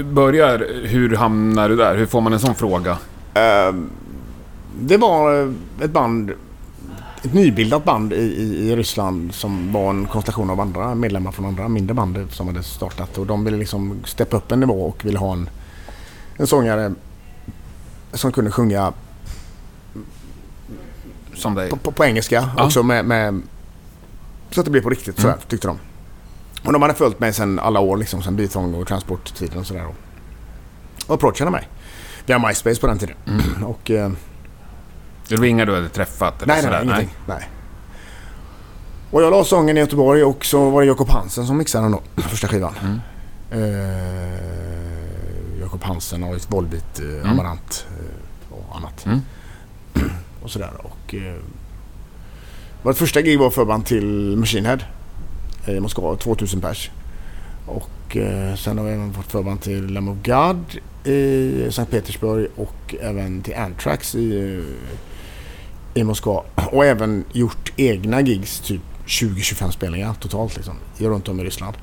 Börjar, 0.04 0.66
hur 0.84 1.16
hamnar 1.16 1.68
du 1.68 1.76
där? 1.76 1.94
Hur 1.96 2.06
får 2.06 2.20
man 2.20 2.32
en 2.32 2.40
sån 2.40 2.54
fråga? 2.54 2.98
Ehm, 3.34 3.90
det 4.80 4.96
var 4.96 5.40
eh, 5.42 5.48
ett 5.84 5.90
band, 5.90 6.32
ett 7.24 7.34
nybildat 7.34 7.84
band 7.84 8.12
i, 8.12 8.16
i, 8.16 8.68
i 8.70 8.76
Ryssland 8.76 9.34
som 9.34 9.72
var 9.72 9.90
en 9.90 10.06
konstellation 10.06 10.50
av 10.50 10.60
andra 10.60 10.94
medlemmar 10.94 11.32
från 11.32 11.46
andra 11.46 11.68
mindre 11.68 11.94
band 11.94 12.26
som 12.30 12.46
hade 12.46 12.62
startat 12.62 13.18
och 13.18 13.26
de 13.26 13.44
ville 13.44 13.56
liksom 13.56 14.00
steppa 14.04 14.36
upp 14.36 14.52
en 14.52 14.60
nivå 14.60 14.82
och 14.86 15.04
ville 15.04 15.18
ha 15.18 15.32
en, 15.32 15.50
en 16.36 16.46
sångare 16.46 16.94
som 18.12 18.32
kunde 18.32 18.50
sjunga 18.50 18.92
Som 21.34 21.54
dig? 21.54 21.70
på, 21.70 21.76
på, 21.76 21.92
på 21.92 22.04
engelska 22.04 22.50
Ja. 22.56 22.64
också 22.64 22.82
med, 22.82 23.04
med 23.04 23.42
så 24.50 24.60
att 24.60 24.64
det 24.64 24.70
blev 24.70 24.82
på 24.82 24.90
riktigt 24.90 25.16
sådär 25.16 25.28
Mm. 25.34 25.44
tyckte 25.48 25.66
de. 25.68 25.78
Och 26.66 26.72
de 26.72 26.82
hade 26.82 26.94
följt 26.94 27.20
mig 27.20 27.32
sedan 27.32 27.58
alla 27.58 27.80
år 27.80 27.96
liksom, 27.96 28.22
sen 28.22 28.36
Beathong 28.36 28.74
och 28.74 28.88
transporttiden 28.88 29.58
och 29.58 29.66
sådär. 29.66 29.86
Och, 29.86 29.94
och 31.06 31.14
approachade 31.14 31.50
mig. 31.50 31.68
Via 32.26 32.38
MySpace 32.38 32.80
på 32.80 32.86
den 32.86 32.98
tiden. 32.98 33.16
Mm. 33.26 33.62
Och 33.64 33.90
eh, 33.90 34.12
Det 35.32 35.38
var 35.40 35.46
inga 35.46 35.64
du 35.64 35.74
hade 35.74 35.88
träffat? 35.88 36.42
Eller 36.42 36.54
Nej, 36.54 36.62
sådär? 36.62 36.84
nej, 36.84 36.86
ingenting. 36.94 37.16
Nej. 37.26 37.48
Och 39.10 39.22
jag 39.22 39.30
la 39.30 39.44
sången 39.44 39.76
i 39.76 39.80
Göteborg 39.80 40.24
och 40.24 40.44
så 40.44 40.70
var 40.70 40.80
det 40.82 40.86
Jakob 40.86 41.08
Hansen 41.08 41.46
som 41.46 41.56
mixade 41.58 41.84
den 41.84 41.92
då, 41.92 42.02
första 42.22 42.48
skivan. 42.48 42.74
Mm. 42.82 43.00
Eh, 43.50 45.60
Jakob 45.60 45.82
Hansen 45.82 46.22
har 46.22 46.36
ett 46.36 46.52
Volbeat, 46.52 46.98
eh, 47.00 47.06
Mm. 47.06 47.26
Amarant 47.30 47.86
eh, 47.98 48.56
och 48.56 48.76
annat. 48.76 49.06
Mm. 49.06 49.20
Och 50.42 50.50
sådär. 50.50 50.70
Och, 50.78 51.14
eh, 51.14 51.34
vårt 52.82 52.96
första 52.96 53.20
gig 53.22 53.38
var 53.38 53.50
förband 53.50 53.86
till 53.86 54.36
Machine 54.36 54.66
Head 54.66 54.78
i 55.66 55.80
Moskva, 55.80 56.16
2000 56.16 56.60
pers. 56.60 56.90
Och 57.66 58.16
eh, 58.16 58.54
sen 58.56 58.78
har 58.78 58.84
vi 58.84 58.92
även 58.92 59.12
fått 59.12 59.32
förband 59.32 59.60
till 59.60 59.86
Lamb 59.86 60.08
of 60.08 60.16
God 60.24 60.64
i 61.14 61.66
Sankt 61.70 61.90
Petersburg 61.90 62.48
och 62.56 62.94
även 63.00 63.42
till 63.42 63.54
Anthrax 63.56 64.14
i, 64.14 64.58
eh, 64.58 64.64
i 65.94 66.04
Moskva. 66.04 66.42
Och 66.72 66.84
även 66.84 67.24
gjort 67.32 67.72
egna 67.76 68.20
gigs, 68.20 68.60
typ 68.60 68.80
20-25 69.06 69.70
spelningar 69.70 70.14
totalt 70.20 70.56
liksom, 70.56 70.74
runt 70.98 71.28
om 71.28 71.40
i 71.40 71.44
Ryssland. 71.44 71.76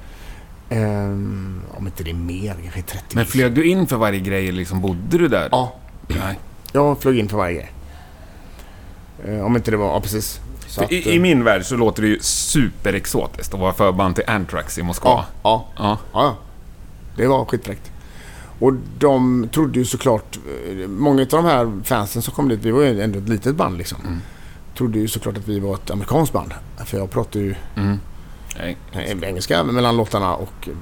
Ehm, 0.70 1.62
om 1.78 1.88
inte 1.88 2.04
det 2.04 2.10
är 2.10 2.14
mer, 2.16 2.56
kanske 2.64 2.82
30 2.82 3.04
Men 3.16 3.26
flög 3.26 3.54
du 3.54 3.70
in 3.70 3.88
för 3.88 3.98
varje 3.98 4.20
grej 4.20 4.52
liksom? 4.52 4.82
Bodde 4.82 5.18
du 5.18 5.28
där? 5.28 5.50
Ja, 5.52 5.76
Nej. 6.08 6.40
jag 6.74 7.02
flög 7.02 7.20
in 7.20 7.30
för 7.30 7.38
varje 7.38 7.54
grej. 7.56 7.72
Eh, 9.26 9.46
om 9.46 9.56
inte 9.56 9.72
det 9.72 9.78
var, 9.78 9.88
ja 9.88 10.02
precis. 10.02 10.42
Att, 10.78 10.92
i, 10.92 11.10
eh, 11.10 11.16
I 11.16 11.20
min 11.20 11.44
värld 11.44 11.66
så 11.66 11.76
låter 11.76 12.02
det 12.02 12.08
ju 12.08 12.20
superexotiskt 12.22 13.54
att 13.54 13.60
vara 13.60 13.74
förband 13.74 14.16
till 14.16 14.24
Anthrax 14.28 14.78
i 14.78 14.84
Moskva. 14.84 15.10
ja, 15.10 15.26
ja, 15.44 15.66
Ja. 15.78 15.98
Ja, 16.14 16.24
ja. 16.24 16.38
Det 17.16 17.28
var 17.28 17.46
skitfräckt. 17.46 17.92
Och 18.60 18.74
de 19.00 19.48
trodde 19.54 19.80
ju 19.80 19.86
såklart, 19.86 20.40
många 20.88 21.22
av 21.22 21.28
de 21.28 21.46
här 21.46 21.82
fansen 21.84 22.22
som 22.22 22.34
kom 22.34 22.48
dit, 22.50 22.60
vi 22.64 22.72
var 22.72 22.82
ju 22.82 23.02
ändå 23.02 23.20
ett 23.20 23.30
litet 23.30 23.56
band 23.56 23.78
liksom. 23.78 23.98
Mm. 24.06 24.18
Trodde 24.78 25.00
ju 25.00 25.08
såklart 25.08 25.38
att 25.38 25.48
vi 25.48 25.60
var 25.60 25.74
ett 25.74 25.92
amerikanskt 25.92 26.34
band. 26.34 26.54
För 26.86 26.98
jag 26.98 27.10
pratar 27.10 27.40
ju 27.40 27.56
Mm. 27.76 27.98
Engelska 29.24 29.64
mellan 29.64 29.98
låtarna 29.98 30.36
och 30.36 30.68
eh, 30.68 30.74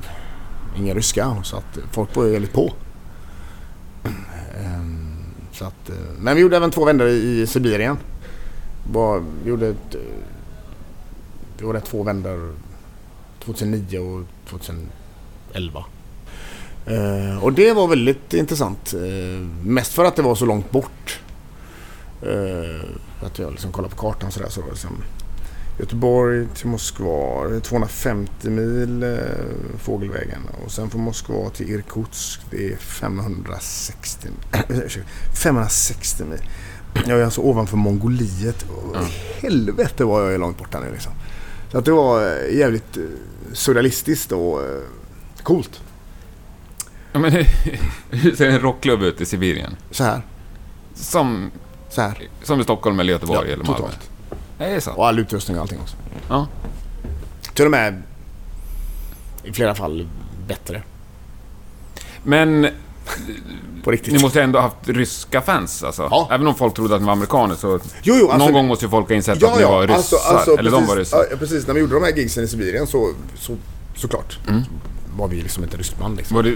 ingen 0.81 0.95
ryska. 0.95 1.35
Så 1.43 1.57
att 1.57 1.77
folk 1.91 2.15
var 2.15 2.25
ju 2.25 2.31
väldigt 2.31 2.53
på. 2.53 2.73
Ehm, 4.57 5.13
Så 5.51 5.65
att, 5.65 5.89
eh, 5.89 5.95
men 6.19 6.35
vi 6.35 6.41
gjorde 6.41 6.57
även 6.57 6.71
två 6.71 6.85
vändor 6.85 7.07
i 7.07 7.47
Sibirien. 7.47 7.97
Vi 9.43 9.49
gjorde 9.49 9.67
ett, 9.67 9.95
eh, 9.95 10.01
vi 11.57 11.63
gjorde 11.63 11.79
två 11.81 12.03
vändor 12.03 12.53
2009 13.39 13.99
och 13.99 14.23
2011. 14.49 15.85
Eh, 16.88 17.43
och 17.43 17.54
det 17.54 17.73
var 17.73 17.88
väldigt 17.88 18.34
intressant. 18.34 18.93
Eh, 18.93 19.41
mest 19.63 19.93
för 19.93 20.06
att 20.06 20.15
det 20.15 20.21
var 20.21 20.36
så 20.36 20.45
långt 20.45 20.71
bort. 20.71 21.19
Eh, 22.21 23.26
att 23.26 23.39
jag 23.39 23.52
liksom 23.52 23.71
kollade 23.71 23.95
på 23.95 24.02
kartan 24.02 24.32
sådär 24.32 24.50
så 24.50 24.62
var 24.62 24.67
det 24.67 24.73
liksom 24.73 25.04
Göteborg 25.80 26.47
till 26.56 26.67
Moskva, 26.67 27.47
det 27.50 27.56
är 27.56 27.60
250 27.60 28.50
mil 28.50 29.04
eh, 29.04 29.10
fågelvägen. 29.80 30.41
Och 30.65 30.71
sen 30.71 30.89
från 30.89 31.02
Moskva 31.02 31.50
till 31.50 31.69
Irkutsk, 31.69 32.41
det 32.52 32.73
är 32.73 32.76
560, 32.78 34.30
ursäkta, 34.69 35.10
560 35.43 36.23
mil. 36.23 36.39
Jag 37.06 37.19
är 37.19 37.26
alltså 37.26 37.41
ovanför 37.41 37.78
Mongoliet. 37.78 38.63
Och 38.63 38.95
Ja. 38.95 39.00
Helvete 39.41 40.06
vad 40.06 40.26
jag 40.26 40.34
är 40.34 40.38
långt 40.38 40.58
borta 40.58 40.80
nu 40.80 40.91
liksom. 40.91 41.12
Så 41.71 41.78
att 41.78 41.86
det 41.86 41.91
var 41.91 42.26
eh, 42.26 42.58
jävligt 42.58 42.97
eh, 42.97 43.04
surrealistiskt 43.54 44.32
och 44.32 44.62
eh, 44.62 44.82
coolt. 45.43 45.82
Ja, 47.17 47.21
men 47.21 47.32
hur 48.19 48.36
ser 48.36 48.49
en 48.49 48.60
rockklubb 48.60 49.01
ut 49.03 49.21
i 49.21 49.25
Sibirien? 49.25 49.75
Så 49.91 50.03
här, 50.03 50.21
Som, 50.95 51.51
så 51.89 52.01
här. 52.01 52.27
som 52.43 52.60
i 52.60 52.63
Stockholm 52.63 52.99
eller 52.99 53.13
Göteborg 53.13 53.47
Ja, 53.47 53.53
eller 53.53 53.63
Malmö? 53.63 53.77
totalt. 53.77 54.10
Det 54.58 54.65
är 54.65 54.80
så? 54.80 54.91
Och 54.91 55.08
all 55.08 55.19
utrustning 55.19 55.58
och 55.58 55.62
allting 55.62 55.80
också. 55.80 55.95
Ja. 56.30 56.47
Till 57.53 57.65
och 57.65 57.71
med 57.71 58.03
i 59.43 59.53
flera 59.53 59.75
fall 59.75 60.08
bättre. 60.47 60.84
Men 62.23 62.67
På 63.84 63.91
riktigt. 63.91 64.13
ni 64.13 64.19
måste 64.21 64.41
ändå 64.43 64.60
ha 64.60 64.63
haft 64.63 64.89
ryska 64.89 65.41
fans 65.41 65.84
alltså? 65.84 66.08
Ja. 66.12 66.27
Även 66.32 66.47
om 66.47 66.56
folk 66.56 66.73
trodde 66.73 66.95
att 66.95 67.01
ni 67.01 67.06
var 67.06 67.13
amerikaner 67.13 67.56
så... 67.56 67.80
Jo, 68.01 68.15
jo, 68.19 68.30
alltså, 68.30 68.38
någon 68.45 68.53
gång 68.53 68.67
måste 68.67 68.86
ju 68.86 68.89
folk 68.91 69.08
ha 69.10 69.15
insett 69.15 69.43
att 69.43 69.58
ni 69.58 69.63
var 69.63 69.88
ryssar. 69.88 70.60
eller 70.60 70.71
de 70.71 70.86
var 70.86 70.95
ryssar. 70.95 71.25
Ja, 71.32 71.38
precis. 71.38 71.67
När 71.67 71.73
vi 71.73 71.80
gjorde 71.80 71.93
de 71.93 72.03
här 72.03 72.12
gigsen 72.15 72.43
i 72.43 72.47
Sibirien 72.47 72.88
så, 72.88 73.13
så 73.36 73.56
såklart 73.95 74.39
Mm. 74.47 74.62
var 75.17 75.27
vi 75.27 75.41
liksom 75.41 75.65
ryskt 75.65 75.99
band. 75.99 76.17
Liksom. 76.17 76.36
Var, 76.36 76.43
det, 76.43 76.56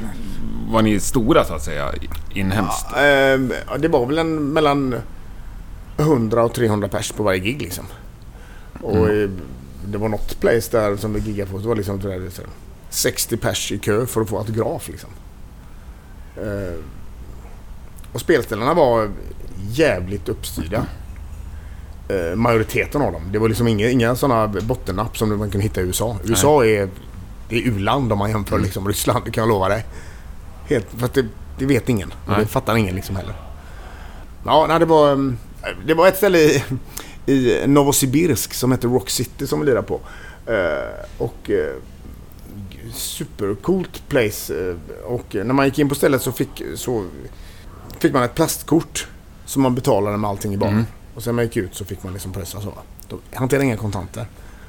var 0.71 0.81
ni 0.81 0.99
stora 0.99 1.43
så 1.43 1.53
att 1.53 1.63
säga, 1.63 1.91
inhemskt? 2.33 2.85
Ja, 2.95 3.77
det 3.79 3.87
var 3.87 4.05
väl 4.05 4.17
en, 4.17 4.35
mellan 4.53 4.95
100 5.97 6.43
och 6.43 6.53
300 6.53 6.87
pers 6.87 7.11
på 7.11 7.23
varje 7.23 7.39
gig 7.39 7.61
liksom. 7.61 7.85
Och 8.81 8.97
Mm. 8.97 9.23
eh, 9.23 9.29
det 9.85 9.97
var 9.97 10.09
något 10.09 10.39
place 10.39 10.71
där 10.71 10.95
som 10.95 11.13
vi 11.13 11.19
giggade 11.19 11.51
på. 11.51 11.57
Det 11.57 11.67
var 11.67 11.75
liksom 11.75 11.99
det 11.99 12.07
där, 12.07 12.29
så 12.29 12.41
här, 12.41 12.49
60 12.89 13.37
pers 13.37 13.71
i 13.71 13.77
kö 13.79 14.05
för 14.05 14.21
att 14.21 14.29
få 14.29 14.37
autograf 14.37 14.87
liksom. 14.87 15.09
Ehm, 16.37 16.83
och 18.13 18.21
spelställena 18.21 18.73
var 18.73 19.09
jävligt 19.71 20.29
uppstyrda. 20.29 20.85
Eh, 22.09 22.35
majoriteten 22.35 23.01
av 23.01 23.11
dem. 23.13 23.21
Det 23.31 23.39
var 23.39 23.47
liksom 23.49 23.67
inga, 23.67 23.89
inga 23.89 24.15
sådana 24.15 24.47
bottennapp 24.61 25.17
som 25.17 25.29
man 25.37 25.49
kunde 25.51 25.63
hitta 25.63 25.81
i 25.81 25.83
USA. 25.83 26.17
USA 26.23 26.65
är, 26.65 26.89
det 27.49 27.55
är 27.55 27.61
u-land 27.67 28.11
om 28.11 28.17
man 28.19 28.29
jämför 28.29 28.55
Mm. 28.55 28.63
liksom 28.65 28.87
Ryssland, 28.87 29.25
det 29.25 29.31
kan 29.31 29.41
jag 29.41 29.49
lova 29.49 29.69
dig. 29.69 29.85
Helt, 30.71 30.87
för 30.97 31.05
att 31.05 31.13
det, 31.13 31.25
det 31.57 31.65
vet 31.65 31.89
ingen. 31.89 32.13
Och 32.25 32.31
det 32.31 32.37
Nej. 32.37 32.45
fattar 32.45 32.75
ingen 32.75 32.95
liksom 32.95 33.15
heller. 33.15 33.33
Ja, 34.45 34.65
nej, 34.67 34.79
det 34.79 34.85
var, 34.85 35.11
mm, 35.11 35.37
det 35.85 35.93
var 35.93 36.07
ett 36.07 36.17
ställe 36.17 36.37
i, 36.37 36.63
i 37.25 37.67
Novosibirsk 37.67 38.53
som 38.53 38.71
heter 38.71 38.87
Rock 38.87 39.09
City 39.09 39.47
som 39.47 39.59
vi 39.59 39.65
lirade 39.65 39.87
på. 39.87 39.99
Eh, 40.45 41.05
och 41.17 41.49
eh, 41.49 41.75
supercoolt 42.93 44.09
place. 44.09 44.69
Eh, 44.69 44.75
och 45.05 45.35
när 45.35 45.53
man 45.53 45.65
gick 45.65 45.79
in 45.79 45.89
på 45.89 45.95
stället 45.95 46.21
så 46.21 46.31
fick, 46.31 46.63
så 46.75 47.05
fick 47.99 48.13
man 48.13 48.23
ett 48.23 48.35
plastkort 48.35 49.07
som 49.45 49.61
man 49.61 49.75
betalade 49.75 50.17
med 50.17 50.29
allting 50.29 50.53
i 50.53 50.57
baren. 50.57 50.73
Mm. 50.73 50.85
Och 51.15 51.23
sen 51.23 51.35
när 51.35 51.35
man 51.35 51.45
gick 51.45 51.57
ut 51.57 51.75
så 51.75 51.85
fick 51.85 52.03
man 52.03 52.13
liksom 52.13 52.33
pressa 52.33 52.61
så. 52.61 52.73
Då 53.09 53.19
hanterade 53.33 53.65
inga 53.65 53.77
kontanter. 53.77 54.25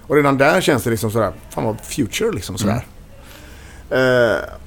Och 0.06 0.16
redan 0.16 0.38
där 0.38 0.60
känns 0.60 0.82
det 0.82 0.90
liksom 0.90 1.10
sådär, 1.10 1.32
fan 1.50 1.64
vad 1.64 1.80
future 1.80 2.32
liksom 2.32 2.58
sådär. 2.58 2.72
Eh, 2.72 2.82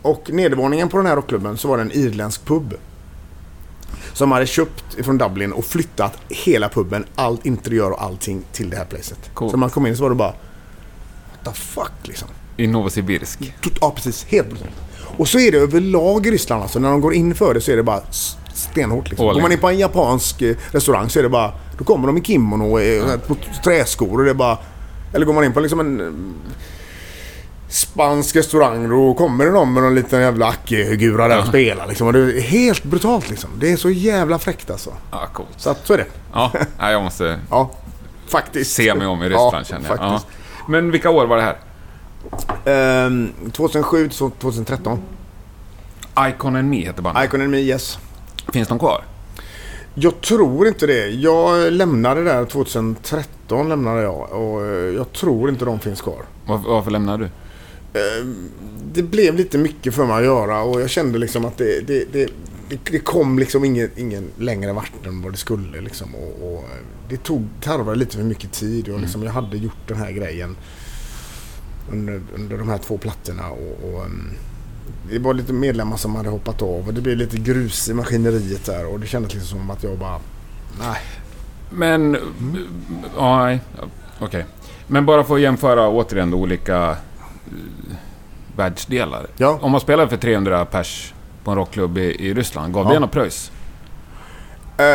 och 0.02 0.30
nedervåningen 0.30 0.90
på 0.90 0.98
den 0.98 1.06
här 1.06 1.16
rockklubben 1.16 1.58
så 1.58 1.68
var 1.68 1.78
det 1.78 1.84
en 1.84 1.92
irländsk 1.92 2.46
pub. 2.46 2.74
Som 4.14 4.32
hade 4.32 4.48
köpt 4.48 4.98
ifrån 4.98 5.18
Dublin 5.18 5.52
och 5.52 5.66
flyttat 5.66 6.18
hela 6.30 6.70
puben, 6.70 7.06
allt 7.16 7.46
interiör 7.46 7.92
och 7.92 8.04
allting 8.04 8.44
till 8.52 8.70
det 8.70 8.78
här 8.78 8.86
placet. 8.86 9.30
Coolt. 9.34 9.52
Så 9.52 9.58
man 9.58 9.70
kom 9.70 9.88
in 9.88 9.98
så 9.98 10.04
var 10.04 10.10
det 10.10 10.16
bara 10.16 10.34
What 11.32 11.56
the 11.56 11.62
fuck 11.62 11.92
liksom. 12.04 12.28
I 12.58 12.68
Novosibirsk? 12.68 13.54
Ja 13.82 13.92
precis, 13.96 14.24
helt 14.24 14.50
brutalt. 14.50 14.72
Och 15.18 15.28
så 15.28 15.40
är 15.40 15.52
det 15.52 15.58
överlag 15.58 16.28
i 16.28 16.32
Ryssland 16.32 16.62
alltså. 16.64 16.80
När 16.80 16.90
de 16.90 17.02
går 17.02 17.14
in 17.14 17.36
för 17.36 17.54
det 17.54 17.62
så 17.62 17.72
är 17.72 17.76
det 17.76 17.84
bara 17.84 18.02
stenhårt 18.54 19.10
liksom. 19.10 19.28
Går 19.28 19.34
man 19.34 19.46
in. 19.46 19.52
in 19.52 19.60
på 19.60 19.70
en 19.70 19.78
japansk 19.78 20.42
eh, 20.42 20.56
restaurang 20.72 21.10
så 21.10 21.20
är 21.20 21.24
det 21.24 21.30
bara... 21.30 21.52
Då 21.78 21.84
kommer 21.84 22.08
de 22.08 22.18
i 22.18 22.22
kimono 22.22 22.72
och 22.72 22.82
eh, 22.82 23.20
på 23.20 23.36
träskor 23.64 24.20
och 24.20 24.24
det 24.24 24.30
är 24.30 24.34
bara... 24.34 24.58
Eller 25.14 25.26
går 25.26 25.34
man 25.34 25.44
in 25.44 25.54
på 25.54 25.60
liksom 25.60 25.80
en... 25.80 26.34
spansk 27.70 28.36
restaurang. 28.36 28.90
Då 28.90 29.14
kommer 29.14 29.46
det 29.46 29.52
någon 29.52 29.74
med 29.74 29.84
någon 29.84 29.96
liten 29.96 30.22
jävla 30.22 30.48
ackegura 30.48 31.28
där 31.28 31.40
och 31.40 31.48
spelar 31.48 31.88
liksom. 31.88 32.08
Och 32.08 32.14
det 32.14 32.20
är 32.20 32.42
helt 32.42 32.84
brutalt 32.84 33.30
liksom. 33.30 33.50
Det 33.60 33.72
är 33.72 33.78
så 33.78 33.90
jävla 33.90 34.40
fräckt 34.40 34.72
alltså. 34.72 34.94
Ja, 35.12 35.28
coolt. 35.34 35.50
Så 35.58 35.70
att 35.70 35.88
så 35.88 35.94
är 35.94 35.98
det. 35.98 36.06
Ja, 36.34 36.52
jag 36.92 37.04
måste 37.04 37.40
Ja, 37.50 37.72
faktiskt. 38.28 38.72
se 38.76 38.96
mig 38.96 39.08
om 39.08 39.24
i 39.24 39.30
Ryssland 39.30 39.56
ja, 39.56 39.64
känner 39.64 39.90
jag. 39.90 39.98
Ja. 40.00 40.12
Faktiskt. 40.12 40.28
Men 40.68 40.92
vilka 40.92 41.10
år 41.10 41.26
var 41.26 41.38
det 41.38 41.44
här? 41.44 41.58
Ehm, 42.66 43.32
2007 43.52 44.08
till 44.10 44.18
2013. 44.18 45.00
Icon 46.30 46.56
and 46.56 46.70
Me 46.70 46.86
heter 46.86 47.02
bandet. 47.02 47.26
Icon 47.26 47.42
and 47.42 47.50
Me, 47.52 47.58
yes. 47.58 48.00
Finns 48.54 48.68
de 48.68 48.80
kvar? 48.80 49.04
Jag 49.94 50.22
tror 50.22 50.68
inte 50.68 50.88
det. 50.88 51.08
Jag 51.10 51.74
lämnade 51.74 52.24
där 52.24 52.46
2013 52.46 53.70
lämnade 53.70 54.02
jag 54.02 54.32
och 54.32 54.66
eh, 54.66 54.96
jag 54.96 55.12
tror 55.14 55.50
inte 55.50 55.66
de 55.66 55.80
finns 55.80 56.02
kvar. 56.02 56.22
Varför, 56.46 56.70
varför 56.70 56.92
lämnade 56.92 57.24
du? 57.24 57.30
Ehm, 57.96 58.50
Det 58.94 59.04
blev 59.04 59.36
lite 59.36 59.58
mycket 59.58 59.94
för 59.94 60.06
mig 60.06 60.18
att 60.18 60.24
göra 60.24 60.62
och 60.62 60.82
jag 60.82 60.90
kände 60.90 61.20
liksom 61.20 61.46
att 61.46 61.58
det, 61.58 61.88
det, 61.88 62.06
det, 62.12 62.30
det, 62.92 63.00
kom 63.00 63.40
liksom 63.40 63.66
ingen, 63.66 63.90
ingen 63.96 64.32
längre 64.38 64.74
vart 64.74 65.06
än 65.06 65.22
vad 65.22 65.34
det 65.34 65.38
skulle 65.38 65.82
liksom. 65.82 66.16
Och, 66.16 66.54
och 66.54 66.66
det 67.10 67.18
tog, 67.18 67.48
tarvade 67.62 68.00
lite 68.00 68.18
för 68.18 68.24
mycket 68.24 68.52
tid 68.52 68.90
och 68.90 69.00
liksom 69.00 69.24
jag 69.24 69.32
hade 69.32 69.58
gjort 69.58 69.88
den 69.88 69.98
här 69.98 70.12
grejen 70.12 70.58
under, 71.92 72.22
under 72.36 72.58
de 72.58 72.70
här 72.70 72.78
två 72.78 72.98
plattorna 72.98 73.50
och, 73.50 73.90
och 73.90 74.06
ehm, 74.06 74.30
det 75.12 75.20
var 75.20 75.34
lite 75.34 75.54
medlemmar 75.54 75.98
som 75.98 76.16
hade 76.16 76.30
hoppat 76.30 76.62
av 76.62 76.88
och 76.88 76.94
det 76.94 77.02
blev 77.02 77.18
lite 77.18 77.38
grus 77.38 77.90
i 77.90 77.94
maskineriet 77.94 78.66
där 78.66 78.86
och 78.86 79.00
det 79.00 79.08
kändes 79.08 79.34
liksom 79.34 79.60
som 79.60 79.70
att 79.70 79.84
jag 79.84 79.98
bara 79.98 80.20
nej. 80.80 81.02
Men... 81.70 82.18
Ja, 83.18 83.46
nej. 83.46 83.60
Okej. 84.20 84.46
Men 84.88 85.06
bara 85.06 85.24
för 85.24 85.36
att 85.36 85.42
jämföra 85.42 85.90
återigen 85.90 86.32
då 86.32 86.38
olika 86.38 86.90
eh, 86.90 86.98
världsdelar. 88.56 89.28
Ja. 89.38 89.60
Om 89.62 89.72
man 89.72 89.82
spelar 89.82 90.08
för 90.08 90.18
300 90.18 90.66
pers 90.66 91.14
på 91.44 91.52
en 91.52 91.58
rockklubb 91.58 91.98
i, 91.98 92.02
i 92.02 92.34
Ryssland, 92.34 92.74
gav 92.74 92.88
det 92.88 92.94
Ja. 92.94 93.00
något 93.00 93.12
pröjs? 93.12 93.52
Eh, 94.78 94.86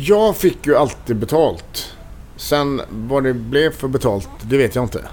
jag 0.00 0.36
fick 0.36 0.66
ju 0.66 0.76
alltid 0.76 1.16
betalt. 1.16 1.94
Sen 2.36 2.80
vad 2.90 3.24
det 3.24 3.34
blev 3.34 3.70
för 3.72 3.88
betalt, 3.88 4.28
det 4.42 4.56
vet 4.56 4.74
jag 4.74 4.84
inte. 4.84 5.04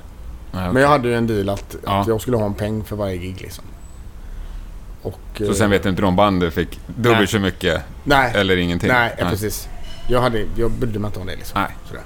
Nej, 0.52 0.74
Men 0.74 0.82
jag 0.82 0.90
hade 0.90 1.08
ju 1.08 1.16
en 1.16 1.28
deal 1.28 1.50
att, 1.50 1.76
Ja. 1.86 2.02
att 2.02 2.08
jag 2.08 2.22
skulle 2.22 2.38
ha 2.38 2.46
en 2.46 2.54
peng 2.54 2.84
för 2.84 2.96
varje 2.96 3.18
gig 3.18 3.42
liksom. 3.42 3.64
Och, 5.02 5.20
Så 5.38 5.44
eh, 5.44 5.52
sen 5.52 5.70
vet 5.70 5.86
inte 5.86 6.02
du 6.02 6.08
om 6.08 6.16
bandet 6.16 6.54
fick 6.54 6.80
dubbelt 6.88 7.18
Nej. 7.18 7.28
så 7.28 7.40
mycket 7.40 7.82
Nej, 8.04 8.32
eller 8.36 8.58
ingenting? 8.58 8.90
nej, 8.90 9.16
ja, 9.20 9.30
precis. 9.30 9.68
Jag, 10.10 10.22
hade, 10.22 10.46
jag 10.56 10.72
brydde 10.72 11.00
mig 11.00 11.08
inte 11.10 11.20
om 11.20 11.26
det 11.28 11.36
liksom. 11.36 11.62
Nej. 11.62 11.76
Sådär. 11.88 12.04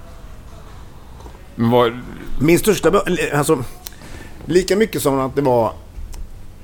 Men 1.55 1.69
vad... 1.69 1.99
Min 2.39 2.59
största... 2.59 2.91
Alltså, 3.33 3.63
lika 4.45 4.75
mycket 4.75 5.01
som 5.01 5.19
att 5.19 5.35
det 5.35 5.41
var... 5.41 5.73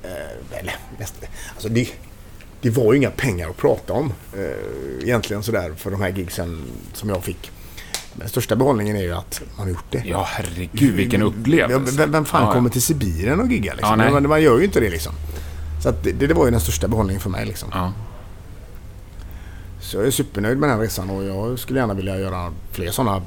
Eh, 0.02 0.58
eller, 0.58 0.76
alltså 1.54 1.68
det, 1.68 1.88
det 2.60 2.70
var 2.70 2.92
ju 2.92 2.98
inga 2.98 3.10
pengar 3.10 3.50
att 3.50 3.56
prata 3.56 3.92
om 3.92 4.12
eh, 4.36 5.02
egentligen 5.02 5.42
sådär 5.42 5.72
för 5.76 5.90
de 5.90 6.00
här 6.00 6.08
gigsen 6.08 6.64
som 6.92 7.08
jag 7.08 7.24
fick. 7.24 7.50
Men 8.12 8.18
den 8.20 8.28
största 8.28 8.56
behållningen 8.56 8.96
är 8.96 9.02
ju 9.02 9.12
att 9.12 9.42
man 9.56 9.66
har 9.66 9.72
gjort 9.72 9.90
det. 9.90 10.02
Ja, 10.06 10.26
herregud 10.28 10.94
vilken 10.94 11.22
upplevelse. 11.22 11.92
Ja, 11.92 11.96
vem, 11.98 12.12
vem 12.12 12.24
fan 12.24 12.42
Ja, 12.42 12.48
ja. 12.48 12.52
kommer 12.52 12.70
till 12.70 12.82
Sibirien 12.82 13.40
och 13.40 13.46
giggar 13.46 13.74
liksom? 13.74 14.00
Ja, 14.00 14.10
man, 14.10 14.28
man 14.28 14.42
gör 14.42 14.58
ju 14.58 14.64
inte 14.64 14.80
det 14.80 14.90
liksom. 14.90 15.12
Så 15.82 15.90
det, 16.02 16.12
det 16.12 16.34
var 16.34 16.44
ju 16.44 16.50
den 16.50 16.60
största 16.60 16.88
behållningen 16.88 17.20
för 17.20 17.30
mig 17.30 17.46
liksom. 17.46 17.68
Ja. 17.72 17.92
Så 19.80 19.96
jag 19.96 20.06
är 20.06 20.10
supernöjd 20.10 20.58
med 20.58 20.68
den 20.68 20.76
här 20.78 20.84
resan 20.84 21.10
och 21.10 21.24
jag 21.24 21.58
skulle 21.58 21.80
gärna 21.80 21.94
vilja 21.94 22.18
göra 22.18 22.52
fler 22.72 22.90
sådana 22.90 23.22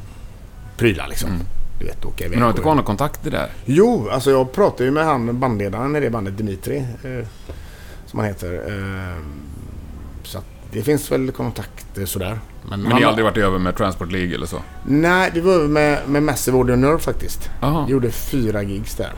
prylar 0.77 1.07
liksom. 1.07 1.29
Du 1.81 1.87
vet, 1.87 2.05
åka 2.05 2.25
iväg. 2.25 2.31
Men 2.31 2.39
du 2.39 2.43
har 2.45 2.49
inte 2.49 2.61
kvar 2.61 2.71
några 2.75 2.85
kontakter 2.85 3.31
där? 3.31 3.49
Jo, 3.65 4.09
alltså 4.09 4.31
jag 4.31 4.51
pratade 4.51 4.83
ju 4.83 4.91
med 4.91 5.05
han 5.05 5.39
bandledaren 5.39 5.95
i 5.95 5.99
det 5.99 6.09
bandet, 6.09 6.37
Dimitri. 6.37 6.77
Eh, 6.77 7.27
som 8.05 8.19
han 8.19 8.27
heter. 8.27 8.53
Eh, 8.53 9.17
så 10.23 10.37
att 10.37 10.45
det 10.71 10.83
finns 10.83 11.11
väl 11.11 11.31
kontakter 11.31 12.05
sådär. 12.05 12.39
Men 12.69 12.85
han- 12.85 12.95
ni 12.95 13.01
har 13.03 13.09
aldrig 13.09 13.25
varit 13.25 13.37
över 13.37 13.59
med 13.59 13.75
Transport 13.77 14.11
League 14.11 14.35
eller 14.35 14.45
så? 14.45 14.57
Nej, 14.87 15.31
vi 15.33 15.39
var 15.39 15.53
över 15.53 15.67
med, 15.67 15.99
med 16.07 16.23
Massive 16.23 16.57
Audio 16.57 16.75
Nerve 16.75 16.99
faktiskt. 16.99 17.49
Jaha. 17.61 17.85
Gjorde 17.89 18.11
fyra 18.11 18.63
gigs 18.63 18.95
där. 18.95 19.13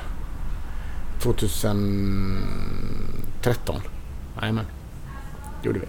2013. 3.41 3.81
Jajamän. 4.41 4.65
Gjorde 5.63 5.79
vi. 5.79 5.85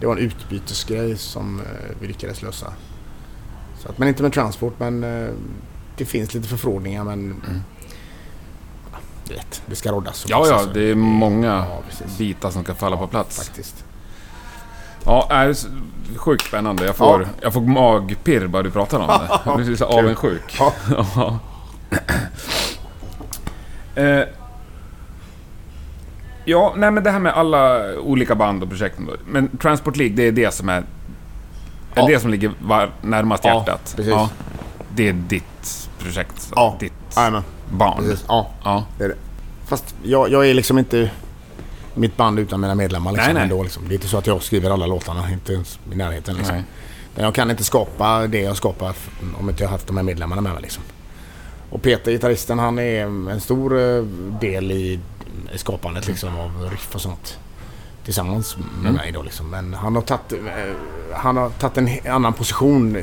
Det 0.00 0.06
var 0.06 0.16
en 0.16 0.22
utbytesgrej 0.22 1.16
som 1.16 1.60
eh, 1.60 1.66
vi 2.00 2.06
lyckades 2.06 2.42
lösa. 2.42 2.72
Så 3.78 3.88
att, 3.88 3.98
men 3.98 4.08
inte 4.08 4.22
med 4.22 4.32
transport 4.32 4.74
men 4.78 5.04
eh, 5.04 5.28
det 6.04 6.06
finns 6.10 6.34
lite 6.34 6.48
förfrågningar 6.48 7.04
men 7.04 7.42
ja, 8.92 8.98
du 9.28 9.34
vet, 9.34 9.62
det 9.66 9.74
ska 9.76 9.92
roddas. 9.92 10.24
Mm. 10.26 10.38
Ja, 10.38 10.46
ja, 10.48 10.62
det 10.74 10.90
är 10.90 10.94
många 10.94 11.46
Ja, 11.70 11.82
bitar 12.18 12.50
som 12.50 12.64
kan 12.64 12.74
falla 12.76 12.96
på 12.96 13.06
plats. 13.06 13.36
Faktiskt. 13.38 13.84
Ja, 15.04 15.26
är 15.30 15.56
sjukt 16.16 16.46
spännande. 16.46 16.84
Jag 16.86 16.96
får, 16.96 17.22
Ja. 17.22 17.28
jag 17.42 17.52
får 17.52 17.60
magpirr 17.60 18.46
bara 18.46 18.62
du 18.62 18.70
pratar 18.70 18.98
om 18.98 19.06
det. 19.06 19.40
Jag 19.50 19.56
blir 19.56 19.76
så 19.76 19.84
avundsjuk. 19.84 20.56
Ja. 20.58 20.72
Ja. 21.16 21.38
Eh, 23.94 24.24
ja, 26.44 26.74
nej 26.76 26.90
men 26.90 27.04
det 27.04 27.10
här 27.10 27.18
med 27.18 27.32
alla 27.32 27.94
olika 28.00 28.34
band 28.34 28.62
och 28.62 28.68
projekt. 28.68 28.98
Men 29.26 29.56
Transport 29.58 29.96
League, 29.96 30.16
det 30.16 30.22
är 30.22 30.32
det 30.32 30.54
som 30.54 30.68
är... 30.68 30.76
Är 30.78 30.84
Ja. 31.94 32.06
det 32.06 32.20
som 32.20 32.30
ligger 32.30 32.52
var, 32.60 32.90
närmast 33.02 33.44
Ja, 33.44 33.54
hjärtat? 33.58 33.92
precis. 33.96 34.14
Det 34.94 35.08
är 35.08 35.12
ditt 35.12 35.88
projekt. 36.02 36.50
Ja. 36.56 36.76
Ditt 36.80 36.92
Jajamän, 37.16 37.42
barn. 37.72 37.98
precis. 37.98 38.24
Ja, 38.28 38.50
Ja. 38.64 38.84
det 38.98 39.04
är 39.04 39.08
det. 39.08 39.14
Fast 39.66 39.94
jag, 40.02 40.30
jag 40.30 40.48
är 40.48 40.54
liksom 40.54 40.78
inte 40.78 41.10
mitt 41.94 42.16
band 42.16 42.38
utan 42.38 42.60
mina 42.60 42.74
medlemmar. 42.74 43.12
Liksom, 43.12 43.24
Nej, 43.26 43.34
nej. 43.34 43.42
Ändå, 43.42 43.62
liksom. 43.62 43.82
Det 43.88 43.92
är 43.92 43.96
inte 43.96 44.08
så 44.08 44.18
att 44.18 44.26
jag 44.26 44.42
skriver 44.42 44.70
alla 44.70 44.86
låtarna, 44.86 45.30
inte 45.30 45.52
ens 45.52 45.78
i 45.92 45.94
närheten. 45.96 46.36
Liksom. 46.36 46.54
Nej. 46.56 46.64
Men 47.14 47.24
jag 47.24 47.34
kan 47.34 47.50
inte 47.50 47.64
skapa 47.64 48.26
det 48.26 48.40
jag 48.40 48.56
skapar 48.56 48.94
om 49.40 49.48
inte 49.50 49.62
jag 49.62 49.70
haft 49.70 49.86
de 49.86 49.96
här 49.96 50.04
medlemmarna 50.04 50.42
med 50.42 50.52
mig. 50.52 50.62
Liksom. 50.62 50.82
Och 51.70 51.82
Peter, 51.82 52.10
gitarristen, 52.12 52.58
han 52.58 52.78
är 52.78 53.02
en 53.04 53.40
stor 53.40 53.80
eh, 53.80 54.02
del 54.40 54.72
i, 54.72 55.00
i 55.54 55.58
skapandet 55.58 56.06
liksom, 56.06 56.38
av 56.40 56.68
riff 56.70 56.94
och 56.94 57.00
sånt. 57.00 57.38
Tillsammans 58.04 58.56
med 58.56 58.66
Mm. 58.80 58.94
mig 58.94 59.12
då 59.12 59.22
liksom. 59.22 59.50
Men 59.50 59.74
han 59.74 59.94
har 59.94 60.02
tagit, 60.02 60.32
eh, 60.32 60.38
han 61.14 61.36
har 61.36 61.50
tagit 61.50 61.78
en 61.78 62.12
annan 62.12 62.32
position 62.32 62.96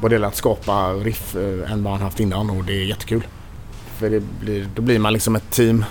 vad 0.00 0.10
det 0.10 0.14
gäller 0.14 0.28
att 0.28 0.36
skapa 0.36 0.92
riff 0.92 1.36
eh, 1.36 1.72
än 1.72 1.82
vad 1.82 1.92
han 1.92 2.02
haft 2.02 2.20
innan 2.20 2.50
och 2.50 2.64
det 2.64 2.72
är 2.72 2.84
jättekul. 2.84 3.26
För 3.98 4.10
det 4.10 4.20
blir, 4.40 4.68
då 4.74 4.82
blir 4.82 4.98
man 4.98 5.12
liksom 5.12 5.36
ett 5.36 5.50
team 5.50 5.84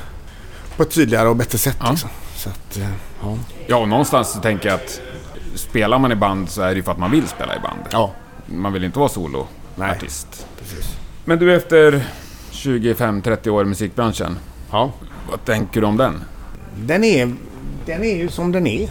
på 0.77 0.83
ett 0.83 0.91
tydligare 0.91 1.27
och 1.29 1.35
bättre 1.35 1.57
sätt. 1.57 1.77
Ja. 1.79 1.91
Liksom. 1.91 2.09
Så 2.35 2.49
att, 2.49 2.77
eh, 2.77 2.89
ja. 3.21 3.37
Ja, 3.67 3.77
och 3.77 3.87
någonstans 3.87 4.31
så 4.33 4.39
tänker 4.39 4.69
jag 4.69 4.75
att 4.75 5.01
spelar 5.55 5.99
man 5.99 6.11
i 6.11 6.15
band 6.15 6.49
så 6.49 6.61
är 6.61 6.69
det 6.69 6.75
ju 6.75 6.83
för 6.83 6.91
att 6.91 6.97
man 6.99 7.11
vill 7.11 7.27
spela 7.27 7.55
i 7.55 7.59
band. 7.59 7.79
ja, 7.91 8.11
Man 8.45 8.73
vill 8.73 8.83
inte 8.83 8.99
vara 8.99 9.09
soloartist. 9.09 10.47
Men 11.25 11.39
du 11.39 11.55
efter 11.55 12.05
25-30 12.51 13.49
år 13.49 13.61
i 13.63 13.65
musikbranschen, 13.65 14.37
Ja. 14.71 14.91
vad 15.29 15.45
tänker 15.45 15.81
du 15.81 15.87
om 15.87 15.97
den? 15.97 16.23
Den 16.77 17.03
är, 17.03 17.35
den 17.85 18.03
är 18.03 18.15
ju 18.17 18.29
som 18.29 18.51
den 18.51 18.67
är. 18.67 18.83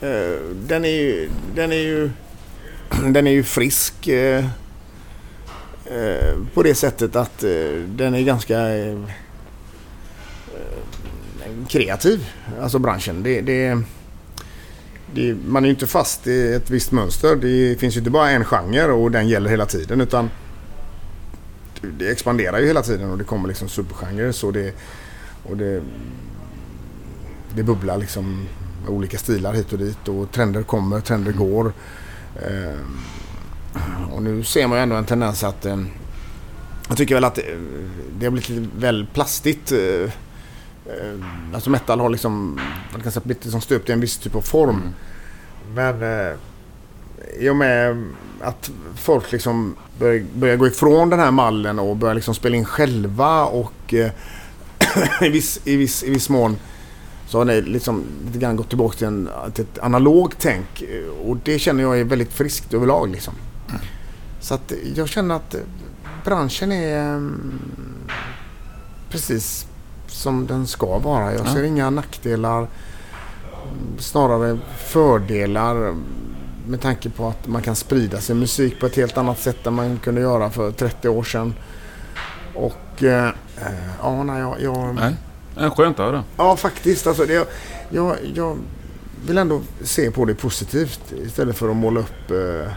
Eh, 0.00 0.38
Den 0.66 0.84
är 0.84 0.88
ju, 0.88 1.30
den 1.54 1.72
är 1.72 1.76
ju, 1.76 2.10
den 3.12 3.26
är 3.26 3.30
ju 3.30 3.42
frisk 3.42 4.08
eh, 4.08 4.44
eh, 5.84 6.36
på 6.54 6.62
det 6.62 6.74
sättet 6.74 7.16
att 7.16 7.42
eh, 7.42 7.50
den 7.86 8.14
är 8.14 8.22
ganska 8.22 8.58
eh, 8.58 8.98
eh, 10.54 11.66
kreativ. 11.68 12.28
Alltså 12.60 12.78
branschen. 12.78 13.22
Det, 13.22 13.40
det, 13.40 13.82
det, 15.14 15.36
man 15.46 15.64
är 15.64 15.68
ju 15.68 15.74
inte 15.74 15.86
fast 15.86 16.26
i 16.26 16.52
ett 16.52 16.70
visst 16.70 16.92
mönster. 16.92 17.36
Det 17.36 17.80
finns 17.80 17.96
ju 17.96 17.98
inte 17.98 18.10
bara 18.10 18.30
en 18.30 18.44
genre 18.44 18.92
och 18.92 19.10
den 19.10 19.28
gäller 19.28 19.50
hela 19.50 19.66
tiden 19.66 20.00
utan 20.00 20.30
det 21.98 22.10
expanderar 22.10 22.58
ju 22.58 22.66
hela 22.66 22.82
tiden 22.82 23.10
och 23.10 23.18
det 23.18 23.24
kommer 23.24 23.48
liksom 23.48 23.68
supergenrer. 23.68 24.32
Så 24.32 24.50
det, 24.50 24.74
och 25.42 25.56
det, 25.56 25.82
det 27.54 27.62
bubblar 27.62 27.98
liksom 27.98 28.46
med 28.82 28.90
olika 28.90 29.18
stilar 29.18 29.54
hit 29.54 29.72
och 29.72 29.78
dit 29.78 30.08
och 30.08 30.32
trender 30.32 30.62
kommer, 30.62 31.00
trender 31.00 31.32
går. 31.32 31.72
Eh, 32.42 34.12
och 34.12 34.22
nu 34.22 34.44
ser 34.44 34.66
man 34.66 34.78
ju 34.78 34.82
ändå 34.82 34.96
en 34.96 35.04
tendens 35.04 35.44
att 35.44 35.66
eh, 35.66 35.76
jag 36.88 36.96
tycker 36.96 37.14
väl 37.14 37.24
att 37.24 37.38
eh, 37.38 37.44
det 38.18 38.26
har 38.26 38.30
blivit 38.30 38.48
lite 38.48 38.68
väl 38.76 39.06
plastigt. 39.14 39.72
Eh, 39.72 40.12
eh, 40.86 41.24
alltså 41.54 41.70
metal 41.70 42.00
har 42.00 42.10
liksom 42.10 42.60
man 42.92 43.02
kan 43.02 43.12
säga, 43.12 43.22
blivit 43.24 43.44
liksom 43.44 43.60
stöpt 43.60 43.88
i 43.88 43.92
en 43.92 44.00
viss 44.00 44.18
typ 44.18 44.34
av 44.34 44.40
form. 44.40 44.82
Men 45.74 46.02
eh, 46.02 46.34
i 47.38 47.48
och 47.48 47.56
med 47.56 48.04
att 48.40 48.70
folk 48.96 49.32
liksom 49.32 49.76
börjar, 49.98 50.24
börjar 50.34 50.56
gå 50.56 50.66
ifrån 50.66 51.10
den 51.10 51.18
här 51.18 51.30
mallen 51.30 51.78
och 51.78 51.96
börjar 51.96 52.14
liksom 52.14 52.34
spela 52.34 52.56
in 52.56 52.64
själva 52.64 53.44
och 53.44 53.94
i, 55.20 55.28
viss, 55.28 55.60
i, 55.64 55.76
viss, 55.76 56.02
i 56.02 56.10
viss 56.10 56.28
mån 56.28 56.56
så 57.28 57.38
har 57.38 57.44
det 57.44 57.60
liksom 57.60 58.04
lite 58.26 58.38
grann 58.38 58.56
gått 58.56 58.68
tillbaka 58.68 58.96
till, 58.96 59.06
en, 59.06 59.28
till 59.54 59.64
ett 59.64 59.78
analogt 59.78 60.36
tänk. 60.38 60.84
Och 61.24 61.36
det 61.44 61.58
känner 61.58 61.82
jag 61.82 62.00
är 62.00 62.04
väldigt 62.04 62.32
friskt 62.32 62.74
överlag. 62.74 63.10
Liksom. 63.10 63.34
Så 64.40 64.54
att 64.54 64.72
jag 64.94 65.08
känner 65.08 65.34
att 65.34 65.54
eh, 65.54 65.60
branschen 66.24 66.72
är 66.72 67.08
mm, 67.08 67.60
precis 69.10 69.66
som 70.06 70.46
den 70.46 70.66
ska 70.66 70.98
vara. 70.98 71.34
Jag 71.34 71.48
ser 71.48 71.62
inga 71.62 71.90
nackdelar. 71.90 72.66
Snarare 73.98 74.58
fördelar 74.76 75.94
med 76.66 76.80
tanke 76.80 77.10
på 77.10 77.28
att 77.28 77.46
man 77.46 77.62
kan 77.62 77.76
sprida 77.76 78.20
sin 78.20 78.38
musik 78.38 78.80
på 78.80 78.86
ett 78.86 78.96
helt 78.96 79.18
annat 79.18 79.38
sätt 79.38 79.66
än 79.66 79.74
man 79.74 79.98
kunde 79.98 80.20
göra 80.20 80.50
för 80.50 80.72
30 80.72 81.08
år 81.08 81.22
sedan. 81.22 81.54
Och 82.54 83.02
eh, 83.02 83.28
eh, 83.56 83.72
ja, 84.02 84.22
nej, 84.22 84.40
jag, 84.40 84.56
jag, 84.60 84.94
Nej. 84.94 85.14
Skönt 85.76 86.00
att 86.00 86.06
höra. 86.06 86.24
ja 86.36 86.56
faktiskt. 86.56 87.06
Alltså, 87.06 87.24
det, 87.26 87.48
jag, 87.90 88.16
jag 88.34 88.56
vill 89.26 89.38
ändå 89.38 89.60
se 89.82 90.10
på 90.10 90.24
det 90.24 90.34
positivt 90.34 91.00
istället 91.26 91.56
för 91.56 91.68
att 91.70 91.76
måla 91.76 92.00
upp 92.00 92.30
eh, 92.30 92.72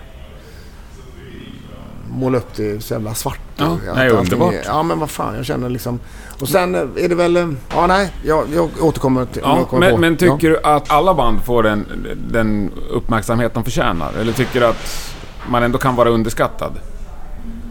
måla 2.10 2.38
upp 2.38 2.56
det 2.56 2.84
så 2.84 2.94
jävla 2.94 3.14
svart. 3.14 3.40
Ja, 3.58 3.78
nej, 3.96 4.10
underbart. 4.10 4.54
är- 4.54 4.64
Ja, 4.66 4.84
men 4.84 5.00
vad 5.00 5.10
fan. 5.10 5.36
Jag 5.36 5.46
känner 5.46 5.70
liksom... 5.70 6.00
Och 6.42 6.50
sen 6.50 6.76
är 6.76 7.10
det 7.10 7.16
väl... 7.16 7.38
eh, 7.38 7.50
Ja, 7.74 7.88
nej. 7.88 8.10
Jag, 8.26 8.46
jag 8.56 8.70
återkommer 8.82 9.26
till... 9.26 9.42
Ja, 9.46 9.68
jag 9.72 9.80
men, 9.80 10.00
men 10.02 10.12
Ja. 10.12 10.18
tycker 10.38 10.50
du 10.50 10.60
att 10.64 10.92
alla 10.92 11.14
band 11.14 11.42
får 11.42 11.64
den, 11.64 11.86
den 12.32 12.72
uppmärksamhet 12.92 13.54
de 13.54 13.64
förtjänar? 13.64 14.14
Eller 14.14 14.34
tycker 14.34 14.60
du 14.60 14.66
att 14.66 15.14
man 15.50 15.64
ändå 15.64 15.78
kan 15.78 15.96
vara 15.96 16.10
underskattad? 16.10 16.72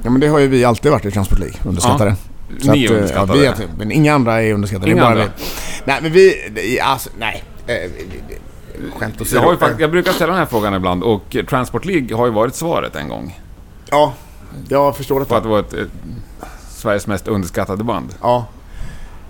Ja, 0.02 0.10
men 0.10 0.20
det 0.20 0.28
har 0.28 0.38
ju 0.38 0.48
vi 0.48 0.64
alltid 0.64 0.92
varit 0.92 1.04
i 1.04 1.10
Transport 1.10 1.38
League. 1.38 1.56
Underskattade. 1.64 2.16
Så 2.58 2.72
Ni 2.72 2.84
är 2.84 2.86
att, 2.86 2.90
eh, 2.90 2.96
underskattade. 2.96 3.44
Ja, 3.44 3.54
vi 3.58 3.64
är, 3.64 3.68
men 3.78 3.92
inga 3.92 4.14
andra 4.14 4.42
är 4.42 4.52
underskattade. 4.54 4.90
Inga 4.92 5.00
det 5.04 5.06
är 5.10 5.14
bara 5.14 5.22
andra? 5.22 5.32
vi. 5.38 5.44
Nej, 5.84 5.98
men 6.02 6.12
vi... 6.12 6.80
Alltså, 6.80 7.10
nej. 7.18 7.44
Eh, 7.66 7.74
vi- 7.74 8.38
Skämt 8.98 9.14
Jag, 9.18 9.22
åsido. 9.22 9.40
har 9.40 9.52
ju 9.52 9.58
fakt- 9.58 9.80
jag 9.80 9.90
brukar 9.90 10.12
ställa 10.12 10.32
den 10.32 10.38
här 10.38 10.46
frågan 10.46 10.74
ibland 10.74 11.02
och 11.02 11.36
Transport 11.48 11.84
League 11.84 12.16
har 12.16 12.26
ju 12.26 12.32
varit 12.32 12.54
svaret 12.54 12.96
en 12.96 13.08
gång. 13.08 13.40
Ja, 13.90 14.12
jag 14.68 14.96
förstår 14.96 15.14
På 15.16 15.22
att 15.22 15.28
detta. 15.28 15.40
det 15.40 15.48
var 15.48 15.58
ett, 15.60 15.72
ett 15.72 15.88
Sveriges 16.70 17.06
mest 17.06 17.28
underskattade 17.28 17.84
band. 17.84 18.14
Ja. 18.20 18.46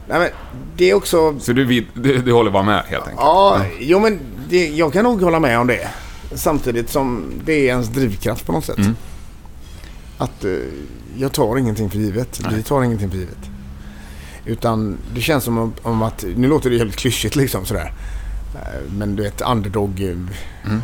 Nej, 0.09 0.19
men 0.19 0.29
det 0.77 0.91
är 0.91 0.95
också... 0.95 1.39
Så 1.41 1.53
du, 1.53 1.65
vid- 1.65 1.87
du, 1.95 2.19
du 2.19 2.33
håller 2.33 2.51
bara 2.51 2.63
med 2.63 2.83
helt 2.89 3.03
enkelt? 3.03 3.21
Ja, 3.21 3.61
jo 3.81 3.99
men 4.01 4.21
det, 4.49 4.69
jag 4.69 4.93
kan 4.93 5.05
nog 5.05 5.23
hålla 5.23 5.41
med 5.41 5.59
om 5.59 5.67
det. 5.67 5.89
Samtidigt 6.35 6.91
som 6.91 7.25
det 7.45 7.53
är 7.53 7.65
ens 7.67 7.89
drivkraft 7.89 8.47
på 8.47 8.53
något 8.53 8.65
sätt. 8.65 8.79
Att 10.21 10.45
eh, 10.45 10.51
jag 11.17 11.33
tar 11.33 11.57
ingenting 11.57 11.91
för 11.91 11.99
givet. 11.99 12.41
Nej. 12.45 12.55
Vi 12.55 12.63
tar 12.63 12.83
ingenting 12.83 13.11
för 13.11 13.17
givet. 13.19 13.39
Utan 14.45 14.99
det 15.15 15.21
känns 15.21 15.45
som 15.45 15.73
om, 15.83 16.03
att, 16.03 16.25
nu 16.37 16.49
låter 16.49 16.71
det 16.71 16.79
helt 16.79 16.97
klyschigt 16.97 17.37
liksom 17.37 17.67
sådär. 17.67 17.93
Eh, 18.55 18.93
Men 18.99 19.17
du 19.17 19.23
vet 19.23 19.41
underdog 19.41 20.01
eh, 20.03 20.09
Mm. 20.67 20.83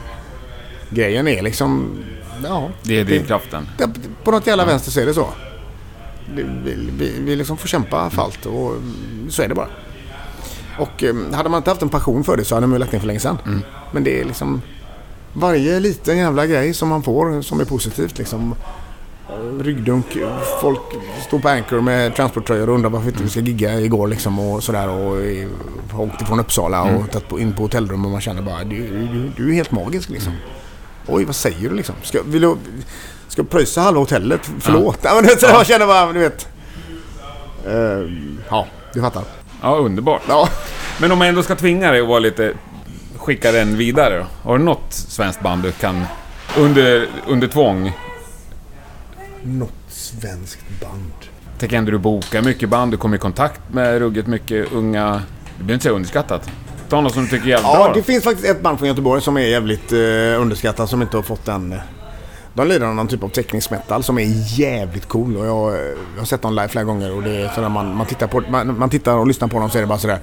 grejen 0.91 1.29
är 1.29 1.43
liksom, 1.43 1.99
ja. 2.45 2.69
Det 2.83 3.01
är 3.01 3.05
drivkraften. 3.05 3.69
det, 3.79 3.89
på 4.25 4.31
något 4.31 4.47
jävla 4.47 4.65
vänster 4.65 4.91
så 4.91 5.01
är 5.01 5.07
det 5.07 5.15
så. 5.15 5.29
Vi, 6.35 6.43
vi, 6.99 7.13
vi 7.21 7.37
liksom 7.37 7.57
får 7.57 7.69
kämpa 7.69 8.11
för 8.11 8.23
allt 8.23 8.47
och 8.47 8.71
mm, 8.71 9.27
så 9.31 9.43
är 9.43 9.49
det 9.49 9.55
bara. 9.55 9.69
Och 10.79 11.05
hade 11.33 11.49
man 11.49 11.59
inte 11.59 11.71
haft 11.71 11.83
en 11.83 11.89
passion 11.89 12.25
för 12.25 12.37
det 12.37 12.45
så 12.45 12.55
hade 12.55 12.67
man 12.67 12.75
ju 12.75 12.79
lagt 12.79 12.93
ner 12.93 13.01
för 13.01 13.07
länge 13.07 13.21
sedan. 13.21 13.39
Mm. 13.47 13.61
Men 13.93 14.05
det 14.05 14.21
är 14.21 14.25
liksom 14.25 14.63
varje 15.33 15.81
liten 15.81 16.19
jävla 16.19 16.47
grej 16.47 16.75
som 16.75 16.89
man 16.89 17.03
får 17.03 17.43
som 17.43 17.61
är 17.61 17.65
positivt 17.65 18.19
liksom. 18.19 18.55
Eh, 19.31 19.63
Ryggdunk, 19.65 20.07
folk 20.61 20.81
står 21.27 21.39
på 21.39 21.49
Anchor 21.49 21.81
med 21.81 22.15
transporttröjor 22.15 22.69
och 22.69 22.75
undrar 22.75 22.91
varför 22.91 23.09
inte 23.09 23.23
vi 23.23 23.29
ska 23.29 23.41
gigga 23.41 23.81
igår 23.81 24.09
liksom 24.09 24.39
och 24.39 24.63
sådär 24.65 24.89
och 24.89 25.21
eh, 25.21 25.49
har 25.93 26.03
åkt 26.03 26.23
ifrån 26.23 26.41
Uppsala 26.41 26.83
och 26.83 26.89
Mm. 26.89 27.07
tagit 27.09 27.33
in 27.33 27.53
på 27.53 27.63
hotellrum 27.63 28.05
och 28.05 28.11
man 28.11 28.21
känner 28.21 28.43
bara 28.43 28.65
du, 28.65 28.77
du, 28.89 29.31
du 29.37 29.51
är 29.51 29.55
helt 29.55 29.73
magisk 29.73 30.11
liksom. 30.11 30.33
Oj, 31.07 31.25
vad 31.25 31.35
säger 31.37 31.69
du 31.69 31.75
liksom? 31.77 31.95
Ska, 32.03 32.19
vill 32.27 32.43
du, 32.43 32.57
ska 33.29 33.45
pröjsa 33.45 33.81
halva 33.81 34.01
hotellet? 34.01 34.51
Förlåt. 34.61 34.99
Ja. 35.03 35.11
men 35.15 35.25
det, 35.25 35.41
så 35.41 35.47
Ja. 35.47 35.53
Jag 35.53 35.67
känner 35.67 35.87
bara, 35.87 36.13
du 36.13 36.19
vet. 36.19 36.49
Eh, 37.67 38.11
ja, 38.49 38.67
du 38.95 39.01
fattar. 39.01 39.23
Ja, 39.63 39.77
underbart. 39.77 40.23
Ja. 40.29 40.49
Men 41.01 41.13
om 41.13 41.19
man 41.19 41.29
ändå 41.29 41.43
ska 41.43 41.55
tvinga 41.55 41.91
dig 41.91 42.01
att 42.01 42.09
vara 42.09 42.19
lite... 42.19 42.53
Skicka 43.17 43.53
den 43.53 43.77
vidare. 43.77 44.27
Har 44.43 44.59
du 44.59 44.65
något 44.65 44.93
svenskt 44.93 45.41
band 45.41 45.63
du 45.63 45.73
kan... 45.73 46.05
Under, 46.59 47.07
under 47.29 47.49
tvång? 47.49 47.93
Något 49.47 49.73
svenskt 49.89 50.81
band. 50.81 51.13
Tänker 51.59 51.77
ändå 51.77 51.91
du 51.91 51.99
bokar 51.99 52.43
mycket 52.43 52.69
band, 52.69 52.91
du 52.93 52.97
kommer 52.97 53.17
i 53.17 53.21
kontakt 53.21 53.61
med 53.73 53.99
ruggigt 53.99 54.27
mycket 54.27 54.73
unga... 54.73 55.23
Du 55.59 55.63
behöver 55.65 55.75
inte 55.75 55.83
säga 55.83 55.95
underskattat. 55.95 56.51
Ta 56.89 57.01
något 57.01 57.13
som 57.15 57.23
du 57.23 57.29
tycker 57.29 57.45
är 57.45 57.49
jävligt 57.49 57.67
Ja, 57.73 57.85
bra. 57.85 57.93
det 57.95 58.03
finns 58.03 58.25
faktiskt 58.25 58.49
ett 58.49 58.63
band 58.63 58.79
från 58.79 58.89
Göteborg 58.89 59.23
som 59.23 59.37
är 59.37 59.41
jävligt 59.41 59.93
eh, 59.93 59.99
underskattat 60.41 60.91
som 60.91 61.03
inte 61.03 61.17
har 61.17 61.23
fått 61.23 61.45
den... 61.45 61.73
eh, 61.73 61.79
De 62.55 62.69
lirar 62.69 62.93
någon 62.95 63.09
typ 63.09 63.23
av 63.23 63.29
teknisk 63.29 63.71
metal 63.71 64.03
som 64.03 64.19
är 64.19 64.59
jävligt 64.61 65.09
cool 65.09 65.37
och 65.37 65.47
jag, 65.47 65.73
jag 66.15 66.21
har 66.21 66.25
sett 66.25 66.43
dem 66.43 66.55
live 66.55 66.69
flera 66.69 66.85
gånger 66.85 67.13
och 67.17 67.23
det 67.23 67.37
är 67.37 67.49
sådär 67.49 67.69
man, 67.69 67.97
man, 67.97 68.07
tittar 68.07 68.27
på, 68.27 68.43
man, 68.51 68.79
man 68.79 68.91
tittar 68.91 69.17
och 69.17 69.27
lyssnar 69.27 69.49
på 69.49 69.59
dem 69.59 69.71
så 69.71 69.79
är 69.79 69.83
det 69.83 69.87
bara 69.89 69.99
sådär. 69.99 70.19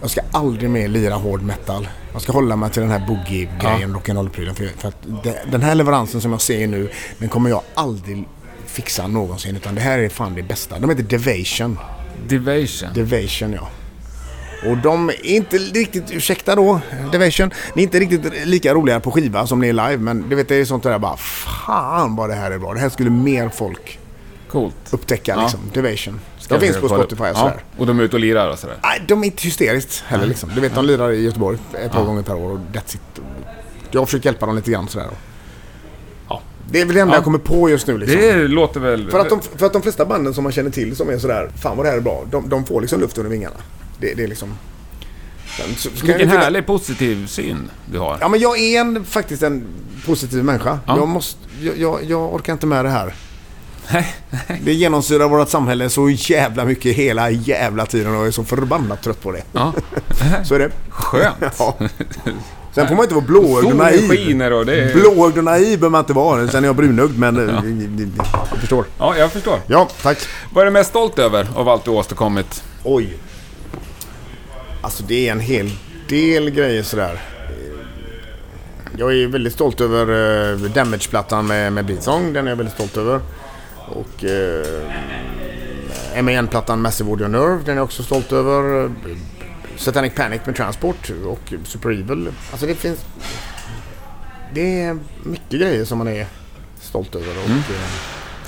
Jag 0.00 0.10
ska 0.10 0.20
aldrig 0.32 0.70
mer 0.70 0.88
lira 0.88 1.14
hård 1.14 1.42
metal. 1.42 1.88
Jag 2.12 2.22
ska 2.22 2.32
hålla 2.32 2.56
mig 2.56 2.70
till 2.70 2.82
den 2.82 2.90
här 2.90 3.06
boogie-grejen, 3.06 3.96
rock'n'roll-prylen. 3.96 4.54
För, 4.54 4.66
för 4.78 4.88
att 4.88 4.96
det, 5.24 5.42
den 5.50 5.62
här 5.62 5.74
leveransen 5.74 6.20
som 6.20 6.30
jag 6.32 6.40
ser 6.40 6.66
nu, 6.66 6.88
den 7.18 7.28
kommer 7.28 7.50
jag 7.50 7.60
aldrig 7.74 8.24
fixa 8.76 9.06
någonsin. 9.06 9.56
Utan 9.56 9.74
det 9.74 9.80
här 9.80 9.98
är 9.98 10.08
fan 10.08 10.34
det 10.34 10.42
bästa. 10.42 10.78
De 10.78 10.90
heter 10.90 11.02
Devation. 11.02 11.78
Division. 12.28 12.88
Devation 12.94 13.52
ja. 13.52 13.68
Och 14.70 14.76
de 14.76 15.08
är 15.08 15.26
inte 15.26 15.58
riktigt, 15.58 16.04
ursäkta 16.10 16.54
då, 16.54 16.80
Devation. 17.12 17.50
Ni 17.74 17.82
är 17.82 17.86
inte 17.86 17.98
riktigt 18.00 18.46
lika 18.46 18.74
roliga 18.74 19.00
på 19.00 19.10
skiva 19.10 19.46
som 19.46 19.60
ni 19.60 19.68
är 19.68 19.72
live. 19.72 19.96
Men 19.98 20.28
du 20.28 20.36
vet 20.36 20.48
det 20.48 20.54
är 20.56 20.64
sånt 20.64 20.82
där 20.82 20.98
bara, 20.98 21.16
fan 21.16 22.16
vad 22.16 22.30
det 22.30 22.34
här 22.34 22.50
är 22.50 22.58
bra. 22.58 22.74
Det 22.74 22.80
här 22.80 22.88
skulle 22.88 23.10
mer 23.10 23.48
folk 23.48 23.98
Coolt. 24.50 24.74
upptäcka 24.90 25.32
Ja. 25.36 25.42
liksom. 25.42 25.60
Devation. 25.74 26.20
Ska 26.38 26.54
De 26.58 26.60
finns 26.66 26.76
på. 26.76 26.88
Spotify 26.88 27.22
och 27.22 27.28
ja. 27.28 27.34
sådär. 27.34 27.62
Och 27.78 27.86
de 27.86 27.98
är 27.98 28.02
ute 28.02 28.16
och 28.16 28.20
lirar 28.20 28.50
och 28.50 28.58
sådär. 28.58 28.76
Nej, 28.82 29.02
de 29.08 29.22
är 29.22 29.26
inte 29.26 29.42
hysteriskt 29.42 30.04
heller 30.06 30.26
liksom. 30.26 30.50
Du 30.54 30.60
vet, 30.60 30.74
de 30.74 30.84
lirar 30.84 31.12
i 31.12 31.22
Göteborg 31.24 31.58
ett 31.84 31.92
par 31.92 32.00
Ja. 32.00 32.04
gånger 32.06 32.22
per 32.22 32.34
år 32.34 32.50
och 32.50 32.58
that's 32.72 32.94
it. 32.94 33.00
Jag 33.90 34.00
har 34.00 34.06
försökt 34.06 34.24
hjälpa 34.24 34.46
dem 34.46 34.56
lite 34.56 34.70
grann 34.70 34.88
sådär. 34.88 35.08
Det 36.70 36.80
är 36.80 36.84
väl 36.84 36.94
det 36.94 37.00
enda 37.00 37.14
Ja. 37.14 37.16
jag 37.16 37.24
kommer 37.24 37.38
på 37.38 37.70
just 37.70 37.86
nu 37.86 37.98
liksom. 37.98 38.20
Det 38.20 38.48
låter 38.48 38.80
väl... 38.80 39.10
För 39.10 39.18
att, 39.20 39.28
de, 39.28 39.40
för 39.56 39.66
att 39.66 39.72
de 39.72 39.82
flesta 39.82 40.04
banden 40.04 40.34
som 40.34 40.44
man 40.44 40.52
känner 40.52 40.70
till 40.70 40.96
som 40.96 41.08
är 41.10 41.18
sådär, 41.18 41.50
fan 41.62 41.76
vad 41.76 41.86
det 41.86 41.90
här 41.90 41.96
är 41.96 42.00
bra, 42.02 42.24
de, 42.30 42.48
de 42.48 42.64
får 42.66 42.80
liksom 42.80 43.00
luft 43.00 43.18
under 43.18 43.30
vingarna. 43.30 43.56
Det, 44.00 44.14
det 44.14 44.22
är 44.24 44.28
liksom... 44.28 44.54
Så- 45.76 45.88
Vilken 46.06 46.28
härlig 46.28 46.66
positiv 46.66 47.26
syn 47.26 47.70
du 47.92 47.98
har. 47.98 48.18
Ja 48.20 48.28
men 48.28 48.40
jag 48.40 48.58
är 48.58 48.80
en, 48.80 49.04
faktiskt 49.04 49.42
en 49.42 49.64
positiv 50.06 50.44
människa. 50.44 50.78
Ja. 50.86 50.96
Jag, 50.96 51.08
måste, 51.08 51.40
jag, 51.60 51.78
jag, 51.78 51.98
jag 52.04 52.34
orkar 52.34 52.52
inte 52.52 52.66
med 52.66 52.84
det 52.84 52.88
här. 52.90 53.14
Det 54.62 54.72
genomsyrar 54.72 55.28
vårt 55.28 55.48
samhälle 55.48 55.88
så 55.90 56.10
jävla 56.10 56.64
mycket 56.64 56.96
hela 56.96 57.30
jävla 57.30 57.86
tiden 57.86 58.12
och 58.12 58.16
jag 58.18 58.26
är 58.26 58.30
så 58.30 58.44
förbannat 58.44 59.02
trött 59.02 59.22
på 59.22 59.32
det. 59.32 59.42
Ja. 59.52 59.72
Så 60.44 60.54
är 60.54 60.58
det. 60.58 60.70
Skönt. 60.88 61.36
Ja. 61.58 61.76
Sen 62.76 62.88
får 62.88 62.94
man 62.94 63.02
inte 63.04 63.14
vara 63.14 63.24
blåögd 63.24 63.66
och 63.66 63.76
naiv. 63.76 64.08
skiner 64.08 64.52
och 64.52 64.66
det 64.66 64.82
är... 64.82 64.94
Blåögd 64.94 65.38
och 65.38 65.44
naiv 65.44 65.78
behöver 65.78 65.88
man 65.88 65.98
inte 66.00 66.12
vara. 66.12 66.48
Sen 66.48 66.64
är 66.64 66.68
jag 66.68 66.76
brunögd 66.76 67.18
men... 67.18 67.48
eh, 67.48 67.64
Jag 68.50 68.58
förstår. 68.60 68.84
Ja, 68.98 69.16
jag 69.18 69.32
förstår. 69.32 69.58
Ja, 69.66 69.88
tack. 70.02 70.18
Vad 70.52 70.62
är 70.62 70.64
du 70.66 70.70
mest 70.70 70.90
stolt 70.90 71.18
över 71.18 71.46
av 71.54 71.68
allt 71.68 71.84
du 71.84 71.90
åstadkommit? 71.90 72.64
Oj. 72.84 73.16
Alltså 74.80 75.02
det 75.02 75.28
är 75.28 75.32
en 75.32 75.40
hel 75.40 75.70
del 76.08 76.50
grejer 76.50 76.82
sådär. 76.82 77.20
Jag 78.98 79.12
är 79.18 79.26
väldigt 79.26 79.52
stolt 79.52 79.80
över 79.80 80.10
uh, 80.10 80.70
Damage-plattan 80.70 81.46
med, 81.46 81.72
med 81.72 81.84
Beatsong. 81.86 82.32
Den 82.32 82.46
är 82.46 82.50
jag 82.50 82.56
väldigt 82.56 82.74
stolt 82.74 82.96
över. 82.96 83.20
Och 83.88 84.24
uh, 84.24 86.22
MAN-plattan 86.22 86.82
Massive 86.82 87.10
Audio 87.10 87.26
Nerve. 87.28 87.60
Den 87.64 87.70
är 87.72 87.76
jag 87.76 87.84
också 87.84 88.02
stolt 88.02 88.32
över. 88.32 88.90
Satanic 89.76 90.14
Panic 90.14 90.40
med 90.46 90.56
Transport 90.56 91.10
och 91.26 91.52
Super 91.64 91.90
Evil. 91.90 92.32
Alltså 92.50 92.66
det 92.66 92.74
finns... 92.74 93.04
Det 94.54 94.80
är 94.82 94.98
mycket 95.22 95.60
grejer 95.60 95.84
som 95.84 95.98
man 95.98 96.08
är 96.08 96.26
stolt 96.80 97.14
över. 97.14 97.38
Och, 97.38 97.44
Mm. 97.46 97.58
eh, 97.58 97.64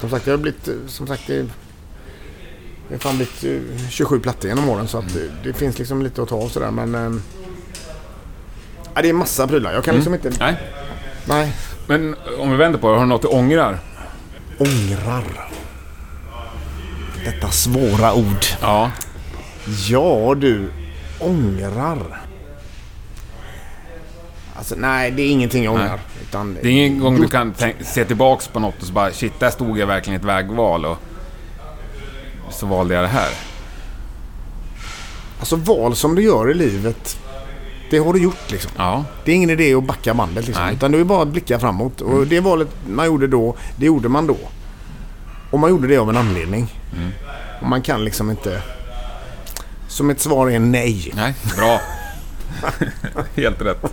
som 0.01 0.11
sagt, 0.11 0.27
jag 0.27 0.33
har 0.33 0.39
blivit... 0.39 0.69
eh, 0.69 0.75
Som 0.87 1.07
sagt, 1.07 1.23
det, 1.27 1.43
det 2.89 2.95
har 2.95 2.99
fan 2.99 3.17
blivit 3.17 3.45
eh, 3.45 3.89
27 3.91 4.21
plattor 4.21 4.49
genom 4.49 4.69
åren 4.69 4.89
så 4.89 4.99
att 4.99 5.11
Mm. 5.17 5.29
det, 5.43 5.49
det 5.49 5.55
finns 5.59 5.79
liksom 5.79 6.03
lite 6.03 6.23
att 6.23 6.29
ta 6.29 6.37
av 6.37 6.49
sådär 6.49 6.71
men... 6.71 6.95
eh, 6.95 7.21
Ja, 8.95 9.03
det 9.03 9.09
är 9.09 9.13
massa 9.13 9.47
prylar. 9.47 9.73
Jag 9.73 9.85
kan 9.85 9.95
liksom 9.95 10.15
inte... 10.15 10.33
Nej. 10.39 10.57
Nej. 11.25 11.53
Men 11.87 12.17
om 12.39 12.51
vi 12.51 12.57
vänder 12.57 12.79
på 12.79 12.89
det, 12.91 12.95
har 12.95 13.03
du 13.05 13.09
något 13.09 13.23
du 13.23 13.29
ångrar? 13.29 13.79
Ångrar. 14.59 15.25
Detta 17.25 17.51
svåra 17.51 18.15
ord. 18.15 18.45
Ja. 18.61 18.91
Ja 19.89 20.35
du, 20.35 20.71
ångrar. 21.21 22.21
Alltså 24.55 24.75
nej, 24.79 25.11
det 25.11 25.23
är 25.23 25.31
ingenting 25.31 25.65
jag 25.65 25.75
ångrar. 25.75 26.01
Det 26.63 26.69
är 26.69 26.73
ingen 26.73 27.01
gång 27.01 27.21
du 27.21 27.29
kan 27.29 27.55
se 27.81 28.05
tillbaks 28.05 28.49
på 28.49 28.61
något 28.61 28.81
och 28.81 28.87
så 28.87 28.93
bara 28.93 29.13
shit, 29.13 29.41
där 29.41 29.51
stod 29.51 29.79
jag 29.79 29.87
verkligen 29.87 30.15
i 30.15 30.19
ett 30.21 30.29
vägval 30.29 30.85
och 30.85 30.99
så 32.51 32.67
valde 32.67 32.95
jag 32.95 33.05
det 33.05 33.09
här. 33.09 33.31
Alltså 35.39 35.57
val 35.57 35.97
som 35.97 36.15
du 36.15 36.23
gör 36.23 36.51
i 36.51 36.55
livet, 36.55 37.21
det 37.91 37.99
har 37.99 38.13
du 38.13 38.23
gjort 38.23 38.51
liksom. 38.51 38.71
Ja. 38.77 39.05
Det 39.25 39.33
är 39.33 39.37
ingen 39.37 39.51
idé 39.51 39.75
att 39.75 39.85
backa 39.85 40.15
bandet 40.15 40.47
liksom. 40.47 40.65
Nej. 40.65 40.75
Utan 40.75 40.93
det 40.93 40.99
är 40.99 41.05
bara 41.05 41.23
att 41.23 41.29
blicka 41.29 41.59
framåt. 41.59 42.01
Och 42.01 42.27
det 42.27 42.41
valet 42.41 42.69
man 42.89 43.07
gjorde 43.07 43.27
då, 43.27 43.57
det 43.77 43.87
gjorde 43.87 44.09
man 44.09 44.27
då. 44.27 44.37
Och 45.51 45.59
man 45.59 45.71
gjorde 45.71 45.89
det 45.89 45.97
av 45.97 46.11
en 46.11 46.17
anledning. 46.17 46.75
Mm. 46.97 47.11
Och 47.61 47.67
man 47.69 47.83
kan 47.83 48.05
liksom 48.05 48.31
inte 48.31 48.63
Så 49.89 50.05
mitt 50.05 50.21
svar 50.21 50.51
är 50.51 50.59
nej. 50.59 51.13
Nej, 51.17 51.35
bra. 51.57 51.81
Helt 53.37 53.63
rätt. 53.63 53.85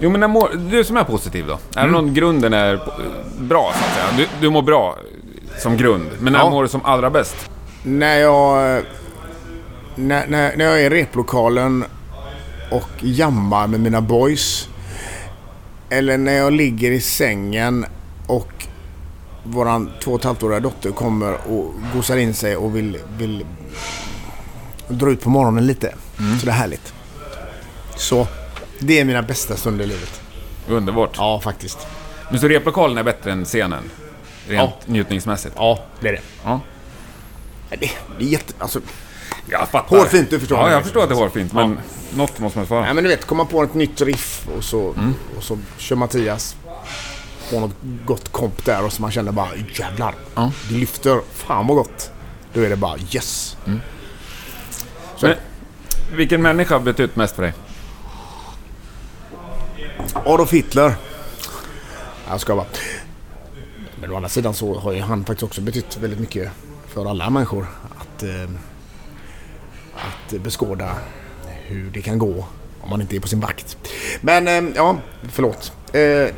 Jo 0.00 0.10
men 0.10 0.20
när 0.20 0.28
mår, 0.28 0.50
du 0.70 0.84
som 0.84 0.96
är 0.96 1.04
positiv 1.04 1.46
då. 1.46 1.58
Även 1.76 1.94
om 1.94 2.14
grunden 2.14 2.52
är 2.52 2.80
bra 3.38 3.72
så 3.74 3.84
att 3.84 3.94
säga. 3.94 4.06
Du, 4.40 4.46
du 4.46 4.50
mår 4.50 4.62
bra 4.62 4.96
som 5.58 5.76
grund. 5.76 6.06
Men 6.20 6.32
när 6.32 6.40
Ja. 6.40 6.50
mår 6.50 6.62
du 6.62 6.68
som 6.68 6.84
allra 6.84 7.10
bäst? 7.10 7.50
När 7.82 8.16
jag... 8.18 8.82
När, 9.96 10.26
när, 10.26 10.56
när 10.56 10.64
jag 10.64 10.80
är 10.82 10.94
i 10.94 11.02
replokalen 11.02 11.84
och 12.70 12.90
jammar 13.00 13.66
med 13.66 13.80
mina 13.80 14.00
boys. 14.00 14.68
Eller 15.90 16.18
när 16.18 16.32
jag 16.32 16.52
ligger 16.52 16.90
i 16.90 17.00
sängen 17.00 17.86
och 18.26 18.66
våran 19.42 19.90
två 20.02 20.10
och 20.12 20.18
ett 20.18 20.24
halvt 20.24 20.42
åriga 20.42 20.60
dotter 20.60 20.90
kommer 20.90 21.32
och 21.32 21.74
gosar 21.94 22.16
in 22.16 22.34
sig 22.34 22.56
och 22.56 22.76
vill, 22.76 22.98
vill 23.18 23.44
dra 24.88 25.10
ut 25.10 25.20
på 25.22 25.30
morgonen 25.30 25.66
lite. 25.66 25.94
Så 26.40 26.46
det 26.46 26.52
är 26.52 26.56
härligt. 26.56 26.94
Så 27.96 28.26
det 28.78 29.00
är 29.00 29.04
mina 29.04 29.22
bästa 29.22 29.56
stunder 29.56 29.84
i 29.84 29.88
livet. 29.88 30.20
Underbart. 30.68 31.10
Ja, 31.16 31.40
faktiskt. 31.40 31.78
Men 32.30 32.40
så 32.40 32.48
replokalen 32.48 32.98
är 32.98 33.02
bättre 33.02 33.32
än 33.32 33.44
scenen? 33.44 33.82
Rent 34.48 34.70
Ja. 34.86 34.92
njutningsmässigt? 34.92 35.54
Ja, 35.58 35.78
det 36.00 36.08
är 36.08 36.12
det. 36.12 36.20
Ja. 36.44 36.60
Det, 37.70 37.76
det 38.18 38.24
är 38.24 38.28
jätte... 38.28 38.52
Alltså, 38.58 38.80
Jag 39.50 39.68
fattar. 39.68 39.96
Hårfint, 39.98 40.30
du 40.30 40.38
förstår 40.40 40.58
Ja, 40.58 40.70
jag 40.70 40.82
förstår 40.82 41.02
att 41.02 41.08
det 41.08 41.14
är 41.14 41.18
hårfint. 41.18 41.52
Men 41.52 41.78
något 42.14 42.38
måste 42.38 42.58
man 42.58 42.66
svara. 42.66 42.80
Nej 42.84 42.94
men 42.94 43.04
du 43.04 43.10
vet, 43.10 43.24
komma 43.26 43.44
på 43.44 43.62
ett 43.62 43.74
nytt 43.74 44.00
riff 44.00 44.48
och 44.56 44.64
så, 44.64 44.94
och 45.36 45.42
så 45.42 45.58
kör 45.78 45.96
Mattias 45.96 46.56
på 47.50 47.60
något 47.60 47.74
gott 48.06 48.32
komp 48.32 48.64
där 48.64 48.84
och 48.84 48.92
så 48.92 49.02
man 49.02 49.10
känner 49.10 49.32
bara 49.32 49.48
jävlar. 49.78 50.14
Ja. 50.34 50.52
Det 50.68 50.74
lyfter. 50.74 51.20
Fan 51.34 51.66
vad 51.66 51.76
gott. 51.76 52.10
Då 52.54 52.60
är 52.60 52.70
det 52.70 52.76
bara 52.76 52.98
yes. 52.98 53.56
Så, 55.16 55.26
Men, 55.26 55.36
vilken 56.12 56.42
människa 56.42 56.74
har 56.74 56.80
betytt 56.80 57.16
mest 57.16 57.34
för 57.36 57.42
dig? 57.42 57.52
Adolf 60.14 60.52
Hitler. 60.52 60.94
Jag 62.28 62.40
ska 62.40 62.56
bara. 62.56 62.66
Men 64.00 64.12
å 64.12 64.16
andra 64.16 64.28
sidan 64.28 64.54
så 64.54 64.78
har 64.78 64.92
ju 64.92 65.00
han 65.00 65.24
faktiskt 65.24 65.42
också 65.42 65.60
betytt 65.60 65.96
väldigt 65.96 66.20
mycket 66.20 66.52
för 66.88 67.06
alla 67.06 67.30
människor. 67.30 67.66
Att, 67.98 68.22
eh, 68.22 68.50
att 69.94 70.42
beskåda 70.42 70.96
hur 71.46 71.90
det 71.90 72.02
kan 72.02 72.18
gå 72.18 72.46
om 72.80 72.90
man 72.90 73.00
inte 73.00 73.16
är 73.16 73.20
på 73.20 73.28
sin 73.28 73.40
vakt. 73.40 73.76
Men 74.20 74.48
eh, 74.48 74.72
ja, 74.76 74.98
förlåt. 75.28 75.72
Eh, 75.92 76.34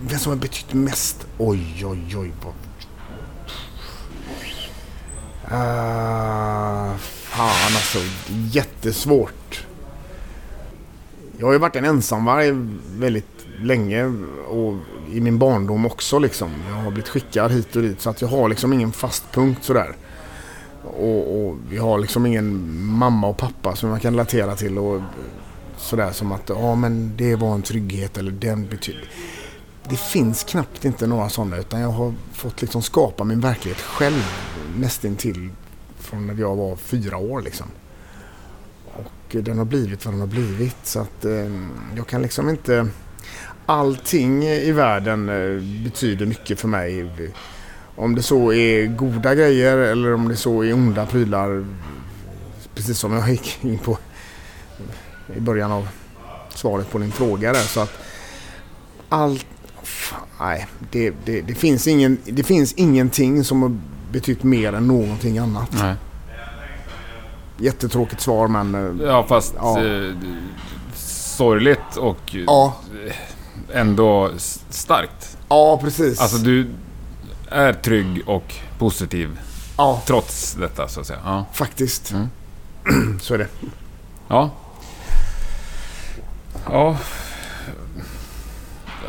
vem 0.00 0.18
som 0.18 0.32
har 0.32 0.36
betytt 0.36 0.72
mest? 0.72 1.26
Oj, 1.38 1.86
oj, 1.86 2.16
oj. 2.16 2.32
Uh, 5.50 6.96
fan 6.96 7.74
alltså, 7.74 7.98
jättesvårt. 8.28 9.66
Jag 11.38 11.46
har 11.46 11.52
ju 11.52 11.58
varit 11.58 11.76
en 11.76 11.84
ensamvarg 11.84 12.50
väldigt 12.98 13.46
länge 13.62 14.04
och 14.48 14.74
i 15.12 15.20
min 15.20 15.38
barndom 15.38 15.86
också 15.86 16.18
liksom. 16.18 16.50
Jag 16.68 16.74
har 16.74 16.90
blivit 16.90 17.08
skickad 17.08 17.52
hit 17.52 17.76
och 17.76 17.82
dit 17.82 18.00
så 18.00 18.10
att 18.10 18.20
jag 18.20 18.28
har 18.28 18.48
liksom 18.48 18.72
ingen 18.72 18.92
fast 18.92 19.32
punkt 19.32 19.64
sådär. 19.64 19.96
Och, 20.84 21.46
och 21.46 21.56
vi 21.70 21.78
har 21.78 21.98
liksom 21.98 22.26
ingen 22.26 22.76
mamma 22.84 23.26
och 23.26 23.36
pappa 23.36 23.76
som 23.76 23.90
jag 23.90 24.02
kan 24.02 24.12
relatera 24.12 24.56
till 24.56 24.78
och 24.78 25.02
sådär 25.76 26.12
som 26.12 26.32
att 26.32 26.48
ja 26.48 26.74
men 26.74 27.12
det 27.16 27.36
var 27.36 27.54
en 27.54 27.62
trygghet 27.62 28.18
eller 28.18 28.30
den 28.30 28.66
betyder. 28.66 29.10
Det 29.90 29.96
finns 29.96 30.44
knappt 30.44 30.84
inte 30.84 31.06
några 31.06 31.28
sådana 31.28 31.56
utan 31.56 31.80
jag 31.80 31.90
har 31.90 32.14
fått 32.32 32.60
liksom 32.60 32.82
skapa 32.82 33.24
min 33.24 33.40
verklighet 33.40 33.80
själv 33.80 34.24
nästintill 34.76 35.50
från 35.98 36.26
när 36.26 36.34
jag 36.34 36.56
var 36.56 36.76
fyra 36.76 37.16
år 37.16 37.40
liksom. 37.42 37.66
Och 38.84 39.36
den 39.42 39.58
har 39.58 39.64
blivit 39.64 40.04
vad 40.04 40.14
den 40.14 40.20
har 40.20 40.26
blivit. 40.26 40.76
Så 40.82 41.00
att 41.00 41.24
eh, 41.24 41.50
jag 41.96 42.06
kan 42.06 42.22
liksom 42.22 42.48
inte... 42.48 42.88
Allting 43.66 44.44
i 44.44 44.72
världen 44.72 45.28
eh, 45.28 45.62
betyder 45.84 46.26
mycket 46.26 46.60
för 46.60 46.68
mig. 46.68 47.10
Om 47.96 48.14
det 48.14 48.22
så 48.22 48.52
är 48.52 48.86
goda 48.86 49.34
grejer 49.34 49.76
eller 49.76 50.14
om 50.14 50.28
det 50.28 50.36
så 50.36 50.64
är 50.64 50.72
onda 50.72 51.06
prylar. 51.06 51.66
Precis 52.74 52.98
som 52.98 53.12
jag 53.12 53.30
gick 53.30 53.64
in 53.64 53.78
på 53.78 53.98
i 55.36 55.40
början 55.40 55.72
av 55.72 55.88
svaret 56.54 56.90
på 56.90 56.98
din 56.98 57.12
fråga 57.12 57.52
där. 57.52 57.60
Så 57.60 57.80
att 57.80 57.92
allt... 59.08 59.46
Nej, 60.40 60.66
det, 60.90 61.12
det, 61.24 61.40
det, 61.40 61.54
finns 61.54 61.86
ingen, 61.86 62.18
det 62.24 62.42
finns 62.42 62.72
ingenting 62.72 63.44
som 63.44 63.62
har 63.62 63.76
betytt 64.12 64.42
mer 64.42 64.72
än 64.72 64.86
någonting 64.88 65.38
annat. 65.38 65.68
Nej. 65.72 65.94
Jättetråkigt 67.58 68.20
svar 68.20 68.48
men... 68.48 68.74
eh, 69.00 69.06
Ja, 69.06 69.26
fast 69.28 69.54
Ja. 69.56 69.84
Eh, 69.84 70.12
sorgligt 70.96 71.96
och 71.98 72.34
Ja, 72.46 72.76
ändå 73.72 74.30
s- 74.36 74.60
starkt. 74.70 75.38
ja 75.48 75.78
precis. 75.82 76.20
Alltså 76.20 76.36
du 76.38 76.68
är 77.50 77.72
trygg 77.72 78.22
och 78.26 78.54
positiv 78.78 79.38
ja, 79.76 80.02
trots 80.06 80.54
detta 80.54 80.88
så 80.88 81.00
att 81.00 81.06
säga. 81.06 81.18
Ja. 81.24 81.44
faktiskt. 81.52 82.10
Mm. 82.12 82.28
Så 83.20 83.34
är 83.34 83.38
det. 83.38 83.48
Ja. 84.28 84.50
Ja. 86.70 86.96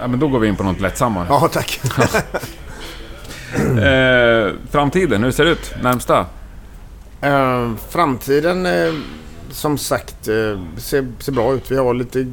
Ja. 0.01 0.07
men 0.07 0.19
då 0.19 0.27
går 0.27 0.39
vi 0.39 0.47
in 0.47 0.55
på 0.55 0.63
något 0.63 0.81
lättsammare. 0.81 1.25
Ja, 1.29 1.49
tack. 1.53 1.81
Eh, 3.57 4.53
framtiden, 4.71 5.23
hur 5.23 5.31
ser 5.31 5.45
det 5.45 5.51
ut? 5.51 5.73
Närmsta? 5.81 6.25
Eh, 7.21 7.71
framtiden, 7.89 8.65
eh, 8.65 8.93
som 9.51 9.77
sagt, 9.77 10.27
eh, 10.27 10.61
ser, 10.77 11.07
ser 11.19 11.31
bra 11.31 11.53
ut. 11.53 11.71
Vi 11.71 11.77
har 11.77 11.93
lite 11.93 12.27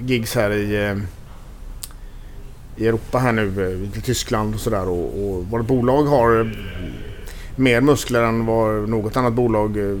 gigs 0.00 0.34
här 0.34 0.50
i, 0.50 0.84
eh, 0.84 0.96
i 2.76 2.86
Europa 2.88 3.18
här 3.18 3.32
nu, 3.32 3.64
eh, 3.66 3.98
i 3.98 4.02
Tyskland 4.02 4.54
och 4.54 4.60
sådär. 4.60 4.88
Och, 4.88 5.04
och 5.04 5.44
vårt 5.44 5.66
bolag 5.66 6.02
har 6.02 6.56
mer 7.56 7.80
muskler 7.80 8.22
än 8.22 8.46
vad 8.46 8.88
något 8.88 9.16
annat 9.16 9.32
bolag 9.32 10.00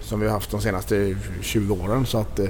som 0.00 0.20
vi 0.20 0.26
har 0.26 0.32
haft 0.32 0.50
de 0.50 0.60
senaste 0.60 1.16
20 1.40 1.74
åren. 1.74 2.06
Så 2.06 2.18
att 2.18 2.40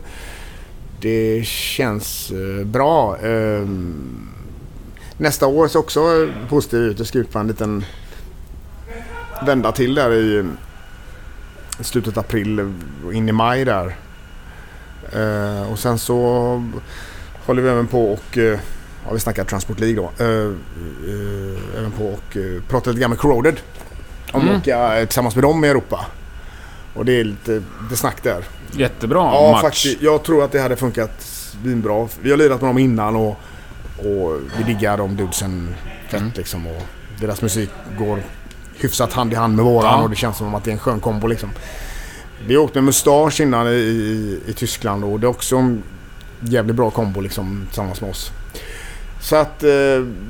det 1.01 1.47
känns 1.47 2.31
eh, 2.31 2.67
bra. 2.67 3.19
Eh, 3.19 3.69
nästa 5.17 5.47
år 5.47 5.69
ser 5.69 5.79
också 5.79 6.29
positivt 6.49 6.81
ut. 6.81 6.99
Jag 6.99 7.07
ska 7.09 7.19
ut 7.19 7.33
på 7.33 7.39
en 7.39 7.47
liten 7.47 7.85
vända 9.47 9.73
till 9.73 9.95
där 9.95 10.13
i 10.13 10.45
slutet 11.81 12.17
av 12.17 12.25
april 12.25 12.73
och 13.07 13.15
in 13.15 13.29
i 13.29 13.33
maj 13.33 13.65
där. 13.65 13.97
Eh, 15.13 15.73
och 15.73 15.79
sen 15.79 15.99
så 15.99 16.17
håller 17.47 17.63
vi 17.63 17.69
även 17.69 17.87
på 17.87 18.13
och, 18.13 18.39
eh, 18.39 18.59
ja 19.07 19.13
vi 19.13 19.21
snackar 19.21 19.45
Transport 19.45 19.81
League 19.81 19.97
då, 19.97 20.25
även 21.79 21.93
på 21.99 22.07
och 22.07 22.37
pratar 22.69 22.91
lite 22.91 23.01
grann 23.01 23.11
med 23.11 23.19
Corroded. 23.19 23.61
Om 24.33 24.41
Mm. 24.43 24.55
att 24.55 24.63
åka 24.63 24.97
tillsammans 25.07 25.35
med 25.35 25.45
dem 25.45 25.65
i 25.65 25.69
Europa. 25.69 26.07
Och 26.95 27.05
det 27.05 27.21
är 27.21 27.25
lite, 27.25 27.63
lite 27.83 27.97
snack 27.97 28.23
där. 28.23 28.45
Jättebra 28.73 29.19
Ja, 29.19 29.53
match. 29.53 29.63
faktiskt. 29.63 30.03
Jag 30.03 30.23
tror 30.23 30.45
att 30.45 30.53
det 30.53 30.61
hade 30.61 30.77
funkat 30.77 31.11
svinbra. 31.23 32.09
Vi 32.23 32.31
har 32.31 32.37
lirat 32.37 32.61
med 32.61 32.69
dem 32.71 32.79
innan 32.79 33.17
och, 33.17 33.37
och 33.99 34.41
vi 34.59 34.63
diggar 34.67 34.97
de 34.99 35.17
dudesen 35.17 35.75
fett 36.09 36.21
Mm. 36.21 36.33
liksom. 36.37 36.67
Och 36.67 36.83
deras 37.21 37.43
musik 37.43 37.71
går 37.99 38.23
hyfsat 38.79 39.13
hand 39.13 39.33
i 39.33 39.37
hand 39.37 39.57
med 39.57 39.65
våran 39.65 39.99
Ja. 39.99 40.03
och 40.03 40.11
det 40.11 40.17
känns 40.17 40.37
som 40.37 40.55
att 40.55 40.65
det 40.65 40.71
är 40.71 40.73
en 40.73 40.79
skön 40.79 41.01
kombo 41.01 41.27
liksom. 41.27 41.51
Vi 42.47 42.55
har 42.57 42.63
åkt 42.63 42.75
med 42.75 42.85
Mustache 42.85 43.43
innan 43.43 43.67
i, 43.69 43.71
i, 43.71 44.41
i 44.47 44.53
Tyskland 44.53 45.05
och 45.05 45.21
det 45.21 45.27
är 45.27 45.29
också 45.29 45.57
en 45.57 45.83
jävligt 46.41 46.77
bra 46.77 46.91
kombo 46.91 47.21
liksom 47.21 47.67
tillsammans 47.67 48.01
med 48.01 48.11
oss. 48.11 48.31
Så 49.21 49.37
att 49.37 49.63
eh, 49.63 49.69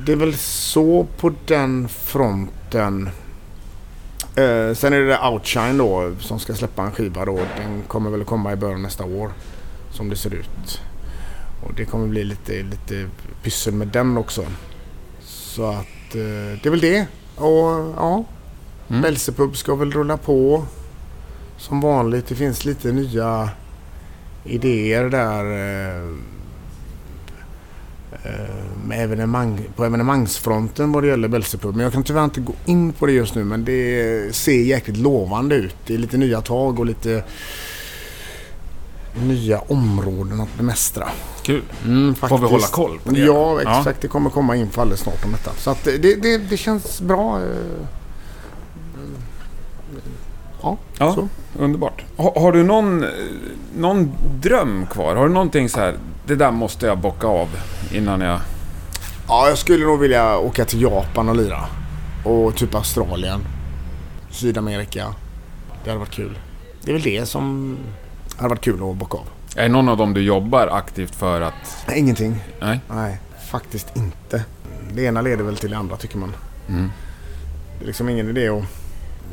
det 0.05 0.11
är 0.11 0.15
väl 0.15 0.33
så 0.37 1.07
på 1.19 1.33
den 1.45 1.87
fronten. 2.05 3.09
Eh, 4.37 4.73
sen 4.73 4.93
är 4.93 4.99
det 4.99 5.19
Outshine 5.27 5.77
då 5.77 6.11
som 6.19 6.39
ska 6.39 6.53
släppa 6.53 6.83
en 6.83 6.91
skiva 6.91 7.25
då. 7.25 7.39
Den 7.57 7.83
kommer 7.87 8.09
väl 8.09 8.23
komma 8.23 8.53
i 8.53 8.55
början 8.55 8.81
nästa 8.81 9.05
år. 9.05 9.31
Som 9.91 10.09
det 10.09 10.15
ser 10.15 10.33
ut. 10.33 10.81
Och 11.63 11.73
det 11.73 11.85
kommer 11.85 12.07
bli 12.07 12.23
lite, 12.23 12.63
lite 12.63 13.09
pyssel 13.43 13.73
med 13.73 13.87
den 13.87 14.17
också. 14.17 14.45
Så 15.21 15.65
att 15.69 16.15
eh, 16.15 16.59
det 16.61 16.65
är 16.65 16.69
väl 16.69 16.79
det. 16.79 17.07
Och 17.35 17.93
ja. 17.97 18.23
Mm. 18.89 19.01
Belsepub 19.01 19.57
ska 19.57 19.75
väl 19.75 19.91
rulla 19.91 20.17
på. 20.17 20.65
Som 21.57 21.81
vanligt. 21.81 22.27
Det 22.27 22.35
finns 22.35 22.65
lite 22.65 22.91
nya 22.91 23.49
idéer 24.45 25.09
där. 25.09 25.45
eh, 25.45 26.03
eh, 26.03 26.13
Med 28.85 29.03
evenemang, 29.03 29.59
på 29.75 29.85
evenemangsfronten 29.85 30.91
vad 30.91 31.03
det 31.03 31.07
gäller 31.07 31.27
Belsepub. 31.27 31.75
Men 31.75 31.83
jag 31.83 31.93
kan 31.93 32.03
tyvärr 32.03 32.23
inte 32.23 32.39
gå 32.41 32.53
in 32.65 32.93
på 32.93 33.05
det 33.05 33.11
just 33.11 33.35
nu. 33.35 33.43
Men 33.43 33.65
det 33.65 34.35
ser 34.35 34.61
jäkligt 34.63 34.97
lovande 34.97 35.55
ut. 35.55 35.75
Det 35.87 35.93
är 35.93 35.97
lite 35.97 36.17
nya 36.17 36.41
tag 36.41 36.79
och 36.79 36.85
lite 36.85 37.23
nya 39.23 39.59
områden 39.59 40.41
att 40.41 40.57
bemästra. 40.57 41.07
Kul. 41.43 41.61
Mm, 41.85 42.15
Får 42.15 42.37
vi 42.37 42.45
hålla 42.45 42.67
koll 42.67 42.99
på 43.03 43.11
det? 43.11 43.19
Ja, 43.19 43.61
exakt. 43.61 44.01
Det 44.01 44.07
kommer 44.07 44.29
komma 44.29 44.55
info 44.55 44.81
alldeles 44.81 44.99
snart 45.01 45.25
om 45.25 45.31
detta. 45.31 45.51
Så 45.57 45.69
att 45.69 45.83
det, 45.83 45.97
det, 45.97 46.37
det 46.37 46.57
känns 46.57 47.01
bra. 47.01 47.41
Ja, 50.61 50.77
Ja, 50.97 51.13
så. 51.13 51.27
underbart. 51.59 52.03
Ha, 52.17 52.39
har 52.39 52.51
du 52.51 52.63
någon, 52.63 53.05
någon 53.77 54.11
dröm 54.41 54.85
kvar? 54.91 55.15
Har 55.15 55.27
du 55.27 55.33
någonting 55.33 55.69
så 55.69 55.79
här, 55.79 55.95
det 56.25 56.35
där 56.35 56.51
måste 56.51 56.85
jag 56.85 56.97
bocka 56.97 57.27
av 57.27 57.47
innan 57.91 58.21
jag... 58.21 58.39
Ja, 59.27 59.49
jag 59.49 59.57
skulle 59.57 59.85
nog 59.85 59.99
vilja 59.99 60.37
åka 60.37 60.65
till 60.65 60.81
Japan 60.81 61.29
och 61.29 61.35
lira. 61.35 61.59
Och 62.25 62.55
typ 62.55 62.75
Australien. 62.75 63.41
Sydamerika. 64.31 65.05
Det 65.83 65.89
hade 65.89 65.99
varit 65.99 66.11
kul. 66.11 66.37
Det 66.83 66.91
är 66.91 66.93
väl 66.93 67.03
det 67.03 67.25
som 67.25 67.77
hade 68.37 68.49
varit 68.49 68.61
kul 68.61 68.89
att 68.91 68.95
bocka 68.97 69.17
av. 69.17 69.25
Är 69.55 69.69
någon 69.69 69.89
av 69.89 69.97
dem 69.97 70.13
du 70.13 70.21
jobbar 70.21 70.67
aktivt 70.67 71.15
för 71.15 71.41
att... 71.41 71.85
Ingenting. 71.95 72.35
Nej? 72.61 72.79
Nej, 72.89 73.19
faktiskt 73.51 73.87
inte. 73.97 74.43
Det 74.93 75.03
ena 75.03 75.21
leder 75.21 75.43
väl 75.43 75.57
till 75.57 75.69
det 75.69 75.77
andra 75.77 75.97
tycker 75.97 76.17
man. 76.17 76.35
Mm. 76.69 76.91
Det 77.79 77.85
är 77.85 77.87
liksom 77.87 78.09
ingen 78.09 78.29
idé 78.29 78.49
att 78.49 78.63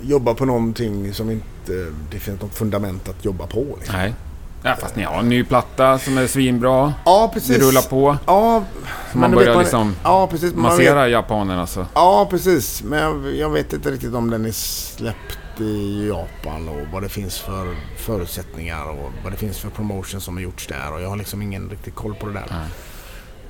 jobba 0.02 0.34
på 0.34 0.44
någonting 0.44 1.14
som 1.14 1.30
inte 1.30 1.90
det 2.10 2.18
finns 2.18 2.40
något 2.40 2.54
fundament 2.54 3.08
att 3.08 3.24
jobba 3.24 3.46
på. 3.46 3.64
Liksom. 3.78 3.96
Nej. 3.96 4.14
Ja, 4.62 4.76
fast 4.80 4.96
ni 4.96 5.02
har 5.02 5.18
en 5.18 5.28
ny 5.28 5.44
platta 5.44 5.98
som 5.98 6.18
är 6.18 6.26
svinbra. 6.26 6.94
Ja, 7.04 7.30
precis. 7.34 7.58
Det 7.58 7.64
rullar 7.64 7.82
på. 7.82 8.16
Ja, 8.26 8.64
Så 9.12 9.18
man 9.18 9.30
börjar 9.30 9.58
liksom 9.58 9.96
Ja, 10.02 10.26
precis. 10.26 10.54
Man 10.54 10.62
vet, 10.62 10.72
massera 10.72 11.08
japanerna 11.08 11.66
så. 11.66 11.86
ja, 11.94 12.26
precis. 12.30 12.82
Men 12.82 12.98
jag, 12.98 13.34
jag 13.34 13.50
vet 13.50 13.72
inte 13.72 13.90
riktigt 13.90 14.14
om 14.14 14.30
den 14.30 14.44
är 14.46 14.52
släppt 14.52 15.60
i 15.60 16.08
Japan 16.08 16.68
och 16.68 16.80
vad 16.92 17.02
det 17.02 17.08
finns 17.08 17.38
för 17.38 17.76
förutsättningar 17.98 18.84
och 18.90 19.10
vad 19.24 19.32
det 19.32 19.36
finns 19.36 19.58
för 19.58 19.68
promotion 19.70 20.20
som 20.20 20.36
har 20.36 20.42
gjorts 20.42 20.66
där. 20.66 20.92
Och 20.92 21.02
jag 21.02 21.08
har 21.08 21.16
liksom 21.16 21.42
ingen 21.42 21.70
riktig 21.70 21.94
koll 21.94 22.14
på 22.14 22.26
det 22.26 22.32
där. 22.32 22.46
Nej. 22.50 22.68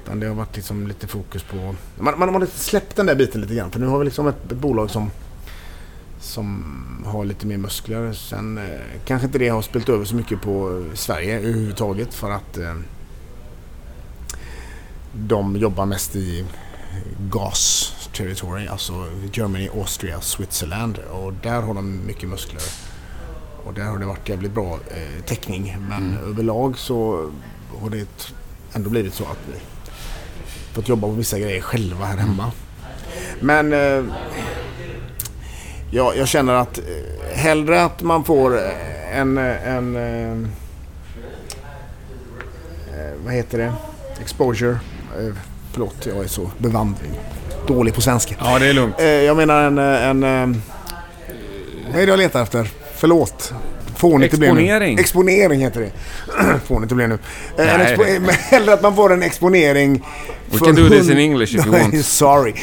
Utan 0.04 0.20
det 0.20 0.26
har 0.26 0.34
varit 0.34 0.56
liksom 0.56 0.86
lite 0.86 1.06
fokus 1.06 1.42
på... 1.42 1.74
Man, 1.98 2.18
man 2.18 2.34
har 2.34 2.40
lite 2.40 2.58
släppt 2.58 2.96
den 2.96 3.06
där 3.06 3.14
biten 3.14 3.40
lite 3.40 3.54
grann. 3.54 3.70
För 3.70 3.80
nu 3.80 3.86
har 3.86 3.98
vi 3.98 4.04
liksom 4.04 4.26
ett, 4.28 4.52
ett 4.52 4.58
bolag 4.58 4.90
som, 4.90 5.10
som 6.24 6.64
har 7.06 7.24
lite 7.24 7.46
mer 7.46 7.56
muskler. 7.56 8.12
Sen 8.12 8.58
eh, 8.58 8.80
kanske 9.04 9.26
inte 9.26 9.38
det 9.38 9.48
har 9.48 9.62
spelat 9.62 9.88
över 9.88 10.04
så 10.04 10.16
mycket 10.16 10.42
på 10.42 10.84
Sverige 10.94 11.38
överhuvudtaget. 11.38 12.14
För 12.14 12.30
att 12.30 12.56
eh, 12.58 12.74
de 15.12 15.56
jobbar 15.56 15.86
mest 15.86 16.16
i 16.16 16.44
gas 17.30 17.92
territory. 18.12 18.66
Alltså 18.66 19.06
Germany, 19.32 19.68
Austria, 19.68 20.20
Switzerland. 20.20 20.98
Och 20.98 21.32
där 21.32 21.62
har 21.62 21.74
de 21.74 22.06
mycket 22.06 22.28
muskler. 22.28 22.62
Och 23.64 23.74
där 23.74 23.84
har 23.84 23.98
det 23.98 24.06
varit 24.06 24.28
jävligt 24.28 24.52
bra 24.52 24.78
eh, 24.90 25.24
täckning. 25.24 25.76
Men 25.88 26.18
överlag 26.18 26.78
så 26.78 27.30
har 27.80 27.90
det 27.90 28.32
ändå 28.72 28.90
blivit 28.90 29.14
så 29.14 29.24
att 29.24 29.38
vi 29.52 29.58
fått 30.72 30.88
jobba 30.88 31.08
på 31.08 31.14
vissa 31.14 31.38
grejer 31.38 31.60
själva 31.60 32.06
här 32.06 32.16
hemma. 32.16 32.52
Men 33.40 33.72
eh, 33.72 34.04
jag, 35.94 36.16
jag 36.16 36.28
känner 36.28 36.54
att 36.54 36.78
eh, 36.78 36.84
hellre 37.36 37.84
att 37.84 38.02
man 38.02 38.24
får 38.24 38.56
eh, 38.56 39.18
en, 39.18 39.38
eh, 39.38 39.68
en 39.68 40.50
vad 43.24 43.34
heter 43.34 43.58
det? 43.58 43.72
Exposure. 44.20 44.78
Förlåt, 45.72 46.06
jag 46.06 46.24
är 46.24 46.28
så 46.28 46.50
bevandring. 46.58 47.12
Dålig 47.66 47.94
på 47.94 48.00
svenska. 48.00 48.34
Ja, 48.40 48.58
det 48.58 48.66
är 48.66 48.72
lugnt. 48.72 48.94
Jag 49.00 49.36
menar 49.36 49.62
en... 49.62 49.78
en 50.22 50.62
vad 51.92 52.02
är 52.02 52.06
det 52.06 52.12
jag 52.12 52.18
letar 52.18 52.42
efter? 52.42 52.68
Förlåt. 52.96 53.52
Fånigt. 53.96 54.34
Exponering. 54.34 54.98
Exponering 54.98 55.60
heter 55.60 55.80
det. 55.80 55.90
Fånigt 56.66 56.88
det 56.88 56.94
blev 56.94 57.08
nu. 57.08 57.18
Eh, 57.58 57.74
en 57.74 57.80
Nej. 57.80 57.96
expo- 57.96 58.30
hellre 58.50 58.72
att 58.72 58.82
man 58.82 58.96
får 58.96 59.12
en 59.12 59.22
exponering... 59.22 60.06
We 60.50 60.58
can 60.58 60.74
do 60.74 60.88
this 60.88 61.08
in 61.10 61.18
English 61.18 61.54
if 61.54 61.66
you 61.66 61.72
want. 61.80 62.04
Sorry. 62.04 62.54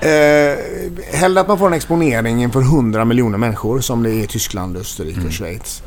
eh, 0.00 0.58
hellre 1.12 1.40
att 1.40 1.48
man 1.48 1.58
får 1.58 1.66
en 1.66 1.72
exponering 1.72 2.42
inför 2.42 2.60
100 2.60 3.04
miljoner 3.04 3.38
människor 3.38 3.80
som 3.80 4.02
det 4.02 4.10
är 4.10 4.24
i 4.24 4.26
Tyskland, 4.26 4.76
Österrike 4.76 5.14
Mm. 5.16 5.26
och 5.26 5.32
Schweiz. 5.34 5.82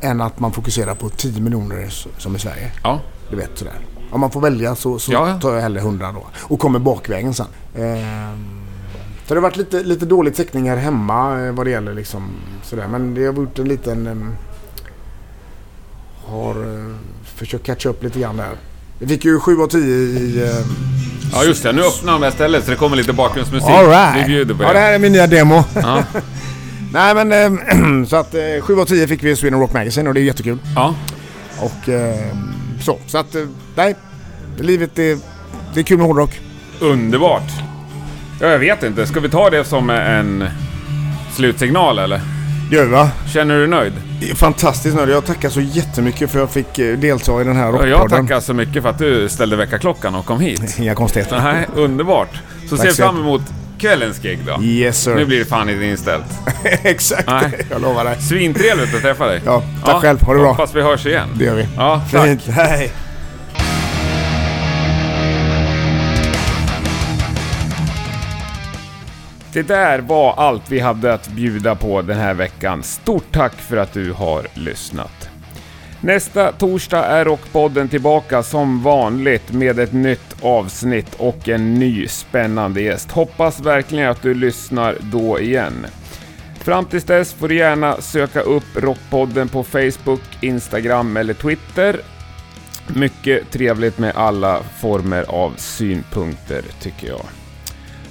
Än 0.00 0.20
att 0.20 0.40
man 0.40 0.52
fokuserar 0.52 0.94
på 0.94 1.08
10 1.08 1.40
miljoner 1.40 1.94
som 2.18 2.36
i 2.36 2.38
Sverige. 2.38 2.72
Ja. 2.82 3.00
Du 3.30 3.36
vet 3.36 3.50
sådär. 3.58 3.74
Om 4.10 4.20
man 4.20 4.30
får 4.30 4.40
välja 4.40 4.74
så, 4.74 4.98
så 4.98 5.12
Ja, 5.12 5.38
tar 5.40 5.54
jag 5.54 5.60
hellre 5.62 5.80
100 5.80 6.12
då. 6.12 6.26
Och 6.40 6.58
kommer 6.60 6.78
bakvägen 6.78 7.34
sen. 7.34 7.46
Ehm, 7.78 8.60
så 9.26 9.34
det 9.34 9.40
har 9.40 9.42
varit 9.42 9.56
lite, 9.56 9.82
lite 9.82 10.06
dålig 10.06 10.34
täckning 10.34 10.68
här 10.70 10.76
hemma 10.76 11.40
eh, 11.46 11.52
vad 11.52 11.66
det 11.66 11.70
gäller 11.70 11.94
liksom 11.94 12.30
sådär. 12.62 12.88
Men 12.88 13.14
det 13.14 13.26
har 13.26 13.32
gjort 13.34 13.58
en 13.58 13.68
liten... 13.68 14.06
ehm, 14.06 14.32
har 16.26 16.50
eh, 16.54 16.94
försökt 17.24 17.66
catcha 17.66 17.88
upp 17.88 18.02
lite 18.02 18.20
grann 18.20 18.36
där. 18.36 18.50
Vi 18.98 19.06
fick 19.06 19.24
ju 19.24 19.40
7 19.40 19.60
av 19.62 19.66
10 19.66 19.80
i... 19.84 20.42
Eh, 20.42 20.66
ja, 21.32 21.44
just 21.44 21.62
det. 21.62 21.72
Nu 21.72 21.82
öppnar 21.82 22.12
de 22.12 22.22
här 22.22 22.30
stället 22.30 22.64
så 22.64 22.70
det 22.70 22.76
kommer 22.76 22.96
lite 22.96 23.12
bakgrundsmusik. 23.12 23.68
all 23.70 23.86
right. 23.88 24.16
Vi 24.24 24.24
bjuder 24.28 24.54
på 24.54 24.62
Ja, 24.62 24.68
det 24.68 24.74
det. 24.74 24.78
här 24.80 24.92
är 24.92 24.98
min 24.98 25.12
nya 25.12 25.26
demo. 25.26 25.64
Ja. 25.74 26.02
Nej 26.92 27.14
men 27.14 27.32
ehm, 27.32 28.06
så 28.08 28.16
att 28.16 28.34
eh, 28.34 28.40
7 28.62 28.80
av 28.80 28.84
10 28.84 29.06
fick 29.08 29.22
vi 29.24 29.30
i 29.30 29.36
Sweden 29.36 29.60
Rock 29.60 29.72
Magazine 29.72 30.08
och 30.08 30.14
det 30.14 30.20
är 30.20 30.24
jättekul. 30.24 30.58
ja. 30.74 30.94
Och 31.60 31.88
ehm, 31.88 32.52
så. 32.80 32.98
Så 33.06 33.18
att 33.18 33.34
eh, 33.34 33.42
nej. 33.74 33.94
Livet 34.58 34.98
är... 34.98 35.18
Det 35.74 35.80
är 35.80 35.84
kul 35.84 35.98
med 35.98 36.06
hårdrock. 36.06 36.40
Underbart. 36.80 37.50
Ja, 38.40 38.46
jag 38.46 38.58
vet 38.58 38.82
inte. 38.82 39.06
Ska 39.06 39.20
vi 39.20 39.28
ta 39.28 39.50
det 39.50 39.64
som 39.64 39.90
en 39.90 40.44
slutsignal 41.34 41.98
eller? 41.98 42.20
Gör 42.70 42.84
vi 42.84 42.90
va? 42.90 43.10
Känner 43.32 43.54
du 43.54 43.60
dig 43.60 43.68
nöjd? 43.68 43.92
Fantastiskt 44.36 44.96
nöjd. 44.96 45.08
Jag 45.08 45.26
tackar 45.26 45.48
så 45.48 45.60
jättemycket 45.60 46.30
för 46.30 46.38
att 46.38 46.42
jag 46.42 46.50
fick 46.66 46.78
eh, 46.78 46.98
delta 46.98 47.40
i 47.40 47.44
den 47.44 47.56
här 47.56 47.66
rockpodden. 47.66 47.90
jag 47.90 48.10
tackar 48.10 48.40
så 48.40 48.54
mycket 48.54 48.82
för 48.82 48.90
att 48.90 48.98
du 48.98 49.28
ställde 49.28 49.56
väckarklockan 49.56 50.14
och 50.14 50.26
kom 50.26 50.40
hit. 50.40 50.74
Inga 50.78 50.94
konstigheter. 50.94 51.40
Nej, 51.42 51.66
underbart. 51.74 52.40
Så 52.68 52.76
Tack 52.76 52.86
ser 52.86 52.92
så 52.94 53.02
fram 53.02 53.20
emot 53.20 53.42
kvällens 53.78 54.18
gig 54.22 54.38
då. 54.46 54.62
Yes 54.62 55.02
sir. 55.02 55.14
Nu 55.14 55.24
blir 55.24 55.38
det 55.38 55.44
fan 55.44 55.68
inte 55.68 55.84
inställt. 55.84 56.24
Exakt. 56.82 57.26
Nej. 57.26 57.66
Jag 57.70 57.82
lovar 57.82 58.04
dig. 58.04 58.20
Svintrevligt 58.20 58.94
att 58.94 59.02
träffa 59.02 59.26
dig. 59.26 59.40
Ja, 59.44 59.62
tack 59.84 60.00
själv. 60.02 60.22
Ha 60.22 60.32
det 60.32 60.38
bra. 60.38 60.48
Hoppas 60.48 60.74
vi 60.74 60.82
hörs 60.82 61.06
igen. 61.06 61.28
Det 61.34 61.44
gör 61.44 61.54
vi. 61.54 61.66
Ja, 61.76 62.02
tack. 62.12 62.26
Fint. 62.26 62.42
Hej. 62.46 62.92
Det 69.52 69.62
där 69.62 69.98
var 69.98 70.34
allt 70.36 70.70
vi 70.70 70.80
hade 70.80 71.14
att 71.14 71.28
bjuda 71.28 71.74
på 71.74 72.02
den 72.02 72.18
här 72.18 72.34
veckan. 72.34 72.82
Stort 72.82 73.32
tack 73.32 73.54
för 73.54 73.76
att 73.76 73.92
du 73.92 74.12
har 74.12 74.46
lyssnat. 74.54 75.30
Nästa 76.00 76.52
torsdag 76.52 77.04
är 77.04 77.24
Rockpodden 77.24 77.88
tillbaka 77.88 78.42
som 78.42 78.82
vanligt 78.82 79.52
med 79.52 79.78
ett 79.78 79.92
nytt 79.92 80.36
avsnitt 80.42 81.14
och 81.14 81.48
en 81.48 81.74
ny 81.74 82.08
spännande 82.08 82.80
gäst. 82.80 83.10
Hoppas 83.10 83.60
verkligen 83.60 84.10
att 84.10 84.22
du 84.22 84.34
lyssnar 84.34 84.96
då 85.00 85.40
igen. 85.40 85.86
Fram 86.60 86.84
tills 86.84 87.04
dess 87.04 87.32
får 87.32 87.48
du 87.48 87.56
gärna 87.56 88.00
söka 88.00 88.40
upp 88.40 88.76
Rockpodden 88.76 89.48
på 89.48 89.64
Facebook, 89.64 90.22
Instagram 90.40 91.16
eller 91.16 91.34
Twitter. 91.34 92.00
Mycket 92.86 93.50
trevligt 93.50 93.98
med 93.98 94.12
alla 94.16 94.60
former 94.80 95.24
av 95.28 95.52
synpunkter 95.56 96.62
tycker 96.80 97.08
jag. 97.08 97.37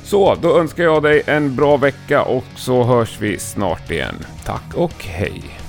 Så, 0.07 0.35
då 0.35 0.59
önskar 0.59 0.83
jag 0.83 1.03
dig 1.03 1.23
en 1.25 1.55
bra 1.55 1.77
vecka 1.77 2.21
och 2.21 2.45
så 2.55 2.83
hörs 2.83 3.21
vi 3.21 3.39
snart 3.39 3.91
igen. 3.91 4.15
Tack 4.45 4.73
och 4.73 5.03
hej! 5.03 5.66